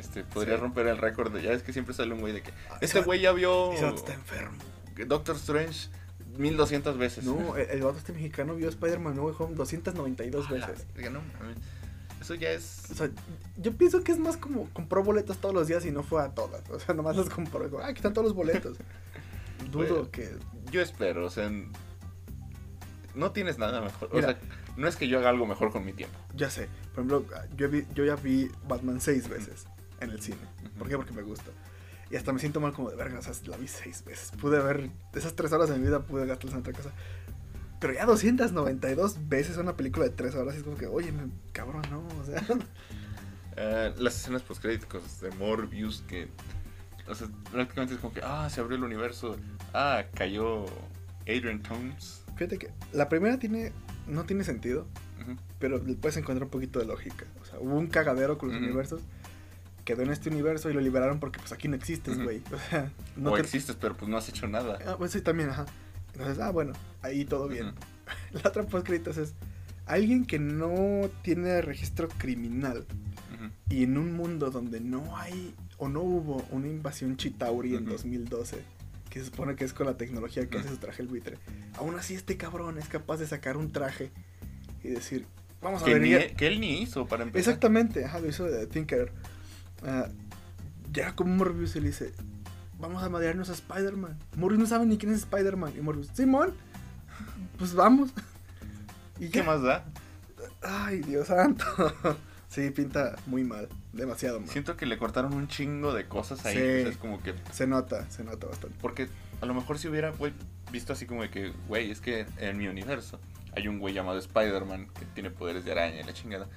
[0.00, 0.60] Este, podría Sí.
[0.60, 1.42] romper el récord de.
[1.42, 2.50] Ya es que siempre sale un güey de que.
[2.70, 3.72] Ah, Este güey ya vio.
[3.72, 4.58] Está enfermo.
[5.06, 5.88] Doctor Strange
[6.36, 7.24] 1200 veces.
[7.24, 10.86] No, el, el vato este mexicano vio Spider-Man No Way Home 292 Ah, la veces.
[10.94, 11.20] verga, no.
[12.24, 12.84] Eso ya es.
[12.90, 13.10] O sea,
[13.58, 16.30] yo pienso que es más como compró boletos todos los días y no fue a
[16.30, 16.62] todas.
[16.70, 17.62] O sea, nomás los compró.
[17.64, 18.78] Dijo, ah, aquí están todos los boletos.
[19.70, 20.10] Dudo Bueno.
[20.10, 20.30] que.
[20.72, 21.50] Yo espero, o sea.
[23.14, 24.08] No tienes nada mejor.
[24.12, 24.38] O sea,
[24.76, 26.18] no es que yo haga algo mejor con mi tiempo.
[26.34, 26.68] Ya sé.
[26.94, 27.26] Por ejemplo,
[27.56, 29.66] yo, vi- yo ya vi Batman seis veces
[30.00, 30.38] en el cine.
[30.78, 30.96] ¿Por qué?
[30.96, 31.50] Porque me gusta.
[32.10, 33.18] Y hasta me siento mal como de verga.
[33.18, 34.32] O sea, la vi seis veces.
[34.40, 34.90] Pude ver.
[35.14, 36.90] Esas tres horas de mi vida pude gastarlas en otra cosa.
[37.84, 40.54] Pero ya 292 veces una película de tres horas.
[40.54, 42.02] Y es como que, oye, me- cabrón, no.
[42.18, 42.42] O sea.
[43.58, 46.28] Eh, las escenas postcréditos de Morbius que
[47.06, 49.36] o sea, prácticamente es como que ah se abrió el universo
[49.74, 50.64] ah cayó
[51.28, 53.70] Adrian Tomes Fíjate que la primera tiene
[54.06, 54.86] no tiene sentido,
[55.22, 55.36] Ujú.
[55.58, 57.26] pero le puedes encontrar un poquito de lógica.
[57.42, 58.64] O sea, hubo un cagadero con los Ujú.
[58.64, 59.02] universos,
[59.84, 62.42] quedó en este universo y lo liberaron porque pues aquí no existes, güey.
[62.50, 65.20] O sea, no o te- existes pero pues no has hecho nada Ah, pues sí,
[65.20, 65.66] también, ajá.
[66.14, 66.72] Entonces, ah, bueno,
[67.02, 67.72] ahí todo bien.
[68.32, 69.34] La otra postcritas es
[69.86, 72.86] alguien que no tiene registro criminal
[73.68, 77.92] y en un mundo donde no hay o no hubo una invasión Chitauri en Ujú.
[77.92, 78.58] 2012,
[79.10, 81.36] que se supone que es con la tecnología que hace su traje el buitre,
[81.76, 84.10] aún así este cabrón es capaz de sacar un traje
[84.82, 85.26] y decir,
[85.60, 86.30] vamos a que, ver.
[86.30, 89.12] ni- que él ni hizo para empezar Exactamente, ajá, lo hizo de Tinker.
[89.82, 90.08] Ah,
[90.92, 92.12] ya como Morbius y le dice,
[92.78, 94.18] vamos a madrearnos a Spider-Man.
[94.36, 95.72] Morbius no sabe ni quién es Spider-Man.
[95.76, 96.54] Y Morbius, Simón,
[97.58, 98.10] pues vamos.
[99.20, 99.44] Y ¿qué ya.
[99.44, 99.84] más da?
[100.60, 101.64] Ay, Dios santo.
[102.48, 104.48] sí, pinta muy mal, demasiado mal.
[104.48, 106.60] siento que le cortaron un chingo de cosas ahí Sí.
[106.60, 108.76] o sea, es como que Se nota, se nota bastante.
[108.80, 109.08] Porque
[109.40, 110.12] a lo mejor si hubiera
[110.72, 113.20] visto así como de que, güey, es que en mi universo
[113.56, 116.48] hay un güey llamado Spider-Man que tiene poderes de araña y la chingada.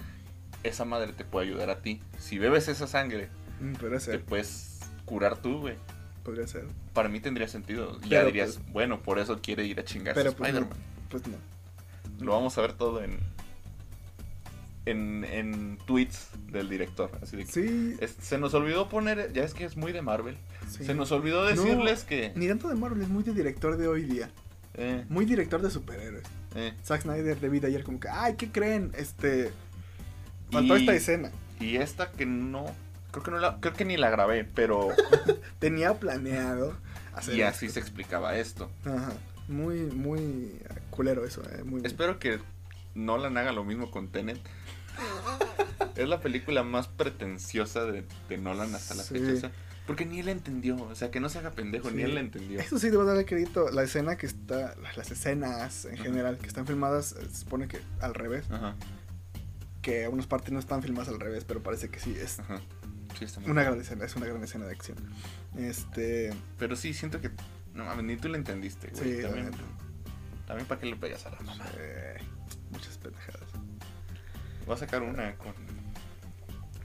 [0.64, 2.02] Esa madre te puede ayudar a ti.
[2.18, 3.30] Si bebes esa sangre,
[3.60, 5.76] Mm, podría te puedes curar tú, güey.
[6.28, 6.66] Podría ser.
[6.94, 7.98] Para mí tendría sentido.
[8.02, 10.86] Ya dirías, pues- bueno, por eso quiere ir a chingarse Pero pues no, Spider-Man.
[11.10, 11.38] pues no.
[12.26, 13.18] Lo vamos a ver todo en,
[14.86, 17.12] en, en tweets del director.
[17.22, 20.02] Así de que Sí, es- se nos olvidó poner, ya es que es muy de
[20.02, 20.38] Marvel.
[20.70, 20.84] sí.
[20.84, 22.34] Se nos olvidó No, decirles que...
[22.36, 24.30] Ni tanto de Marvel, es muy de director de hoy día.
[24.74, 26.26] eh, Muy director de superhéroes.
[26.56, 26.74] eh.
[26.84, 28.92] Zack Snyder de vida ayer como que, ay, ¿qué creen?
[28.98, 29.52] Este...
[30.52, 31.32] Faltó Y- esta escena.
[31.60, 32.66] Y esta que no.
[33.12, 33.60] Creo que no la.
[33.60, 34.90] Creo que ni la grabé, pero.
[35.60, 36.76] Tenía planeado
[37.14, 37.76] hacer y así esto.
[37.76, 38.70] se explicaba esto.
[38.86, 39.14] Ajá.
[39.48, 40.60] Muy, muy
[40.90, 41.64] culero eso, eh.
[41.64, 41.82] Muy...
[41.86, 42.40] Espero que
[42.96, 44.40] Nolan haga lo mismo con Tenet.
[45.96, 49.16] es la película más pretenciosa de, de Nolan hasta la Sí.
[49.20, 49.34] fecha.
[49.34, 49.52] o sea,
[49.86, 50.76] porque ni él la entendió.
[50.76, 52.60] O sea, que no se haga pendejo, ni él la entendió.
[52.60, 53.70] Eso sí, debo darle crédito.
[53.72, 54.76] La escena que está...
[54.98, 56.04] Las escenas en Ajá.
[56.04, 58.52] general que están filmadas, eh, se supone que al revés.
[58.52, 58.76] Ajá,
[59.82, 62.14] Que algunas partes no están filmadas al revés, pero parece que sí.
[62.20, 62.60] Es ajá.
[63.18, 63.72] Sí, está muy una bien.
[63.74, 64.98] gran escena, es una gran escena de acción.
[65.58, 66.34] Este...
[66.58, 67.32] Pero sí, siento que.
[67.74, 69.18] No mames, ni tú la entendiste, güey.
[69.18, 69.52] Sí, también,
[70.46, 71.66] también para qué le pegas a la mamá.
[71.78, 72.18] eh,
[72.72, 73.50] muchas pendejadas.
[74.66, 75.54] Voy a sacar una con.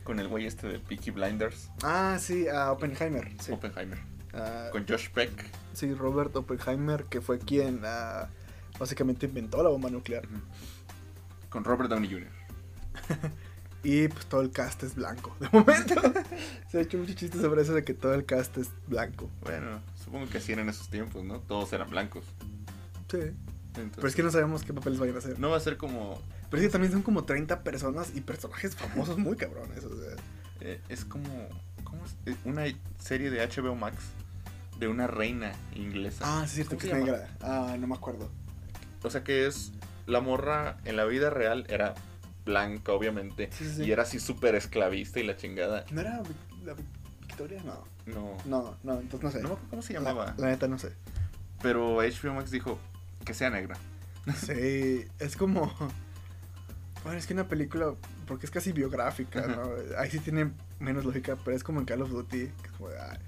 [0.04, 3.30] Con el güey este de Peaky Blinders, Ah, sí, a Oppenheimer.
[3.40, 3.52] Sí.
[3.52, 3.98] Oppenheimer.
[4.34, 5.30] Ah, Con Josh Peck.
[5.74, 8.28] sí, Robert Oppenheimer, que fue quien ah,
[8.80, 10.26] básicamente inventó la bomba nuclear.
[11.50, 12.28] Con Robert Downey Jr.
[13.84, 15.36] Y pues todo el cast es blanco.
[15.40, 15.94] De momento
[16.70, 19.28] se ha hecho mucho chiste sobre eso de que todo el cast es blanco.
[19.42, 21.40] Bueno, supongo que así eran esos tiempos, ¿no?
[21.40, 22.24] Todos eran blancos.
[23.10, 23.18] Sí.
[23.74, 25.38] Entonces, Pero es que no sabemos qué papeles vayan a hacer.
[25.40, 26.20] no va a ser como.
[26.50, 29.82] Pero es que también son como 30 personas y personajes famosos muy cabrones.
[29.84, 30.14] O sea,
[30.60, 31.48] eh, es como.
[31.82, 32.14] ¿Cómo es?
[32.26, 32.64] Eh, Una
[32.98, 33.96] serie de HBO Max
[34.78, 36.24] de una reina inglesa.
[36.26, 37.28] ah, sí, es cierto ¿Cómo que es negra.
[37.40, 38.30] Ah, no me acuerdo.
[39.02, 39.72] O sea que es.
[40.06, 41.94] La morra en la vida real era
[42.44, 43.48] blanca, obviamente.
[43.52, 43.82] Sí, sí, sí.
[43.85, 45.85] Y era así súper esclavista y la chingada.
[45.90, 46.23] ¿No era
[46.64, 46.85] la Vic-
[47.20, 47.62] Victoria?
[47.64, 47.85] No.
[48.06, 48.36] No.
[48.44, 49.39] No, no, entonces no sé.
[49.43, 50.35] No me acuerdo cómo se llamaba.
[50.36, 50.93] La, la neta no sé.
[51.62, 52.78] Pero HBO Max dijo
[53.24, 53.77] que sea negra.
[54.36, 55.73] Sí, es como.
[57.05, 57.94] Bueno, es que una película,
[58.28, 59.70] porque es casi biográfica, ¿no?
[59.98, 62.47] Ahí sí tiene menos lógica, pero es como en Call of Duty.
[62.47, 63.19] que es como ah,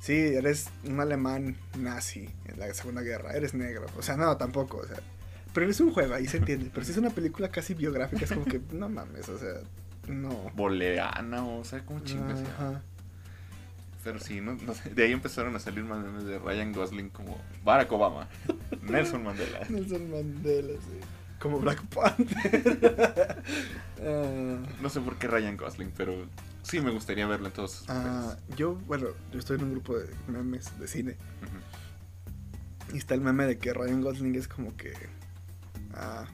[0.00, 3.86] sí, eres un alemán nazi en la Segunda Guerra, eres negro.
[3.96, 4.98] O sea, no, tampoco, o sea.
[5.52, 6.70] Pero es un juego, ahí se entiende.
[6.72, 9.60] Pero si es una película casi biográfica, es como que, no mames, o sea,
[10.08, 10.50] no.
[10.54, 12.40] Boleana, o sea, ¿cómo chingas?
[12.40, 12.82] Ajá.
[14.02, 17.10] Pero sí, no, no sé, de ahí empezaron a salir más memes de Ryan Gosling
[17.10, 18.28] como Barack Obama,
[18.82, 19.60] Nelson Mandela.
[19.68, 20.98] Nelson Mandela, sí.
[21.38, 23.42] Como Black Panther.
[24.04, 24.58] Ah.
[24.80, 26.26] No sé por qué Ryan Gosling, pero
[26.64, 29.96] sí me gustaría verlo en todos sus Ah, yo, bueno, yo estoy en un grupo
[29.96, 31.16] de memes de cine.
[32.92, 34.92] Y está el meme de que Ryan Gosling es como que.
[35.94, 36.24] Ah,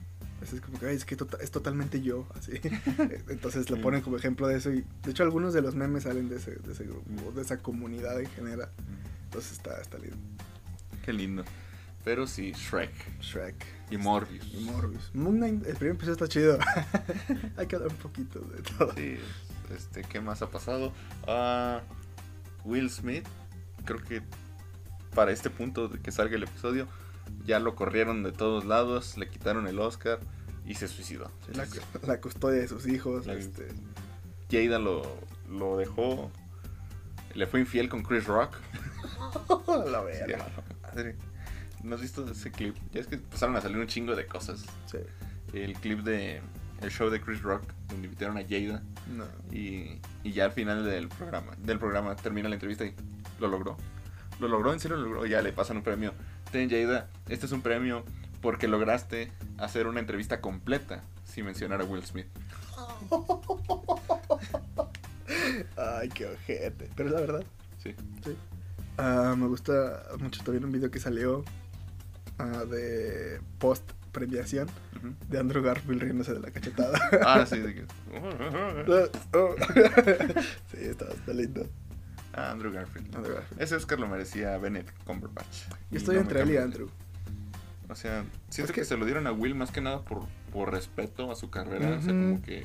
[0.43, 2.53] es es como que "Ay, es que tota- es totalmente yo, así.
[3.29, 4.71] Entonces lo ponen como ejemplo de eso.
[4.73, 7.59] Y de hecho, algunos de los memes salen de ese, de ese grupo, de esa
[7.59, 8.69] comunidad en general.
[9.25, 10.17] Entonces está, está lindo.
[11.05, 11.45] Qué lindo.
[12.05, 13.57] Pero sí, Shrek Shrek.
[13.91, 14.47] y Morbius.
[14.55, 15.11] Y Morbius.
[15.15, 16.59] Moon Knight, el primer episodio está chido.
[17.57, 18.93] Hay que hablar un poquito de todo.
[18.95, 19.17] Sí,
[19.77, 20.93] este, ¿qué más ha pasado?
[21.27, 21.83] Ah,
[22.65, 23.27] Will Smith,
[23.85, 24.23] creo que
[25.15, 26.87] para este punto de que salga el episodio,
[27.45, 30.21] ya lo corrieron de todos lados, le quitaron el Oscar
[30.65, 31.31] y se suicidó.
[31.55, 31.67] La,
[32.07, 33.27] la custodia de sus hijos.
[33.27, 33.69] La- este,
[34.51, 35.03] Jada lo,
[35.49, 36.31] lo dejó,
[37.35, 38.57] le fue infiel con Chris Rock.
[39.91, 40.47] la verga.
[41.83, 42.77] ¿No has visto ese clip?
[42.93, 44.65] Ya es que empezaron a salir un chingo de cosas.
[44.87, 44.99] Sí.
[45.53, 46.41] El clip de
[46.81, 48.83] el show de Chris Rock, donde invitaron a Jada.
[49.15, 49.25] No.
[49.53, 52.95] Y, y ya al final del programa, del programa termina la entrevista y
[53.39, 53.77] lo logró.
[54.41, 55.27] Lo logró, en serio lo logró.
[55.27, 56.13] Ya le pasan un premio.
[56.51, 58.05] Ten, Jada, este es un premio
[58.41, 62.27] porque lograste hacer una entrevista completa sin mencionar a Will Smith.
[65.77, 66.89] Ay, qué ojete.
[66.97, 67.45] Pero es la verdad.
[67.83, 67.95] Sí.
[68.25, 68.37] Sí.
[68.97, 71.45] Ah, me gusta mucho también un video que salió
[72.39, 75.15] ah, de post premiación Ujú.
[75.29, 76.99] de Andrew Garfield riéndose de la cachetada.
[77.25, 77.85] Ah, sí, que-
[79.35, 79.55] Oh.
[80.73, 81.67] sí, está, está lindo.
[82.39, 83.15] Andrew Garfield.
[83.15, 83.63] Andrew Garfield.
[83.63, 85.69] Ese Oscar lo merecía Benedict Cumberbatch.
[85.91, 86.57] Yo estoy no entre él y.
[86.57, 86.89] Andrew.
[87.89, 88.85] O sea, siento Es que- que...
[88.85, 91.97] se lo dieron a Will más que nada por, por respeto a su carrera.
[91.99, 92.23] O sea, Ujú.
[92.35, 92.65] como que.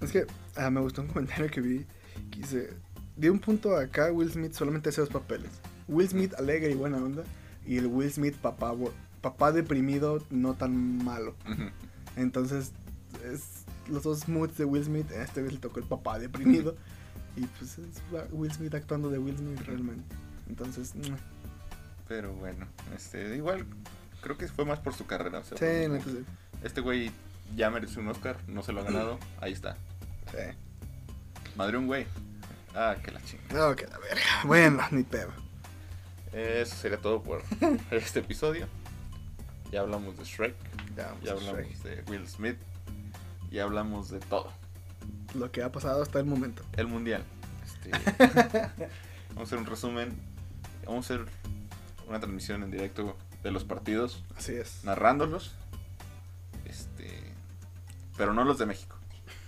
[0.00, 0.26] Es que
[0.56, 1.86] ah, me gustó un comentario que vi
[2.30, 2.70] que dice,
[3.16, 5.50] de un punto acá Will Smith solamente hace dos papeles.
[5.88, 7.22] Will Smith alegre y buena onda
[7.66, 8.72] y el Will Smith papá,
[9.20, 11.34] papá deprimido no tan malo.
[12.16, 12.72] Entonces,
[13.24, 16.76] es los dos moods de Will Smith, este vez le tocó el papá deprimido
[17.42, 20.14] y pues es Will Smith actuando de Will Smith realmente.
[20.48, 21.14] Entonces, mm,
[22.08, 23.64] Pero bueno, este, igual
[24.20, 25.38] creo que fue más por su carrera.
[25.38, 26.24] O sea, sí, neta, sí.
[26.62, 27.10] Este güey
[27.56, 29.18] ya merece un Oscar, no se lo ha ganado.
[29.40, 29.76] Ahí está.
[30.30, 30.56] Sí.
[31.56, 32.06] Madre un güey.
[32.74, 33.42] Ah, que la chinga.
[33.52, 34.22] No, que la verga.
[34.44, 35.32] Bueno, ni pedo.
[36.32, 37.42] Eso sería todo por
[37.90, 38.68] este episodio.
[39.72, 40.54] Ya hablamos de Shrek,
[40.96, 41.82] Ya, ya hablamos Shrek.
[41.82, 42.56] de Will Smith,
[43.50, 44.52] ya hablamos de todo.
[45.34, 46.62] Lo que ha pasado hasta el momento.
[46.76, 47.22] El mundial.
[47.64, 47.90] Este,
[49.28, 50.18] vamos a hacer un resumen.
[50.86, 51.26] Vamos a hacer
[52.08, 54.84] una transmisión en directo de los partidos, Así es.
[54.84, 55.54] narrándolos.
[56.64, 57.22] Este,
[58.16, 58.96] pero no los de México.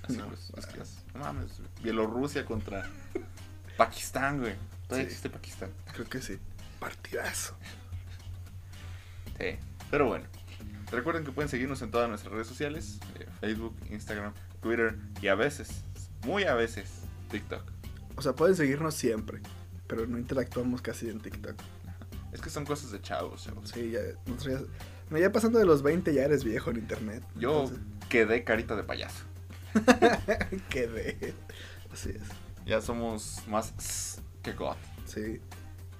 [0.05, 0.29] Así No.
[0.31, 0.79] los, los que
[1.15, 1.51] no mames,
[1.83, 2.89] Bielorrusia contra
[3.77, 4.55] Pakistán, güey.
[4.87, 5.13] Todavía Sí.
[5.13, 5.71] existe Pakistán.
[5.93, 6.39] Creo que sí.
[6.81, 7.55] Partidazo.
[9.39, 9.57] Sí.
[9.91, 10.27] Pero bueno.
[10.91, 12.99] Recuerden que pueden seguirnos en todas nuestras redes sociales.
[13.19, 14.33] eh, Facebook, Instagram,
[14.63, 15.85] Twitter y a veces,
[16.25, 16.91] muy a veces,
[17.31, 17.63] TikTok.
[18.17, 19.41] O sea, pueden seguirnos siempre,
[19.87, 21.57] pero no interactuamos casi en TikTok.
[22.33, 23.69] Es que son cosas de chavos, chavos.
[23.69, 24.69] Sí, ya, nosotros
[25.11, 27.23] ya, pasando de los 20 ya eres viejo en internet.
[27.37, 27.71] Yo
[28.09, 29.25] quedé carita de payaso.
[30.71, 31.35] Quedé.
[31.93, 32.23] Así es.
[32.65, 34.77] Ya somos más que God.
[35.05, 35.41] Sí,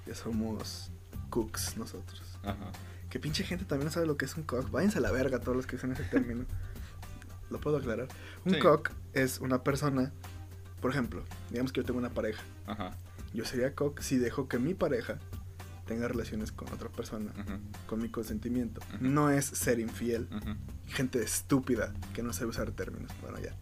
[0.07, 0.91] ya somos
[1.29, 2.21] cooks nosotros.
[2.43, 2.71] Ajá.
[3.09, 4.71] Que pinche gente también no sabe lo que es un cock.
[4.71, 6.45] Váyanse a la verga todos los que usan ese término.
[7.53, 8.07] lo puedo aclarar.
[8.45, 8.59] Un Sí.
[8.59, 10.11] cock es una persona,
[10.81, 12.43] por ejemplo, digamos que yo tengo una pareja.
[12.67, 12.97] Ajá.
[13.33, 15.17] Yo sería cock si dejo que mi pareja
[15.85, 17.31] tenga relaciones con otra persona,
[17.87, 18.81] con mi consentimiento.
[18.99, 20.27] No es ser infiel.
[20.87, 23.11] Gente estúpida que no sabe usar términos.
[23.21, 23.53] Bueno, ya.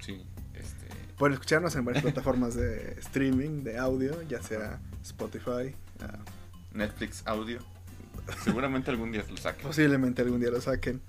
[0.00, 0.24] Sí,
[0.54, 0.86] este.
[1.18, 5.74] Pueden escucharnos en varias plataformas de streaming, de audio, ya sea Spotify.
[6.00, 6.18] ah,
[6.72, 7.58] Netflix Audio.
[8.44, 9.66] Seguramente algún día lo saquen.
[9.66, 11.00] posiblemente algún día lo saquen.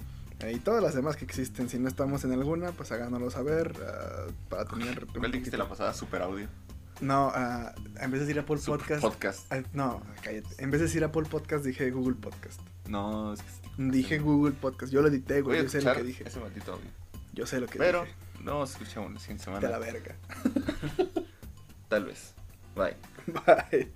[0.43, 1.69] Eh, y todas las demás que existen.
[1.69, 5.05] Si no estamos en alguna, pues háganoslo saber ah, para tener...
[5.07, 5.93] ¿Cuál dijiste la pasada?
[5.93, 6.47] Super Audio.
[6.99, 9.01] No, ah, en vez de decir Apple Super Podcast...
[9.01, 9.53] Podcast.
[9.73, 10.49] no, cállate.
[10.63, 12.61] En vez de decir Apple Podcast, dije Google Podcast.
[12.87, 13.49] No, es que.
[13.77, 14.91] Dije Google Podcast.
[14.91, 15.63] Yo lo edité, güey.
[15.63, 16.27] Yo sé lo que dije.
[16.27, 16.89] ese maldito audio.
[17.33, 18.15] Yo sé lo que Pero dije.
[18.43, 19.79] no se escucha una siguiente De la semana.
[19.79, 20.15] verga.
[21.87, 22.33] Tal vez.
[22.75, 22.95] Bye.
[23.71, 23.91] Bye.